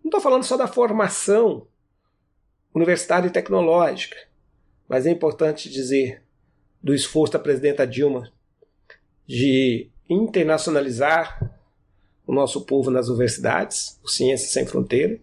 Não 0.04 0.10
estou 0.10 0.20
falando 0.20 0.44
só 0.44 0.56
da 0.56 0.68
formação 0.68 1.66
universitária 2.74 3.26
e 3.26 3.32
tecnológica, 3.32 4.16
mas 4.86 5.06
é 5.06 5.10
importante 5.10 5.70
dizer 5.70 6.22
do 6.82 6.94
esforço 6.94 7.32
da 7.32 7.38
presidenta 7.38 7.86
Dilma 7.86 8.30
de 9.28 9.90
internacionalizar 10.08 11.54
o 12.26 12.32
nosso 12.32 12.64
povo 12.64 12.90
nas 12.90 13.08
universidades, 13.08 14.00
o 14.02 14.08
Ciências 14.08 14.50
Sem 14.50 14.66
Fronteira, 14.66 15.20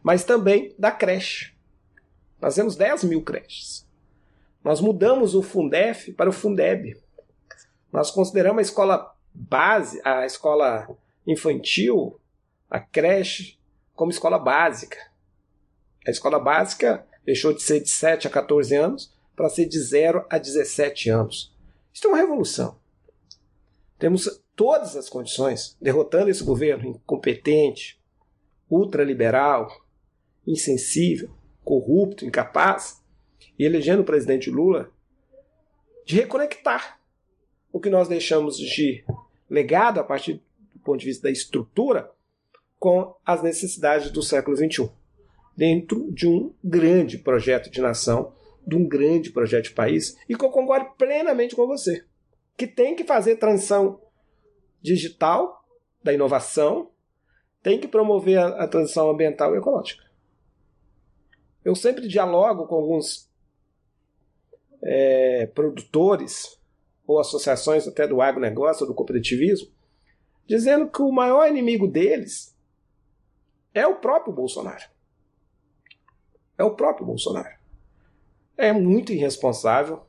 mas 0.00 0.22
também 0.22 0.72
da 0.78 0.92
creche. 0.92 1.52
Nós 2.40 2.54
temos 2.54 2.76
10 2.76 3.04
mil 3.04 3.20
creches. 3.20 3.84
Nós 4.62 4.80
mudamos 4.80 5.34
o 5.34 5.42
Fundef 5.42 6.12
para 6.12 6.30
o 6.30 6.32
Fundeb. 6.32 6.96
Nós 7.92 8.12
consideramos 8.12 8.60
a 8.60 8.62
escola 8.62 9.14
base, 9.34 10.00
a 10.04 10.24
escola 10.24 10.88
infantil, 11.26 12.18
a 12.70 12.78
creche, 12.78 13.58
como 13.94 14.12
escola 14.12 14.38
básica. 14.38 14.98
A 16.06 16.10
escola 16.10 16.38
básica 16.38 17.04
deixou 17.24 17.52
de 17.52 17.62
ser 17.62 17.80
de 17.80 17.90
7 17.90 18.28
a 18.28 18.30
14 18.30 18.74
anos 18.76 19.12
para 19.34 19.48
ser 19.48 19.66
de 19.66 19.80
0 19.80 20.24
a 20.30 20.38
17 20.38 21.10
anos. 21.10 21.52
Isso 21.92 22.06
é 22.06 22.10
uma 22.10 22.18
revolução. 22.18 22.78
Temos 23.98 24.42
todas 24.54 24.96
as 24.96 25.08
condições, 25.08 25.76
derrotando 25.80 26.30
esse 26.30 26.44
governo 26.44 26.90
incompetente, 26.90 28.00
ultraliberal, 28.70 29.68
insensível, 30.46 31.30
corrupto, 31.64 32.24
incapaz, 32.24 33.02
e 33.58 33.64
elegendo 33.64 34.02
o 34.02 34.04
presidente 34.04 34.50
Lula, 34.50 34.90
de 36.06 36.16
reconectar 36.16 37.00
o 37.72 37.80
que 37.80 37.90
nós 37.90 38.08
deixamos 38.08 38.56
de 38.56 39.04
legado 39.50 39.98
a 40.00 40.04
partir 40.04 40.40
do 40.74 40.80
ponto 40.80 41.00
de 41.00 41.06
vista 41.06 41.24
da 41.24 41.30
estrutura 41.30 42.10
com 42.78 43.14
as 43.26 43.42
necessidades 43.42 44.10
do 44.10 44.22
século 44.22 44.56
XXI, 44.56 44.90
dentro 45.56 46.10
de 46.12 46.28
um 46.28 46.54
grande 46.62 47.18
projeto 47.18 47.68
de 47.68 47.80
nação, 47.80 48.32
de 48.64 48.76
um 48.76 48.86
grande 48.86 49.30
projeto 49.30 49.64
de 49.64 49.70
país, 49.72 50.16
e 50.28 50.36
que 50.36 50.44
eu 50.44 50.50
concordo 50.50 50.90
plenamente 50.96 51.56
com 51.56 51.66
você, 51.66 52.04
que 52.58 52.66
tem 52.66 52.96
que 52.96 53.04
fazer 53.04 53.36
transição 53.36 54.00
digital 54.82 55.64
da 56.02 56.12
inovação, 56.12 56.90
tem 57.62 57.78
que 57.78 57.86
promover 57.86 58.36
a, 58.36 58.64
a 58.64 58.68
transição 58.68 59.08
ambiental 59.08 59.54
e 59.54 59.58
ecológica. 59.58 60.04
Eu 61.64 61.76
sempre 61.76 62.08
dialogo 62.08 62.66
com 62.66 62.74
alguns 62.74 63.30
é, 64.82 65.46
produtores 65.54 66.58
ou 67.06 67.20
associações 67.20 67.86
até 67.86 68.08
do 68.08 68.20
agronegócio, 68.20 68.86
do 68.86 68.94
cooperativismo, 68.94 69.70
dizendo 70.44 70.90
que 70.90 71.00
o 71.00 71.12
maior 71.12 71.48
inimigo 71.48 71.86
deles 71.86 72.56
é 73.72 73.86
o 73.86 73.96
próprio 73.96 74.32
Bolsonaro. 74.32 74.84
É 76.56 76.64
o 76.64 76.74
próprio 76.74 77.06
Bolsonaro. 77.06 77.56
É 78.56 78.72
muito 78.72 79.12
irresponsável, 79.12 80.07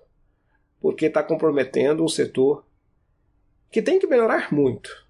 porque 0.80 1.06
está 1.06 1.22
comprometendo 1.22 2.04
um 2.04 2.08
setor 2.08 2.66
que 3.72 3.82
tem 3.82 4.00
que 4.00 4.08
melhorar 4.08 4.54
muito. 4.54 5.08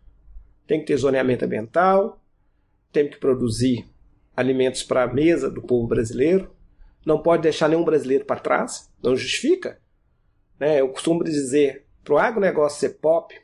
Tem 0.67 0.80
que 0.80 0.88
ter 0.88 0.97
zoneamento 0.97 1.45
ambiental, 1.45 2.22
tem 2.91 3.09
que 3.09 3.17
produzir 3.17 3.88
alimentos 4.36 4.84
para 4.84 5.03
a 5.03 5.07
mesa 5.07 5.49
do 5.49 5.61
povo 5.61 5.88
brasileiro, 5.88 6.53
não 7.05 7.22
pode 7.22 7.43
deixar 7.43 7.67
nenhum 7.67 7.84
brasileiro 7.84 8.26
para 8.26 8.39
trás, 8.39 8.89
não 9.01 9.15
justifica. 9.15 9.80
Né? 10.59 10.82
Eu 10.82 10.89
costumo 10.89 11.24
dizer, 11.24 11.86
para 12.03 12.13
o 12.13 12.17
agronegócio 12.17 12.80
ser 12.80 12.97
pop 12.99 13.36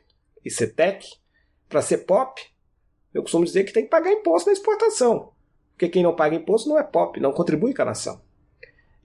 e 0.44 0.50
ser 0.50 0.68
tech, 0.68 1.08
para 1.68 1.82
ser 1.82 1.98
pop, 1.98 2.40
eu 3.12 3.22
costumo 3.22 3.44
dizer 3.44 3.64
que 3.64 3.72
tem 3.72 3.84
que 3.84 3.90
pagar 3.90 4.12
imposto 4.12 4.48
na 4.48 4.52
exportação. 4.52 5.32
Porque 5.72 5.88
quem 5.88 6.02
não 6.02 6.14
paga 6.14 6.36
imposto 6.36 6.68
não 6.68 6.78
é 6.78 6.82
pop, 6.82 7.18
não 7.20 7.32
contribui 7.32 7.74
com 7.74 7.82
a 7.82 7.86
nação. 7.86 8.20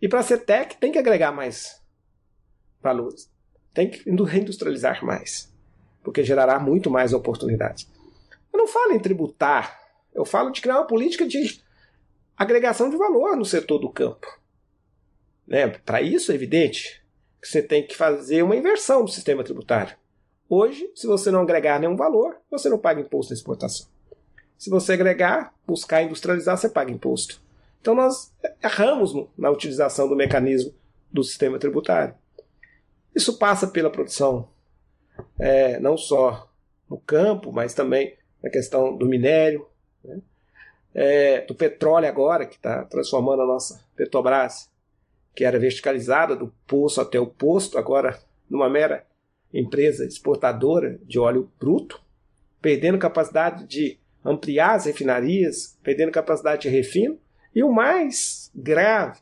E 0.01 0.07
para 0.07 0.23
ser 0.23 0.39
tech, 0.39 0.77
tem 0.77 0.91
que 0.91 0.99
agregar 0.99 1.31
mais 1.31 1.80
valores. 2.81 3.29
Tem 3.73 3.89
que 3.89 4.09
reindustrializar 4.09 5.03
mais. 5.05 5.51
Porque 6.03 6.23
gerará 6.23 6.59
muito 6.59 6.89
mais 6.89 7.13
oportunidades. 7.13 7.89
Eu 8.51 8.59
não 8.59 8.67
falo 8.67 8.93
em 8.93 8.99
tributar, 8.99 9.79
eu 10.13 10.25
falo 10.25 10.51
de 10.51 10.61
criar 10.61 10.77
uma 10.77 10.87
política 10.87 11.25
de 11.25 11.61
agregação 12.35 12.89
de 12.89 12.97
valor 12.97 13.37
no 13.37 13.45
setor 13.45 13.79
do 13.79 13.89
campo. 13.89 14.27
Né? 15.47 15.67
Para 15.67 16.01
isso, 16.01 16.31
é 16.31 16.35
evidente 16.35 17.03
que 17.41 17.47
você 17.47 17.61
tem 17.61 17.85
que 17.85 17.95
fazer 17.95 18.43
uma 18.43 18.55
inversão 18.55 19.03
do 19.03 19.11
sistema 19.11 19.43
tributário. 19.43 19.95
Hoje, 20.49 20.91
se 20.95 21.07
você 21.07 21.31
não 21.31 21.41
agregar 21.41 21.79
nenhum 21.79 21.95
valor, 21.95 22.37
você 22.49 22.67
não 22.67 22.77
paga 22.77 22.99
imposto 22.99 23.31
na 23.31 23.37
exportação. 23.37 23.87
Se 24.57 24.69
você 24.69 24.93
agregar, 24.93 25.53
buscar 25.65 26.03
industrializar, 26.03 26.57
você 26.57 26.69
paga 26.69 26.91
imposto. 26.91 27.41
Então 27.79 27.95
nós 27.95 28.31
erramos 28.61 29.11
na 29.37 29.49
utilização 29.49 30.07
do 30.07 30.15
mecanismo 30.15 30.73
do 31.11 31.23
sistema 31.23 31.57
tributário. 31.57 32.13
Isso 33.15 33.37
passa 33.37 33.67
pela 33.67 33.89
produção 33.89 34.49
é, 35.39 35.79
não 35.79 35.97
só 35.97 36.49
no 36.89 36.97
campo, 36.97 37.51
mas 37.51 37.73
também 37.73 38.15
na 38.41 38.49
questão 38.49 38.95
do 38.95 39.05
minério, 39.05 39.65
né? 40.03 40.19
é, 40.93 41.41
do 41.41 41.55
petróleo 41.55 42.07
agora, 42.07 42.45
que 42.45 42.55
está 42.55 42.83
transformando 42.85 43.41
a 43.41 43.45
nossa 43.45 43.83
Petrobras, 43.95 44.69
que 45.35 45.45
era 45.45 45.59
verticalizada 45.59 46.35
do 46.35 46.53
poço 46.67 46.99
até 46.99 47.19
o 47.19 47.27
posto, 47.27 47.77
agora 47.77 48.19
numa 48.49 48.69
mera 48.69 49.05
empresa 49.53 50.05
exportadora 50.05 50.99
de 51.03 51.19
óleo 51.19 51.49
bruto, 51.59 52.01
perdendo 52.61 52.97
capacidade 52.97 53.65
de 53.65 53.97
ampliar 54.23 54.75
as 54.75 54.85
refinarias, 54.85 55.77
perdendo 55.83 56.11
capacidade 56.11 56.63
de 56.63 56.69
refino, 56.69 57.17
e 57.53 57.63
o 57.63 57.71
mais 57.71 58.51
grave, 58.55 59.19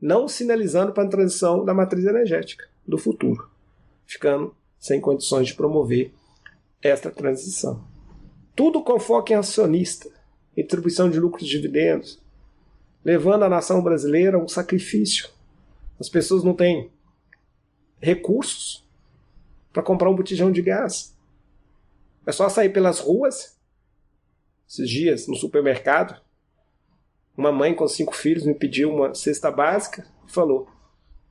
não 0.00 0.28
sinalizando 0.28 0.92
para 0.92 1.04
a 1.04 1.08
transição 1.08 1.64
da 1.64 1.72
matriz 1.72 2.04
energética 2.04 2.71
do 2.86 2.98
futuro, 2.98 3.50
ficando 4.06 4.54
sem 4.78 5.00
condições 5.00 5.48
de 5.48 5.54
promover 5.54 6.12
esta 6.82 7.10
transição. 7.10 7.84
Tudo 8.54 8.82
com 8.82 8.98
foco 8.98 9.32
em 9.32 9.36
acionista, 9.36 10.10
em 10.56 10.62
distribuição 10.62 11.08
de 11.08 11.18
lucros 11.18 11.44
e 11.44 11.50
dividendos, 11.50 12.20
levando 13.04 13.44
a 13.44 13.48
nação 13.48 13.82
brasileira 13.82 14.36
a 14.36 14.40
um 14.40 14.48
sacrifício. 14.48 15.28
As 15.98 16.08
pessoas 16.08 16.44
não 16.44 16.54
têm 16.54 16.90
recursos 18.00 18.86
para 19.72 19.82
comprar 19.82 20.10
um 20.10 20.16
botijão 20.16 20.50
de 20.50 20.60
gás. 20.60 21.16
É 22.26 22.32
só 22.32 22.48
sair 22.48 22.70
pelas 22.70 22.98
ruas, 22.98 23.58
esses 24.68 24.88
dias, 24.88 25.26
no 25.26 25.36
supermercado. 25.36 26.20
Uma 27.36 27.50
mãe 27.50 27.74
com 27.74 27.86
cinco 27.88 28.14
filhos 28.14 28.44
me 28.44 28.54
pediu 28.54 28.90
uma 28.90 29.14
cesta 29.14 29.50
básica 29.50 30.06
e 30.26 30.30
falou: 30.32 30.68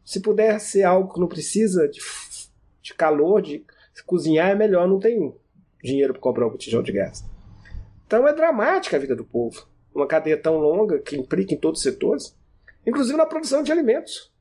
se 0.03 0.19
puder 0.21 0.59
ser 0.59 0.83
algo 0.83 1.13
que 1.13 1.19
não 1.19 1.27
precisa 1.27 1.87
de, 1.87 1.99
de 2.81 2.93
calor, 2.93 3.41
de 3.41 3.63
cozinhar, 4.05 4.49
é 4.49 4.55
melhor, 4.55 4.87
não 4.87 4.99
tem 4.99 5.33
dinheiro 5.83 6.13
para 6.13 6.21
comprar 6.21 6.47
um 6.47 6.51
botijão 6.51 6.81
de 6.81 6.91
gás. 6.91 7.23
Então 8.05 8.27
é 8.27 8.33
dramática 8.33 8.97
a 8.97 8.99
vida 8.99 9.15
do 9.15 9.23
povo. 9.23 9.65
Uma 9.93 10.07
cadeia 10.07 10.37
tão 10.37 10.57
longa 10.57 10.99
que 10.99 11.15
implica 11.15 11.53
em 11.53 11.57
todos 11.57 11.79
os 11.79 11.83
setores, 11.83 12.35
inclusive 12.85 13.17
na 13.17 13.25
produção 13.25 13.63
de 13.63 13.71
alimentos. 13.71 14.31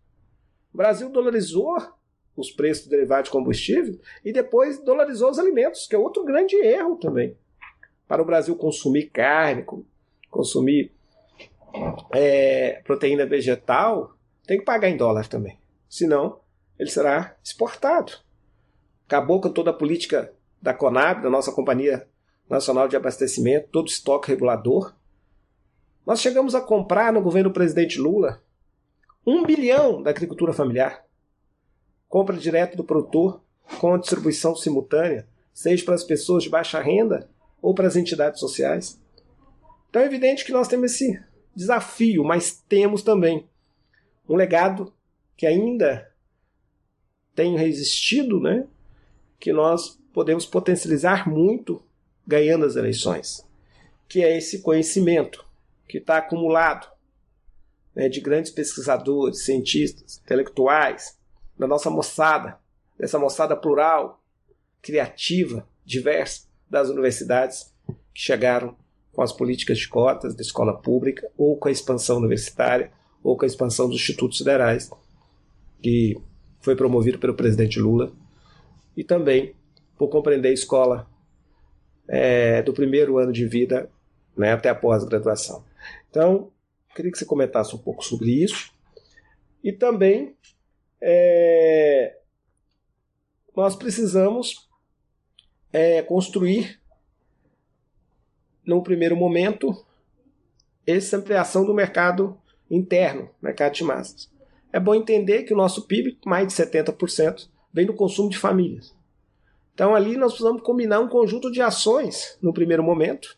O 0.73 0.77
Brasil 0.77 1.09
dolarizou 1.09 1.77
os 2.37 2.51
preços 2.51 2.87
do 2.87 2.91
derivado 2.91 3.25
de 3.25 3.31
combustível 3.31 3.99
e 4.25 4.33
depois 4.33 4.83
dolarizou 4.83 5.31
os 5.31 5.39
alimentos, 5.39 5.87
que 5.87 5.95
é 5.95 5.99
outro 5.99 6.25
grande 6.25 6.57
erro 6.57 6.97
também. 6.97 7.37
Para 8.07 8.23
o 8.23 8.25
Brasil 8.25 8.57
consumir 8.57 9.11
carne, 9.11 9.65
consumir 10.31 10.93
é, 12.13 12.81
proteína 12.85 13.27
vegetal, 13.27 14.17
tem 14.47 14.59
que 14.59 14.65
pagar 14.65 14.89
em 14.89 14.97
dólar 14.97 15.29
também. 15.29 15.59
Senão, 15.89 16.41
ele 16.79 16.91
será 16.91 17.37
exportado. 17.43 18.13
Acabou 19.07 19.41
com 19.41 19.51
toda 19.51 19.71
a 19.71 19.75
política 19.75 20.33
da 20.61 20.75
Conab, 20.75 21.23
da 21.23 21.31
nossa 21.31 21.53
Companhia 21.53 22.09
Nacional 22.49 22.89
de 22.89 22.97
Abastecimento, 22.97 23.69
todo 23.71 23.87
o 23.87 23.91
estoque 23.91 24.29
regulador. 24.29 24.95
Nós 26.07 26.21
chegamos 26.21 26.55
a 26.55 26.61
comprar 26.61 27.13
no 27.13 27.23
governo 27.23 27.51
do 27.51 27.55
presidente 27.55 27.99
Lula 27.99 28.43
um 29.27 29.45
bilhão 29.45 30.03
da 30.03 30.11
agricultura 30.11 30.53
familiar 30.53 31.05
compra 32.11 32.37
direto 32.37 32.77
do 32.77 32.85
produtor 32.85 33.41
com 33.79 33.97
distribuição 33.97 34.55
simultânea, 34.57 35.29
seja 35.55 35.85
para 35.85 35.95
as 35.95 36.03
pessoas 36.03 36.43
de 36.43 36.51
baixa 36.51 36.81
renda 36.81 37.31
ou 37.63 37.73
para 37.73 37.87
as 37.87 37.95
entidades 37.95 38.41
sociais. 38.41 39.01
Então 39.89 40.03
é 40.03 40.07
evidente 40.07 40.45
que 40.45 40.53
nós 40.53 40.67
temos 40.67 40.93
esse 40.93 41.23
desafio, 41.55 42.25
mas 42.25 42.61
temos 42.69 43.03
também 43.03 43.49
um 44.31 44.37
legado 44.37 44.93
que 45.37 45.45
ainda 45.45 46.09
tem 47.35 47.57
resistido, 47.57 48.39
né? 48.39 48.65
que 49.41 49.53
nós 49.53 50.01
podemos 50.13 50.47
potencializar 50.47 51.29
muito 51.29 51.83
ganhando 52.25 52.65
as 52.65 52.77
eleições, 52.77 53.45
que 54.09 54.23
é 54.23 54.37
esse 54.39 54.61
conhecimento 54.63 55.45
que 55.89 55.99
está 55.99 56.19
acumulado 56.19 56.87
né, 57.93 58.09
de 58.09 58.21
grandes 58.21 58.53
pesquisadores, 58.53 59.45
cientistas, 59.45 60.21
intelectuais, 60.23 61.19
da 61.59 61.67
nossa 61.67 61.91
moçada, 61.91 62.57
dessa 62.97 63.19
moçada 63.19 63.57
plural, 63.57 64.23
criativa, 64.81 65.67
diversa 65.85 66.47
das 66.69 66.89
universidades 66.89 67.75
que 68.15 68.21
chegaram 68.21 68.77
com 69.13 69.23
as 69.23 69.33
políticas 69.33 69.79
de 69.79 69.89
cotas 69.89 70.37
da 70.37 70.43
escola 70.43 70.81
pública, 70.81 71.29
ou 71.37 71.57
com 71.57 71.67
a 71.67 71.73
expansão 71.73 72.19
universitária, 72.19 72.93
ou 73.23 73.37
com 73.37 73.45
a 73.45 73.47
expansão 73.47 73.89
dos 73.89 73.97
institutos 73.97 74.39
federais, 74.39 74.91
que 75.83 76.17
foi 76.61 76.77
promovido 76.77 77.19
pelo 77.19 77.35
presidente 77.35 77.79
Lula, 77.79 78.13
e 78.97 79.05
também 79.05 79.55
por 79.97 80.09
compreender 80.09 80.49
a 80.49 80.53
escola 80.53 81.11
é, 82.09 82.63
do 82.63 82.73
primeiro 82.73 83.19
ano 83.19 83.33
de 83.33 83.47
vida 83.47 83.91
né, 84.37 84.53
até 84.53 84.69
a 84.69 84.75
pós-graduação. 84.75 85.65
Então, 86.09 86.51
queria 86.95 87.13
que 87.13 87.19
você 87.19 87.25
comentasse 87.25 87.75
um 87.75 87.79
pouco 87.79 88.05
sobre 88.05 88.31
isso. 88.31 88.73
E 89.63 89.73
também 89.73 90.35
é, 91.01 92.17
nós 93.55 93.77
precisamos 93.77 94.69
é, 95.73 96.03
construir, 96.03 96.81
no 98.65 98.83
primeiro 98.83 99.17
momento, 99.17 99.85
essa 100.87 101.17
ampliação 101.17 101.65
do 101.65 101.75
mercado 101.75 102.40
interno, 102.71 103.29
mercado 103.43 103.75
de 103.75 103.85
massas. 103.85 104.31
é 104.73 104.79
bom 104.79 104.95
entender 104.95 105.43
que 105.43 105.53
o 105.53 105.57
nosso 105.57 105.87
PIB, 105.87 106.19
mais 106.25 106.47
de 106.47 106.55
70%, 106.55 107.49
vem 107.73 107.87
do 107.87 107.95
consumo 107.95 108.31
de 108.31 108.39
famílias. 108.39 108.95
Então 109.75 109.95
ali 109.95 110.17
nós 110.17 110.33
precisamos 110.33 110.63
combinar 110.63 111.01
um 111.01 111.09
conjunto 111.09 111.51
de 111.51 111.61
ações 111.61 112.39
no 112.41 112.53
primeiro 112.53 112.83
momento 112.83 113.37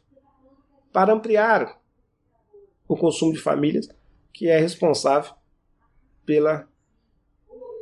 para 0.93 1.13
ampliar 1.13 1.81
o 2.87 2.97
consumo 2.97 3.33
de 3.33 3.39
famílias, 3.39 3.89
que 4.33 4.49
é 4.49 4.59
responsável 4.59 5.33
pela 6.27 6.69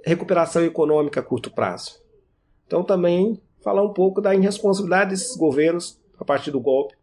recuperação 0.04 0.64
econômica 0.64 1.20
a 1.20 1.22
curto 1.22 1.50
prazo. 1.50 2.00
Então 2.66 2.84
também 2.84 3.40
falar 3.60 3.82
um 3.82 3.92
pouco 3.92 4.20
da 4.20 4.34
irresponsabilidade 4.34 5.10
desses 5.10 5.36
governos 5.36 5.98
a 6.18 6.24
partir 6.24 6.50
do 6.50 6.60
golpe 6.60 6.94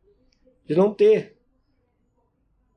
de 0.66 0.76
não 0.76 0.94
ter 0.94 1.37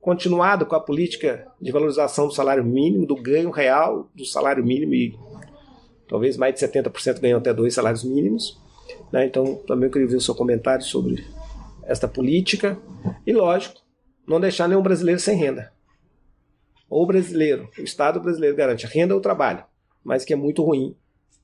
continuado 0.01 0.65
com 0.65 0.75
a 0.75 0.81
política 0.81 1.47
de 1.61 1.71
valorização 1.71 2.27
do 2.27 2.35
salário 2.35 2.65
mínimo, 2.65 3.07
do 3.07 3.15
ganho 3.15 3.51
real 3.51 4.09
do 4.15 4.25
salário 4.25 4.65
mínimo 4.65 4.95
e 4.95 5.19
talvez 6.09 6.37
mais 6.37 6.55
de 6.55 6.61
70% 6.61 7.21
ganham 7.21 7.39
até 7.39 7.53
dois 7.53 7.75
salários 7.75 8.03
mínimos. 8.03 8.59
Né? 9.13 9.27
Então, 9.27 9.57
também 9.67 9.87
eu 9.87 9.93
queria 9.93 10.09
ver 10.09 10.17
o 10.17 10.21
seu 10.21 10.35
comentário 10.35 10.85
sobre 10.85 11.25
esta 11.85 12.09
política. 12.09 12.79
E, 13.27 13.33
lógico, 13.33 13.81
não 14.27 14.41
deixar 14.41 14.69
nenhum 14.69 14.83
brasileiro 14.83 15.21
sem 15.21 15.37
renda. 15.37 15.73
Ou 16.89 17.07
brasileiro, 17.07 17.69
o 17.79 17.83
Estado 17.83 18.21
brasileiro 18.21 18.57
garante 18.57 18.87
renda 18.87 19.15
ou 19.15 19.21
trabalho, 19.21 19.65
mas 20.03 20.25
que 20.25 20.33
é 20.33 20.37
muito 20.37 20.63
ruim 20.63 20.97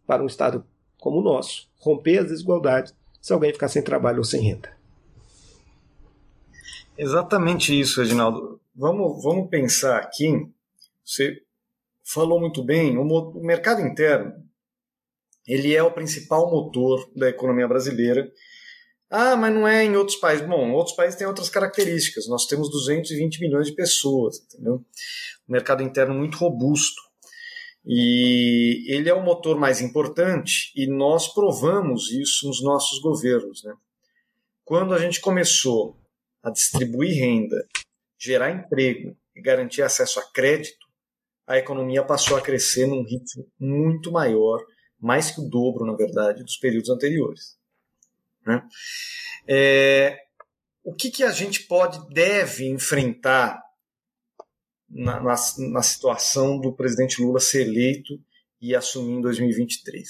para 0.07 0.23
um 0.23 0.27
Estado 0.27 0.65
como 0.99 1.21
o 1.21 1.23
nosso 1.23 1.69
romper 1.79 2.19
as 2.19 2.29
desigualdades 2.29 2.95
se 3.21 3.33
alguém 3.33 3.53
ficar 3.53 3.69
sem 3.69 3.83
trabalho 3.83 4.19
ou 4.19 4.25
sem 4.25 4.41
renda. 4.41 4.76
Exatamente 6.99 7.79
isso, 7.79 8.01
Reginaldo. 8.01 8.61
Vamos, 8.75 9.23
vamos 9.23 9.49
pensar 9.51 9.99
aqui. 9.99 10.49
Você 11.05 11.43
falou 12.03 12.41
muito 12.41 12.63
bem. 12.63 12.97
O, 12.97 13.41
mercado 13.41 13.81
interno 13.83 14.33
ele 15.47 15.75
é 15.75 15.83
o 15.83 15.93
principal 15.93 16.51
motor 16.51 17.09
da 17.15 17.29
economia 17.29 17.69
brasileira. 17.69 18.31
Ah, 19.09 19.37
mas 19.37 19.55
não 19.55 19.69
é 19.69 19.85
em 19.85 19.97
outros 19.97 20.17
países. 20.17 20.47
Bom, 20.47 20.73
outros 20.73 20.97
países 20.97 21.17
têm 21.17 21.27
outras 21.27 21.49
características. 21.49 22.27
Nós 22.29 22.47
temos 22.47 22.71
220 22.71 23.41
milhões 23.41 23.69
de 23.69 23.75
pessoas, 23.75 24.39
entendeu? 24.41 24.85
Um 25.49 25.53
mercado 25.53 25.83
interno 25.83 26.15
muito 26.15 26.37
robusto. 26.37 27.01
E 27.85 28.85
ele 28.89 29.09
é 29.09 29.15
o 29.15 29.23
motor 29.23 29.57
mais 29.57 29.81
importante 29.81 30.73
e 30.75 30.89
nós 30.89 31.33
provamos 31.33 32.11
isso 32.11 32.49
nos 32.49 32.61
nossos 32.61 33.01
governos. 33.01 33.63
Né? 33.63 33.73
Quando 34.65 34.93
a 34.93 34.99
gente 34.99 35.21
começou 35.21 35.97
a 36.47 36.51
distribuir 36.51 37.19
renda, 37.19 37.67
gerar 38.17 38.53
emprego 38.53 39.17
e 39.35 39.43
garantir 39.43 39.83
acesso 39.83 40.21
a 40.21 40.31
crédito, 40.31 40.87
a 41.45 41.59
economia 41.59 42.05
passou 42.05 42.37
a 42.37 42.41
crescer 42.41 42.87
num 42.87 43.03
ritmo 43.03 43.51
muito 43.59 44.13
maior, 44.13 44.65
mais 44.99 45.33
que 45.33 45.41
o 45.41 45.49
dobro, 45.49 45.85
na 45.85 45.97
verdade, 45.97 46.45
dos 46.45 46.57
períodos 46.57 46.89
anteriores. 46.89 47.59
Né? 48.47 48.63
É, 49.49 50.21
o 50.85 50.95
que, 50.95 51.11
que 51.11 51.25
a 51.25 51.33
gente 51.33 51.65
pode, 51.65 51.99
deve 52.15 52.65
enfrentar 52.65 53.61
na, 54.89 55.21
na, 55.21 55.35
na 55.71 55.83
situação 55.83 56.61
do 56.61 56.73
presidente 56.73 57.21
Lula 57.21 57.41
ser 57.41 57.67
eleito 57.67 58.23
e 58.61 58.73
assumir 58.73 59.15
em 59.15 59.21
2023. 59.21 60.09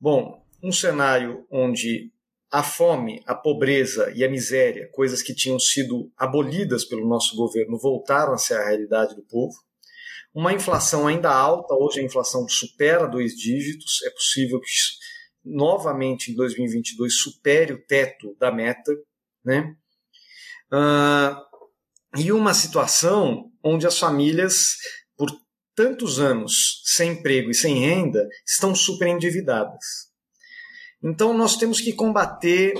Bom, 0.00 0.42
um 0.62 0.72
cenário 0.72 1.46
onde 1.50 2.10
a 2.50 2.62
fome, 2.62 3.22
a 3.26 3.34
pobreza 3.34 4.12
e 4.14 4.24
a 4.24 4.28
miséria, 4.28 4.90
coisas 4.92 5.22
que 5.22 5.34
tinham 5.34 5.58
sido 5.58 6.10
abolidas 6.16 6.84
pelo 6.84 7.08
nosso 7.08 7.36
governo, 7.36 7.78
voltaram 7.78 8.32
a 8.32 8.38
ser 8.38 8.54
a 8.54 8.64
realidade 8.66 9.14
do 9.14 9.22
povo. 9.22 9.54
Uma 10.34 10.52
inflação 10.52 11.06
ainda 11.06 11.30
alta, 11.30 11.74
hoje 11.74 12.00
a 12.00 12.04
inflação 12.04 12.48
supera 12.48 13.06
dois 13.06 13.34
dígitos, 13.34 14.02
é 14.04 14.10
possível 14.10 14.60
que 14.60 14.70
novamente 15.44 16.32
em 16.32 16.34
2022 16.34 17.20
supere 17.20 17.72
o 17.72 17.86
teto 17.86 18.36
da 18.38 18.50
meta, 18.52 18.92
né? 19.44 19.74
Uh, 20.72 21.50
e 22.18 22.32
uma 22.32 22.54
situação 22.54 23.50
onde 23.62 23.86
as 23.86 23.98
famílias, 23.98 24.76
por 25.16 25.30
tantos 25.74 26.18
anos 26.18 26.82
sem 26.84 27.12
emprego 27.12 27.50
e 27.50 27.54
sem 27.54 27.78
renda, 27.78 28.28
estão 28.46 28.74
super 28.74 29.08
endividadas. 29.08 30.09
Então 31.02 31.32
nós 31.32 31.56
temos 31.56 31.80
que 31.80 31.92
combater 31.92 32.74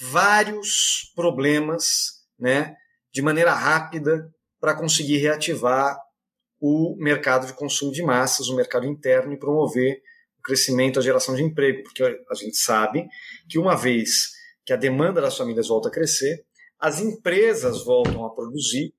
vários 0.00 1.12
problemas, 1.14 2.24
né, 2.38 2.76
de 3.12 3.22
maneira 3.22 3.52
rápida 3.52 4.32
para 4.60 4.74
conseguir 4.74 5.18
reativar 5.18 5.96
o 6.60 6.96
mercado 6.98 7.46
de 7.46 7.52
consumo 7.52 7.92
de 7.92 8.02
massas, 8.02 8.48
o 8.48 8.56
mercado 8.56 8.86
interno 8.86 9.32
e 9.32 9.38
promover 9.38 10.02
o 10.38 10.42
crescimento, 10.42 10.98
a 10.98 11.02
geração 11.02 11.34
de 11.34 11.42
emprego, 11.42 11.82
porque 11.82 12.02
a 12.02 12.34
gente 12.34 12.56
sabe 12.56 13.06
que 13.48 13.58
uma 13.58 13.76
vez 13.76 14.32
que 14.64 14.72
a 14.72 14.76
demanda 14.76 15.20
das 15.20 15.36
famílias 15.36 15.68
volta 15.68 15.88
a 15.88 15.92
crescer, 15.92 16.44
as 16.78 17.00
empresas 17.00 17.84
voltam 17.84 18.24
a 18.24 18.34
produzir, 18.34 18.94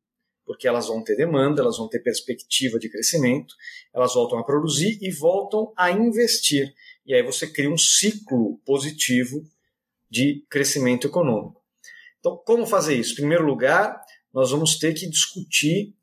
porque 0.46 0.68
elas 0.68 0.88
vão 0.88 1.04
ter 1.04 1.16
demanda, 1.16 1.62
elas 1.62 1.78
vão 1.78 1.90
ter 1.90 2.00
perspectiva 2.00 2.78
de 2.78 2.90
crescimento, 2.90 3.56
elas 3.94 4.14
voltam 4.14 4.38
a 4.38 4.44
produzir 4.44 5.00
e 5.02 5.12
voltam 5.12 5.74
a 5.76 5.90
investir. 5.90 6.72
E 7.06 7.14
aí 7.14 7.24
você 7.24 7.48
cria 7.48 7.70
um 7.70 7.78
ciclo 7.78 8.60
positivo 8.66 9.44
de 10.10 10.46
crescimento 10.50 11.08
econômico. 11.08 11.62
Então, 12.20 12.38
como 12.46 12.66
fazer 12.66 12.96
isso? 12.96 13.14
Em 13.14 13.18
primeiro 13.18 13.46
lugar, 13.46 14.02
nós 14.34 14.52
vamos 14.52 14.80
ter 14.80 14.94
que 14.94 15.08
discutir 15.08 15.94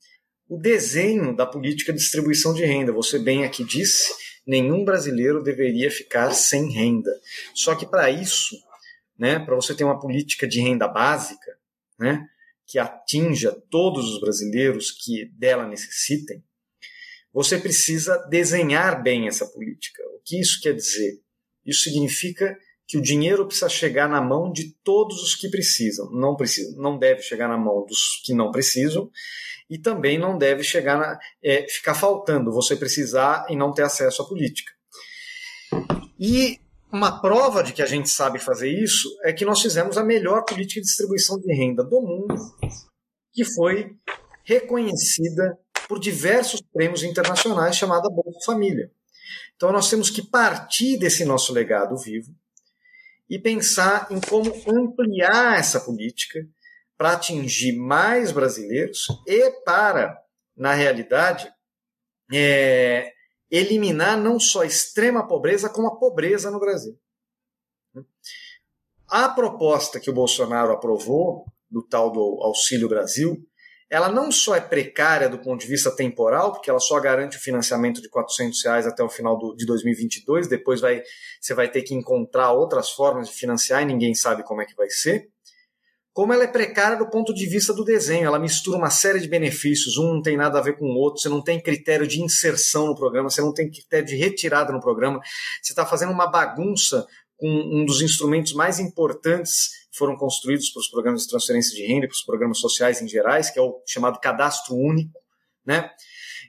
o 0.48 0.59
desenho 0.59 1.34
da 1.34 1.46
política 1.46 1.92
de 1.92 1.98
distribuição 1.98 2.55
de 2.55 2.64
renda. 2.64 2.92
Você 2.92 3.18
bem 3.18 3.44
aqui 3.44 3.64
disse, 3.64 4.12
nenhum 4.46 4.84
brasileiro 4.84 5.42
deveria 5.42 5.90
ficar 5.90 6.30
sem 6.32 6.70
renda. 6.70 7.11
Só 7.55 7.74
que 7.74 7.86
para 7.86 8.11
isso, 8.11 8.57
né, 9.18 9.38
para 9.38 9.57
você 9.57 9.74
ter 9.74 9.84
uma 9.84 9.98
política 9.98 10.46
de 10.46 10.61
renda 10.61 10.86
básica, 10.86 11.59
né, 11.98 12.28
que 12.66 12.78
atinja 12.78 13.53
todos 13.70 14.09
os 14.12 14.20
brasileiros 14.20 14.90
que 14.90 15.26
dela 15.36 15.66
necessitem, 15.66 16.42
você 17.32 17.59
precisa 17.59 18.18
desenhar 18.28 19.03
bem 19.03 19.26
essa 19.26 19.46
política. 19.46 20.03
Que 20.25 20.41
isso 20.41 20.61
quer 20.61 20.75
dizer? 20.75 21.20
Isso 21.64 21.83
significa 21.83 22.57
que 22.87 22.99
o 22.99 23.03
dinheiro 23.03 23.47
precisa 23.47 23.68
chegar 23.68 24.09
na 24.09 24.20
mão 24.20 24.53
de 24.53 24.75
todos 24.85 25.23
os 25.23 25.35
que 25.35 25.49
precisam. 25.49 26.11
Não 26.11 26.37
precisa, 26.37 26.77
não 26.81 26.99
deve 26.99 27.23
chegar 27.23 27.49
na 27.49 27.57
mão 27.57 27.87
dos 27.87 28.20
que 28.25 28.35
não 28.35 28.51
precisam 28.51 29.11
e 29.70 29.79
também 29.79 30.18
não 30.18 30.37
deve 30.37 30.62
chegar 30.62 30.99
na, 30.99 31.18
é, 31.43 31.66
ficar 31.68 31.95
faltando 31.95 32.53
você 32.53 32.77
precisar 32.77 33.47
e 33.49 33.57
não 33.57 33.73
ter 33.73 33.83
acesso 33.83 34.23
à 34.23 34.29
política. 34.29 34.70
E 36.18 36.61
uma 36.93 37.23
prova 37.23 37.62
de 37.62 37.73
que 37.73 37.81
a 37.81 37.87
gente 37.87 38.11
sabe 38.11 38.39
fazer 38.39 38.68
isso 38.70 39.09
é 39.25 39.33
que 39.33 39.47
nós 39.47 39.62
fizemos 39.62 39.97
a 39.97 40.05
melhor 40.05 40.45
política 40.45 40.79
de 40.81 40.87
distribuição 40.87 41.39
de 41.39 41.55
renda 41.55 41.83
do 41.83 42.03
mundo, 42.03 42.35
que 43.33 43.45
foi 43.45 43.97
reconhecida 44.45 45.59
por 45.89 45.99
diversos 45.99 46.61
prêmios 46.73 47.03
internacionais, 47.03 47.77
chamada 47.77 48.11
Bolsa 48.11 48.41
Família. 48.45 48.91
Então 49.57 49.73
nós 49.73 49.89
temos 49.89 50.11
que 50.11 50.23
partir 50.23 50.99
desse 50.99 51.25
nosso 51.25 51.53
legado 51.53 51.97
vivo 51.97 52.35
e 53.29 53.39
pensar 53.39 54.09
em 54.11 54.20
como 54.20 54.53
ampliar 54.68 55.59
essa 55.59 55.81
política 55.81 56.47
para 56.97 57.12
atingir 57.12 57.73
mais 57.77 58.31
brasileiros 58.31 59.07
e 59.27 59.51
para, 59.64 60.16
na 60.57 60.75
realidade, 60.75 61.53
é, 62.33 63.12
eliminar 63.51 64.16
não 64.16 64.39
só 64.39 64.62
a 64.62 64.66
extrema 64.66 65.27
pobreza, 65.27 65.68
como 65.68 65.89
a 65.89 65.97
pobreza 65.97 66.51
no 66.51 66.61
Brasil. 66.61 66.99
A 69.09 69.29
proposta 69.29 70.01
que 70.01 70.11
o 70.11 70.14
Bolsonaro 70.14 70.73
aprovou, 70.73 71.47
do 71.70 71.83
tal 71.83 72.11
do 72.11 72.41
Auxílio 72.43 72.89
Brasil, 72.89 73.47
ela 73.93 74.09
não 74.09 74.32
só 74.32 74.57
é 74.57 74.61
precária 74.61 75.28
do 75.28 75.38
ponto 75.38 75.61
de 75.61 75.66
vista 75.66 75.95
temporal, 75.95 76.53
porque 76.53 76.70
ela 76.70 76.80
só 76.80 76.99
garante 76.99 77.36
o 77.36 77.40
financiamento 77.40 78.01
de 78.01 78.09
400 78.09 78.64
reais 78.64 78.86
até 78.86 79.05
o 79.05 79.09
final 79.11 79.36
do, 79.36 79.55
de 79.55 79.66
2022, 79.66 80.49
depois 80.49 80.80
vai, 80.80 81.03
você 81.38 81.53
vai 81.53 81.70
ter 81.70 81.82
que 81.82 81.95
encontrar 81.95 82.53
outras 82.53 82.88
formas 82.88 83.28
de 83.28 83.34
financiar 83.34 83.82
e 83.82 83.84
ninguém 83.84 84.14
sabe 84.14 84.45
como 84.45 84.62
é 84.62 84.64
que 84.64 84.74
vai 84.74 84.88
ser, 84.88 85.28
como 86.11 86.32
ela 86.32 86.45
é 86.45 86.47
precária 86.47 86.97
do 86.97 87.11
ponto 87.11 87.34
de 87.34 87.45
vista 87.45 87.74
do 87.74 87.84
desenho. 87.84 88.24
Ela 88.24 88.38
mistura 88.38 88.78
uma 88.78 88.88
série 88.88 89.20
de 89.20 89.28
benefícios, 89.28 89.99
um 89.99 90.14
não 90.14 90.22
tem 90.22 90.38
nada 90.38 90.59
a 90.59 90.62
ver 90.62 90.78
com 90.78 90.86
o 90.86 90.99
outro, 90.99 91.20
você 91.20 91.28
não 91.28 91.43
tem 91.43 91.61
critério 91.61 92.07
de 92.07 92.22
inserção 92.22 92.86
no 92.86 92.97
programa, 92.97 93.28
você 93.28 93.43
não 93.43 93.53
tem 93.53 93.70
critério 93.70 94.07
de 94.07 94.16
retirada 94.16 94.72
no 94.72 94.80
programa, 94.80 95.20
você 95.61 95.72
está 95.72 95.84
fazendo 95.84 96.12
uma 96.12 96.30
bagunça 96.30 97.07
com 97.36 97.47
um 97.47 97.84
dos 97.84 98.01
instrumentos 98.01 98.55
mais 98.55 98.78
importantes 98.78 99.82
foram 99.93 100.16
construídos 100.16 100.70
para 100.70 100.80
os 100.80 100.88
programas 100.88 101.22
de 101.22 101.28
transferência 101.28 101.74
de 101.74 101.86
renda, 101.86 102.07
para 102.07 102.14
os 102.14 102.24
programas 102.24 102.59
sociais 102.59 103.03
em 103.03 103.09
gerais, 103.09 103.51
que 103.51 103.59
é 103.59 103.62
o 103.62 103.82
chamado 103.86 104.18
cadastro 104.20 104.74
único. 104.74 105.18
Né? 105.64 105.90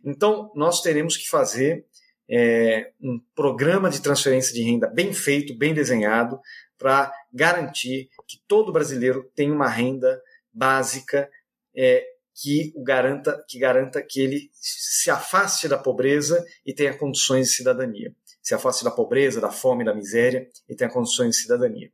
Então, 0.04 0.52
nós 0.56 0.82
teremos 0.82 1.18
que 1.18 1.30
fazer 1.30 1.86
é, 2.30 2.92
um 3.02 3.20
programa 3.36 3.90
de 3.90 4.02
transferência 4.02 4.54
de 4.54 4.64
renda 4.64 4.88
bem 4.88 5.14
feito, 5.14 5.58
bem 5.58 5.74
desenhado, 5.74 6.40
para 6.78 7.14
garantir 7.32 8.10
que 8.28 8.38
todo 8.48 8.72
brasileiro 8.72 9.30
tenha 9.36 9.54
uma 9.54 9.70
renda 9.70 10.22
básica 10.52 11.30
é, 11.76 12.06
que 12.36 12.74
o 12.76 12.84
garanta, 12.84 13.44
que 13.48 13.60
garanta 13.60 14.02
que 14.02 14.20
ele 14.20 14.50
se 14.54 15.12
afaste 15.12 15.68
da 15.68 15.78
pobreza 15.78 16.44
e 16.66 16.74
tenha 16.74 16.98
condições 16.98 17.48
de 17.48 17.54
cidadania. 17.54 18.14
Se 18.42 18.54
afaste 18.54 18.84
da 18.84 18.92
pobreza, 18.92 19.40
da 19.40 19.52
fome, 19.52 19.86
da 19.86 19.94
miséria 19.94 20.48
e 20.68 20.76
tenha 20.76 20.90
condições 20.90 21.36
de 21.36 21.42
cidadania. 21.42 21.92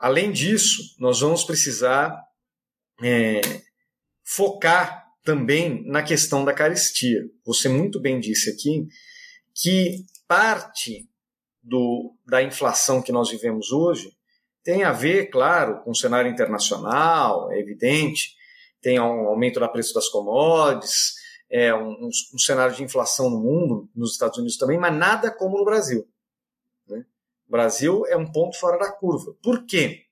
Além 0.00 0.32
disso, 0.32 0.96
nós 0.98 1.20
vamos 1.20 1.44
precisar 1.44 2.18
é, 3.02 3.42
focar 4.24 5.04
também 5.22 5.84
na 5.86 6.02
questão 6.02 6.42
da 6.42 6.54
caristia. 6.54 7.20
Você 7.44 7.68
muito 7.68 8.00
bem 8.00 8.18
disse 8.18 8.48
aqui 8.48 8.88
que 9.54 10.06
parte 10.26 11.06
do, 11.62 12.16
da 12.26 12.42
inflação 12.42 13.02
que 13.02 13.12
nós 13.12 13.30
vivemos 13.30 13.72
hoje 13.72 14.10
tem 14.64 14.84
a 14.84 14.92
ver, 14.92 15.26
claro, 15.26 15.82
com 15.82 15.90
o 15.90 15.96
cenário 15.96 16.30
internacional, 16.30 17.52
é 17.52 17.58
evidente, 17.58 18.34
tem 18.80 18.98
um 18.98 19.28
aumento 19.28 19.60
do 19.60 19.68
preço 19.68 19.92
das 19.92 20.08
commodities, 20.08 21.14
é 21.50 21.74
um, 21.74 22.08
um, 22.34 22.38
cenário 22.38 22.74
de 22.74 22.82
inflação 22.82 23.28
no 23.28 23.38
mundo, 23.38 23.90
nos 23.94 24.12
Estados 24.12 24.38
Unidos 24.38 24.56
também, 24.56 24.78
mas 24.78 24.96
nada 24.96 25.30
como 25.30 25.58
no 25.58 25.64
Brasil. 25.64 26.08
O 27.50 27.58
Brasil 27.60 28.06
é 28.06 28.16
um 28.16 28.30
ponto 28.30 28.56
fora 28.56 28.78
da 28.78 28.92
curva. 28.92 29.34
Por 29.42 29.66
quê? 29.66 30.04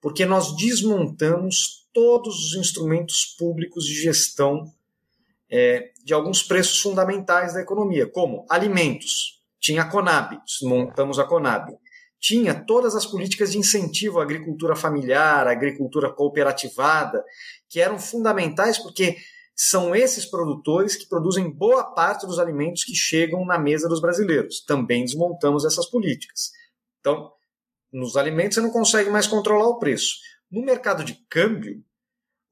Porque 0.00 0.24
nós 0.24 0.56
desmontamos 0.56 1.88
todos 1.92 2.36
os 2.36 2.54
instrumentos 2.54 3.34
públicos 3.36 3.84
de 3.84 4.00
gestão 4.00 4.72
é, 5.50 5.90
de 6.04 6.14
alguns 6.14 6.44
preços 6.44 6.80
fundamentais 6.80 7.54
da 7.54 7.60
economia, 7.60 8.06
como 8.06 8.46
alimentos. 8.48 9.42
Tinha 9.58 9.82
a 9.82 9.90
Conab, 9.90 10.38
montamos 10.62 11.18
a 11.18 11.24
Conab. 11.24 11.76
Tinha 12.20 12.54
todas 12.54 12.94
as 12.94 13.04
políticas 13.04 13.50
de 13.50 13.58
incentivo 13.58 14.20
à 14.20 14.22
agricultura 14.22 14.76
familiar, 14.76 15.48
à 15.48 15.50
agricultura 15.50 16.12
cooperativada, 16.12 17.24
que 17.68 17.80
eram 17.80 17.98
fundamentais 17.98 18.78
porque 18.78 19.16
são 19.56 19.92
esses 19.92 20.24
produtores 20.24 20.94
que 20.94 21.08
produzem 21.08 21.50
boa 21.50 21.82
parte 21.82 22.28
dos 22.28 22.38
alimentos 22.38 22.84
que 22.84 22.94
chegam 22.94 23.44
na 23.44 23.58
mesa 23.58 23.88
dos 23.88 24.00
brasileiros. 24.00 24.64
Também 24.64 25.04
desmontamos 25.04 25.64
essas 25.64 25.86
políticas. 25.86 26.52
Então, 27.06 27.30
nos 27.92 28.16
alimentos 28.16 28.56
você 28.56 28.60
não 28.60 28.72
consegue 28.72 29.10
mais 29.10 29.28
controlar 29.28 29.68
o 29.68 29.78
preço. 29.78 30.16
No 30.50 30.64
mercado 30.64 31.04
de 31.04 31.14
câmbio, 31.30 31.84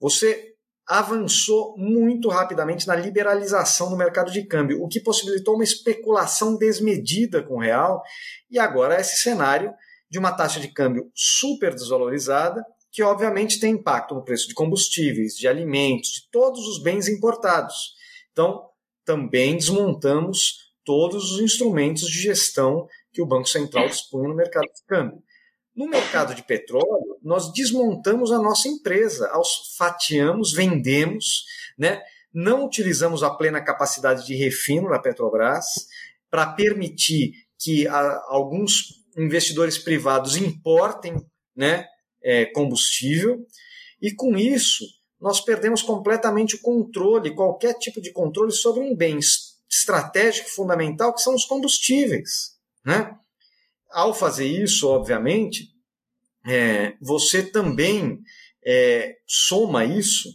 você 0.01 0.55
avançou 0.87 1.77
muito 1.77 2.29
rapidamente 2.29 2.87
na 2.87 2.95
liberalização 2.95 3.91
do 3.91 3.97
mercado 3.97 4.31
de 4.31 4.47
câmbio, 4.47 4.81
o 4.81 4.87
que 4.87 5.01
possibilitou 5.01 5.57
uma 5.57 5.65
especulação 5.65 6.57
desmedida 6.57 7.43
com 7.43 7.55
o 7.55 7.61
real, 7.61 8.01
e 8.49 8.57
agora 8.57 9.01
esse 9.01 9.17
cenário 9.17 9.75
de 10.09 10.21
uma 10.21 10.31
taxa 10.31 10.61
de 10.61 10.69
câmbio 10.69 11.11
super 11.17 11.75
desvalorizada 11.75 12.65
que 12.93 13.03
obviamente 13.03 13.59
tem 13.59 13.73
impacto 13.73 14.15
no 14.15 14.23
preço 14.23 14.47
de 14.47 14.55
combustíveis, 14.55 15.35
de 15.35 15.49
alimentos, 15.49 16.11
de 16.11 16.31
todos 16.31 16.65
os 16.69 16.81
bens 16.81 17.09
importados. 17.09 17.95
Então, 18.31 18.69
também 19.05 19.57
desmontamos 19.57 20.73
todos 20.85 21.33
os 21.33 21.41
instrumentos 21.41 22.07
de 22.07 22.23
gestão 22.23 22.87
que 23.15 23.23
o 23.23 23.27
Banco 23.27 23.49
Central 23.49 23.89
dispunha 23.89 24.29
no 24.29 24.35
mercado 24.35 24.65
de 24.67 24.85
câmbio. 24.87 25.23
No 25.75 25.89
mercado 25.89 26.35
de 26.35 26.43
petróleo, 26.43 27.19
nós 27.23 27.53
desmontamos 27.53 28.31
a 28.31 28.39
nossa 28.39 28.69
empresa, 28.69 29.31
fatiamos, 29.79 30.53
vendemos, 30.53 31.45
né? 31.79 32.03
não 32.33 32.67
utilizamos 32.67 33.23
a 33.23 33.31
plena 33.31 33.63
capacidade 33.63 34.27
de 34.27 34.35
refino 34.35 34.91
da 34.91 34.99
Petrobras 34.99 35.65
para 36.29 36.53
permitir 36.53 37.33
que 37.59 37.87
a, 37.87 38.23
alguns 38.27 39.05
investidores 39.17 39.79
privados 39.79 40.37
importem 40.37 41.15
né, 41.57 41.87
é, 42.23 42.47
combustível, 42.47 43.47
e 44.03 44.13
com 44.13 44.37
isso 44.37 44.85
nós 45.21 45.41
perdemos 45.41 45.81
completamente 45.81 46.57
o 46.57 46.61
controle, 46.61 47.35
qualquer 47.35 47.75
tipo 47.75 48.01
de 48.01 48.13
controle 48.13 48.53
sobre 48.53 48.83
um 48.83 48.95
bem 48.95 49.19
estratégico 49.71 50.51
fundamental 50.51 51.15
que 51.15 51.23
são 51.23 51.35
os 51.35 51.45
combustíveis. 51.45 52.54
Né? 52.85 53.17
Ao 53.91 54.13
fazer 54.13 54.47
isso, 54.47 54.89
obviamente, 54.89 55.69
é, 56.47 56.95
você 57.01 57.43
também 57.43 58.21
é, 58.65 59.17
soma 59.27 59.85
isso 59.85 60.29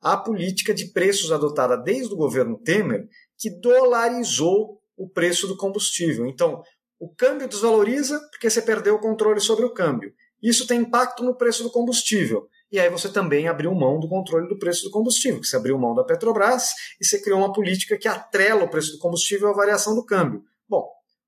à 0.00 0.16
política 0.16 0.74
de 0.74 0.86
preços 0.86 1.30
adotada 1.30 1.76
desde 1.76 2.12
o 2.12 2.16
governo 2.16 2.58
Temer, 2.58 3.06
que 3.38 3.50
dolarizou 3.50 4.80
o 4.96 5.08
preço 5.08 5.46
do 5.46 5.56
combustível. 5.56 6.26
Então, 6.26 6.62
o 6.98 7.12
câmbio 7.12 7.48
desvaloriza 7.48 8.20
porque 8.30 8.48
você 8.48 8.62
perdeu 8.62 8.94
o 8.94 9.00
controle 9.00 9.40
sobre 9.40 9.64
o 9.64 9.72
câmbio. 9.72 10.12
Isso 10.42 10.66
tem 10.66 10.80
impacto 10.80 11.22
no 11.22 11.36
preço 11.36 11.62
do 11.62 11.70
combustível. 11.70 12.48
E 12.70 12.80
aí 12.80 12.88
você 12.88 13.08
também 13.08 13.48
abriu 13.48 13.72
mão 13.74 14.00
do 14.00 14.08
controle 14.08 14.48
do 14.48 14.58
preço 14.58 14.84
do 14.84 14.90
combustível, 14.90 15.44
você 15.44 15.56
abriu 15.56 15.78
mão 15.78 15.94
da 15.94 16.02
Petrobras 16.02 16.72
e 17.00 17.04
você 17.04 17.20
criou 17.20 17.38
uma 17.38 17.52
política 17.52 17.98
que 17.98 18.08
atrela 18.08 18.64
o 18.64 18.68
preço 18.68 18.92
do 18.92 18.98
combustível 18.98 19.50
à 19.50 19.52
variação 19.52 19.94
do 19.94 20.04
câmbio. 20.04 20.42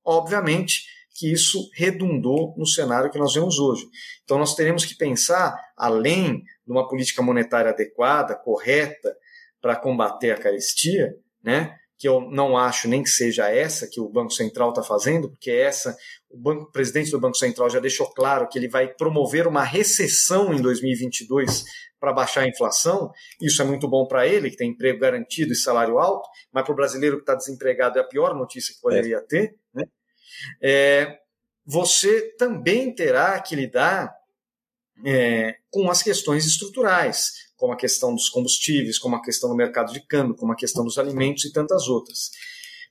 Obviamente 0.05 0.83
que 1.15 1.33
isso 1.33 1.71
redundou 1.75 2.55
no 2.59 2.67
cenário 2.67 3.11
que 3.11 3.19
nós 3.19 3.35
vemos 3.35 3.59
hoje. 3.59 3.87
Então 4.25 4.39
nós 4.39 4.55
teremos 4.55 4.85
que 4.85 4.97
pensar, 4.97 5.57
além 5.77 6.43
de 6.67 6.73
uma 6.73 6.89
política 6.89 7.23
monetária 7.23 7.71
adequada, 7.71 8.35
correta, 8.35 9.17
para 9.61 9.77
combater 9.77 10.33
a 10.33 10.39
carestia, 10.39 11.15
né? 11.43 11.77
que 11.97 12.09
eu 12.09 12.21
não 12.21 12.57
acho 12.57 12.89
nem 12.89 13.03
que 13.03 13.09
seja 13.09 13.49
essa 13.49 13.89
que 13.91 14.01
o 14.01 14.09
Banco 14.09 14.33
Central 14.33 14.71
está 14.71 14.83
fazendo, 14.83 15.31
porque 15.31 15.51
essa, 15.51 15.97
o, 16.29 16.37
banco, 16.37 16.65
o 16.65 16.71
presidente 16.73 17.11
do 17.11 17.21
Banco 17.21 17.37
Central 17.37 17.71
já 17.71 17.81
deixou 17.81 18.11
claro 18.11 18.49
que 18.49 18.59
ele 18.59 18.69
vai 18.69 18.89
promover 18.89 19.47
uma 19.47 19.63
recessão 19.63 20.53
em 20.53 20.61
2022 20.61 21.65
para 22.05 22.13
baixar 22.13 22.43
a 22.43 22.49
inflação. 22.49 23.11
Isso 23.41 23.63
é 23.63 23.65
muito 23.65 23.89
bom 23.89 24.07
para 24.07 24.29
ele, 24.29 24.51
que 24.51 24.59
tem 24.59 24.71
emprego 24.71 25.01
garantido 25.01 25.53
e 25.53 25.57
salário 25.57 25.99
alto, 25.99 26.29
mas 26.53 26.63
para 26.63 26.73
o 26.73 26.77
brasileiro 26.77 27.17
que 27.17 27.23
está 27.23 27.35
desempregado 27.35 27.99
é 27.99 28.03
a 28.03 28.05
pior 28.05 28.35
notícia 28.35 28.75
que 28.75 28.81
poderia 28.83 29.17
é. 29.17 29.21
ter. 29.21 29.57
Né? 29.73 29.85
É, 30.63 31.19
você 31.65 32.35
também 32.37 32.95
terá 32.95 33.41
que 33.41 33.57
lidar 33.57 34.15
é, 35.05 35.57
com 35.71 35.91
as 35.91 36.03
questões 36.03 36.45
estruturais 36.45 37.45
como 37.57 37.73
a 37.73 37.77
questão 37.77 38.15
dos 38.15 38.29
combustíveis, 38.29 38.99
como 38.99 39.17
a 39.17 39.23
questão 39.23 39.49
do 39.49 39.57
mercado 39.57 39.91
de 39.91 40.01
câmbio, 40.01 40.35
como 40.35 40.53
a 40.53 40.57
questão 40.57 40.85
dos 40.85 40.99
alimentos 40.99 41.47
e 41.47 41.53
tantas 41.53 41.89
outras. 41.89 42.31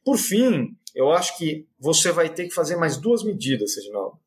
Por 0.04 0.18
fim, 0.18 0.76
eu 0.96 1.12
acho 1.12 1.38
que 1.38 1.68
você 1.78 2.12
vai 2.12 2.34
ter 2.34 2.48
que 2.48 2.54
fazer 2.56 2.76
mais 2.76 2.98
duas 2.98 3.24
medidas, 3.24 3.76
Reginaldo. 3.76 4.18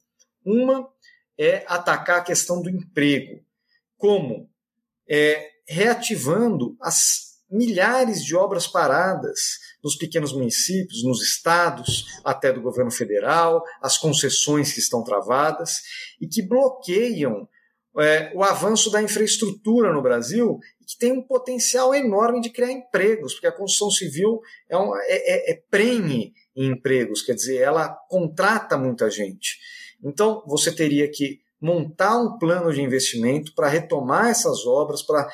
Uma 0.45 0.89
é 1.37 1.65
atacar 1.67 2.19
a 2.19 2.25
questão 2.25 2.63
do 2.63 2.71
emprego. 2.71 3.45
Como? 3.97 4.49
É, 5.09 5.51
reativando 5.69 6.77
as 6.81 7.27
milhares 7.51 8.25
de 8.25 8.35
obras 8.35 8.67
paradas 8.67 9.39
nos 9.83 9.97
pequenos 9.97 10.33
municípios, 10.33 11.05
nos 11.05 11.23
estados, 11.23 12.05
até 12.25 12.53
do 12.53 12.61
governo 12.61 12.91
federal, 12.91 13.63
as 13.81 13.97
concessões 13.97 14.73
que 14.73 14.81
estão 14.81 15.05
travadas 15.05 15.81
e 16.21 16.27
que 16.27 16.43
bloqueiam 16.43 17.49
é, 17.99 18.31
o 18.35 18.43
avanço 18.43 18.91
da 18.91 19.03
infraestrutura 19.03 19.93
no 19.93 20.03
Brasil, 20.03 20.59
que 20.87 20.99
tem 20.99 21.13
um 21.13 21.23
potencial 21.23 21.95
enorme 21.95 22.41
de 22.41 22.51
criar 22.51 22.71
empregos, 22.71 23.35
porque 23.35 23.47
a 23.47 23.53
construção 23.53 23.91
civil 23.91 24.41
é, 24.69 24.77
um, 24.77 24.95
é, 24.97 25.53
é, 25.53 25.53
é 25.53 25.63
em 25.83 26.33
empregos, 26.57 27.23
quer 27.23 27.35
dizer, 27.35 27.57
ela 27.57 27.89
contrata 28.09 28.77
muita 28.77 29.11
gente. 29.11 29.59
Então, 30.03 30.43
você 30.47 30.71
teria 30.73 31.11
que 31.11 31.41
montar 31.61 32.19
um 32.19 32.39
plano 32.39 32.73
de 32.73 32.83
investimento 32.83 33.55
para 33.55 33.69
retomar 33.69 34.29
essas 34.29 34.67
obras, 34.67 35.03
para 35.03 35.29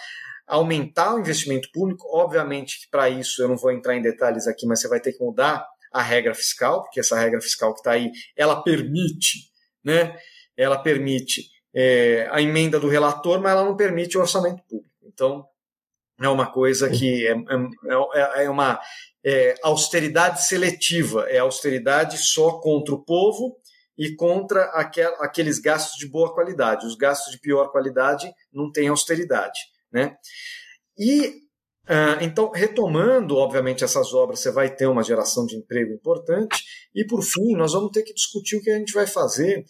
aumentar 0.46 1.14
o 1.14 1.18
investimento 1.18 1.68
público. 1.72 2.06
Obviamente 2.10 2.80
que 2.80 2.90
para 2.90 3.08
isso 3.08 3.42
eu 3.42 3.48
não 3.48 3.56
vou 3.56 3.72
entrar 3.72 3.96
em 3.96 4.02
detalhes 4.02 4.46
aqui, 4.46 4.66
mas 4.66 4.80
você 4.80 4.88
vai 4.88 5.00
ter 5.00 5.12
que 5.12 5.24
mudar 5.24 5.66
a 5.92 6.02
regra 6.02 6.34
fiscal, 6.34 6.82
porque 6.82 7.00
essa 7.00 7.18
regra 7.18 7.40
fiscal 7.40 7.72
que 7.74 7.80
está 7.80 7.92
aí, 7.92 8.10
ela 8.36 8.62
permite, 8.62 9.50
né? 9.84 10.16
Ela 10.56 10.78
permite 10.78 11.50
é, 11.74 12.28
a 12.30 12.40
emenda 12.40 12.80
do 12.80 12.88
relator, 12.88 13.40
mas 13.40 13.52
ela 13.52 13.64
não 13.64 13.76
permite 13.76 14.16
o 14.16 14.20
orçamento 14.20 14.62
público. 14.68 14.90
Então, 15.02 15.46
é 16.20 16.28
uma 16.28 16.50
coisa 16.50 16.88
que 16.88 17.26
é, 17.26 17.32
é, 17.32 18.40
é, 18.40 18.44
é 18.44 18.50
uma 18.50 18.80
é, 19.24 19.54
austeridade 19.62 20.44
seletiva, 20.46 21.26
é 21.28 21.38
austeridade 21.38 22.18
só 22.18 22.60
contra 22.60 22.94
o 22.94 23.04
povo 23.04 23.56
e 24.02 24.16
contra 24.16 24.64
aquel, 24.72 25.14
aqueles 25.22 25.60
gastos 25.60 25.96
de 25.96 26.08
boa 26.08 26.34
qualidade. 26.34 26.84
Os 26.84 26.96
gastos 26.96 27.30
de 27.30 27.38
pior 27.38 27.70
qualidade 27.70 28.28
não 28.52 28.72
têm 28.72 28.88
austeridade. 28.88 29.60
Né? 29.92 30.16
E 30.98 31.40
ah, 31.86 32.18
então, 32.20 32.50
retomando, 32.50 33.36
obviamente, 33.36 33.84
essas 33.84 34.12
obras, 34.12 34.40
você 34.40 34.50
vai 34.50 34.74
ter 34.74 34.86
uma 34.88 35.04
geração 35.04 35.46
de 35.46 35.56
emprego 35.56 35.92
importante. 35.92 36.64
E, 36.92 37.06
por 37.06 37.22
fim, 37.22 37.54
nós 37.54 37.74
vamos 37.74 37.92
ter 37.92 38.02
que 38.02 38.12
discutir 38.12 38.56
o 38.56 38.60
que 38.60 38.70
a 38.70 38.78
gente 38.78 38.92
vai 38.92 39.06
fazer 39.06 39.64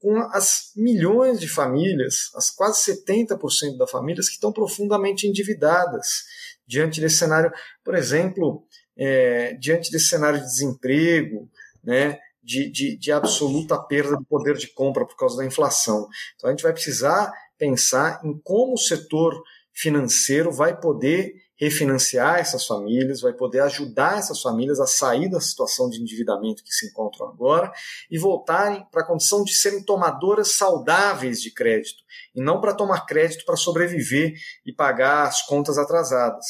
com 0.00 0.16
as 0.32 0.72
milhões 0.76 1.38
de 1.38 1.48
famílias, 1.48 2.30
as 2.34 2.50
quase 2.50 2.92
70% 3.06 3.76
das 3.76 3.90
famílias 3.90 4.26
que 4.26 4.34
estão 4.34 4.52
profundamente 4.52 5.28
endividadas 5.28 6.24
diante 6.66 7.00
desse 7.00 7.18
cenário, 7.18 7.52
por 7.84 7.94
exemplo, 7.94 8.64
é, 8.96 9.54
diante 9.54 9.90
desse 9.92 10.06
cenário 10.06 10.40
de 10.40 10.46
desemprego, 10.46 11.48
né, 11.82 12.18
de, 12.48 12.70
de, 12.70 12.96
de, 12.96 13.12
absoluta 13.12 13.78
perda 13.78 14.16
do 14.16 14.24
poder 14.24 14.56
de 14.56 14.68
compra 14.68 15.04
por 15.04 15.14
causa 15.16 15.36
da 15.36 15.44
inflação. 15.44 16.08
Então 16.34 16.48
a 16.48 16.50
gente 16.50 16.62
vai 16.62 16.72
precisar 16.72 17.30
pensar 17.58 18.22
em 18.24 18.40
como 18.42 18.72
o 18.72 18.78
setor 18.78 19.42
financeiro 19.70 20.50
vai 20.50 20.74
poder 20.80 21.34
refinanciar 21.60 22.38
essas 22.38 22.64
famílias, 22.64 23.20
vai 23.20 23.34
poder 23.34 23.60
ajudar 23.60 24.16
essas 24.16 24.40
famílias 24.40 24.80
a 24.80 24.86
sair 24.86 25.28
da 25.28 25.40
situação 25.40 25.90
de 25.90 26.00
endividamento 26.00 26.62
que 26.64 26.72
se 26.72 26.86
encontram 26.86 27.28
agora 27.28 27.70
e 28.10 28.16
voltarem 28.16 28.86
para 28.90 29.02
a 29.02 29.06
condição 29.06 29.44
de 29.44 29.54
serem 29.54 29.82
tomadoras 29.82 30.52
saudáveis 30.52 31.42
de 31.42 31.52
crédito, 31.52 32.02
e 32.34 32.40
não 32.40 32.60
para 32.60 32.74
tomar 32.74 33.04
crédito 33.04 33.44
para 33.44 33.56
sobreviver 33.56 34.32
e 34.64 34.72
pagar 34.72 35.26
as 35.26 35.42
contas 35.42 35.76
atrasadas. 35.76 36.46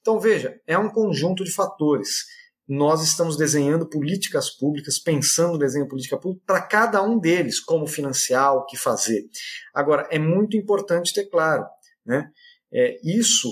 Então, 0.00 0.18
veja, 0.20 0.58
é 0.66 0.78
um 0.78 0.88
conjunto 0.88 1.44
de 1.44 1.50
fatores. 1.50 2.24
Nós 2.66 3.02
estamos 3.02 3.36
desenhando 3.36 3.88
políticas 3.88 4.50
públicas, 4.50 4.98
pensando 4.98 5.58
desenho 5.58 5.84
de 5.84 5.90
política 5.90 6.18
pública 6.18 6.44
para 6.46 6.62
cada 6.62 7.02
um 7.02 7.18
deles, 7.18 7.60
como 7.60 7.86
financiar, 7.86 8.54
o 8.54 8.64
que 8.64 8.76
fazer. 8.76 9.22
Agora, 9.74 10.08
é 10.10 10.18
muito 10.18 10.56
importante 10.56 11.12
ter 11.12 11.26
claro, 11.26 11.64
né? 12.04 12.30
É, 12.72 12.98
isso 13.04 13.50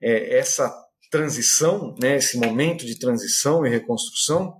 é, 0.00 0.38
essa 0.38 0.74
transição, 1.10 1.94
né, 2.00 2.16
esse 2.16 2.36
momento 2.36 2.84
de 2.84 2.98
transição 2.98 3.64
e 3.64 3.70
reconstrução, 3.70 4.56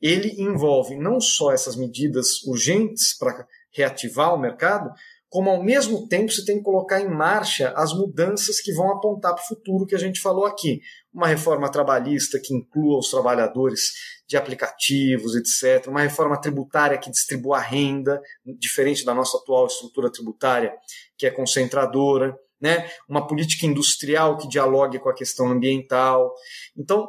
ele 0.00 0.40
envolve 0.40 0.96
não 0.96 1.20
só 1.20 1.52
essas 1.52 1.76
medidas 1.76 2.42
urgentes 2.44 3.16
para 3.16 3.46
reativar 3.72 4.34
o 4.34 4.38
mercado, 4.38 4.90
como 5.32 5.48
ao 5.48 5.62
mesmo 5.62 6.06
tempo 6.08 6.30
você 6.30 6.44
tem 6.44 6.58
que 6.58 6.62
colocar 6.62 7.00
em 7.00 7.08
marcha 7.08 7.72
as 7.74 7.94
mudanças 7.94 8.60
que 8.60 8.70
vão 8.74 8.92
apontar 8.92 9.34
para 9.34 9.42
o 9.42 9.46
futuro 9.46 9.86
que 9.86 9.94
a 9.94 9.98
gente 9.98 10.20
falou 10.20 10.44
aqui. 10.44 10.82
Uma 11.10 11.26
reforma 11.26 11.72
trabalhista 11.72 12.38
que 12.38 12.52
inclua 12.52 12.98
os 12.98 13.08
trabalhadores 13.08 13.92
de 14.28 14.36
aplicativos, 14.36 15.34
etc. 15.34 15.88
Uma 15.88 16.02
reforma 16.02 16.38
tributária 16.38 16.98
que 16.98 17.10
distribua 17.10 17.56
a 17.56 17.62
renda, 17.62 18.20
diferente 18.58 19.06
da 19.06 19.14
nossa 19.14 19.38
atual 19.38 19.66
estrutura 19.68 20.12
tributária, 20.12 20.74
que 21.16 21.26
é 21.26 21.30
concentradora 21.30 22.36
né? 22.60 22.86
uma 23.08 23.26
política 23.26 23.64
industrial 23.64 24.36
que 24.36 24.46
dialogue 24.46 24.98
com 24.98 25.08
a 25.08 25.14
questão 25.14 25.48
ambiental. 25.48 26.30
Então, 26.76 27.08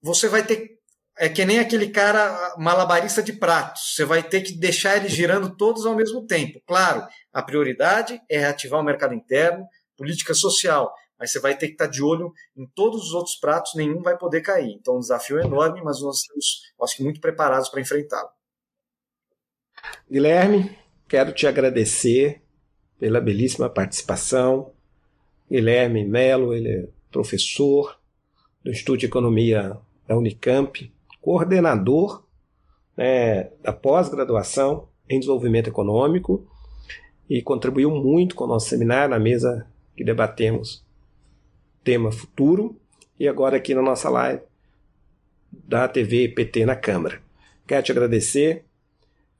você 0.00 0.28
vai 0.28 0.46
ter. 0.46 0.78
É 1.18 1.28
que 1.28 1.44
nem 1.44 1.58
aquele 1.58 1.88
cara 1.88 2.54
malabarista 2.56 3.22
de 3.22 3.34
pratos. 3.34 3.94
Você 3.94 4.04
vai 4.04 4.22
ter 4.22 4.40
que 4.40 4.54
deixar 4.54 4.96
ele 4.96 5.08
girando 5.08 5.54
todos 5.54 5.84
ao 5.84 5.94
mesmo 5.94 6.26
tempo. 6.26 6.60
Claro, 6.66 7.06
a 7.32 7.42
prioridade 7.42 8.20
é 8.30 8.38
reativar 8.38 8.80
o 8.80 8.84
mercado 8.84 9.14
interno, 9.14 9.66
política 9.96 10.32
social, 10.32 10.92
mas 11.18 11.30
você 11.30 11.38
vai 11.38 11.56
ter 11.56 11.68
que 11.68 11.74
estar 11.74 11.86
de 11.86 12.02
olho 12.02 12.32
em 12.56 12.66
todos 12.66 13.04
os 13.04 13.12
outros 13.12 13.36
pratos, 13.36 13.74
nenhum 13.76 14.02
vai 14.02 14.16
poder 14.16 14.40
cair. 14.40 14.72
Então, 14.72 14.96
um 14.96 15.00
desafio 15.00 15.38
enorme, 15.38 15.82
mas 15.82 16.00
nós 16.00 16.18
estamos, 16.18 16.62
acho 16.82 16.96
que, 16.96 17.04
muito 17.04 17.20
preparados 17.20 17.68
para 17.68 17.80
enfrentá-lo. 17.80 18.30
Guilherme, 20.10 20.76
quero 21.08 21.32
te 21.32 21.46
agradecer 21.46 22.42
pela 22.98 23.20
belíssima 23.20 23.68
participação. 23.68 24.72
Guilherme 25.50 26.04
Melo, 26.04 26.54
ele 26.54 26.68
é 26.68 26.88
professor 27.10 28.00
do 28.64 28.70
Instituto 28.70 29.00
de 29.00 29.06
Economia 29.06 29.76
da 30.06 30.16
Unicamp, 30.16 30.92
coordenador 31.22 32.24
né, 32.96 33.44
da 33.62 33.72
pós-graduação 33.72 34.88
em 35.08 35.18
desenvolvimento 35.18 35.68
econômico 35.68 36.46
e 37.30 37.40
contribuiu 37.40 37.90
muito 37.90 38.34
com 38.34 38.44
o 38.44 38.48
nosso 38.48 38.68
seminário 38.68 39.10
na 39.10 39.18
mesa 39.18 39.66
que 39.96 40.04
debatemos 40.04 40.84
tema 41.84 42.10
futuro 42.12 42.76
e 43.18 43.28
agora 43.28 43.56
aqui 43.56 43.74
na 43.74 43.82
nossa 43.82 44.10
live 44.10 44.42
da 45.52 45.86
TV 45.86 46.28
PT 46.28 46.66
na 46.66 46.74
Câmara. 46.74 47.22
Quero 47.66 47.82
te 47.82 47.92
agradecer, 47.92 48.64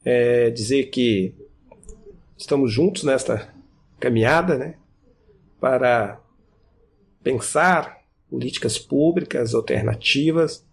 é, 0.04 0.50
dizer 0.50 0.84
que 0.84 1.34
estamos 2.36 2.72
juntos 2.72 3.02
nesta 3.02 3.52
caminhada, 3.98 4.56
né, 4.56 4.74
para 5.60 6.20
pensar 7.22 8.02
políticas 8.30 8.78
públicas 8.78 9.54
alternativas 9.54 10.64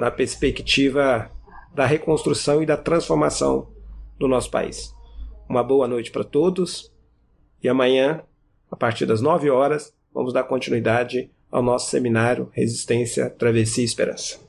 na 0.00 0.10
perspectiva 0.10 1.30
da 1.74 1.84
reconstrução 1.84 2.62
e 2.62 2.66
da 2.66 2.76
transformação 2.76 3.68
do 4.18 4.26
nosso 4.26 4.50
país. 4.50 4.94
Uma 5.46 5.62
boa 5.62 5.86
noite 5.86 6.10
para 6.10 6.24
todos 6.24 6.90
e 7.62 7.68
amanhã, 7.68 8.22
a 8.70 8.76
partir 8.76 9.04
das 9.04 9.20
9 9.20 9.50
horas, 9.50 9.92
vamos 10.12 10.32
dar 10.32 10.44
continuidade 10.44 11.30
ao 11.52 11.62
nosso 11.62 11.90
seminário 11.90 12.48
Resistência, 12.52 13.28
Travessia 13.28 13.82
e 13.82 13.86
Esperança. 13.86 14.40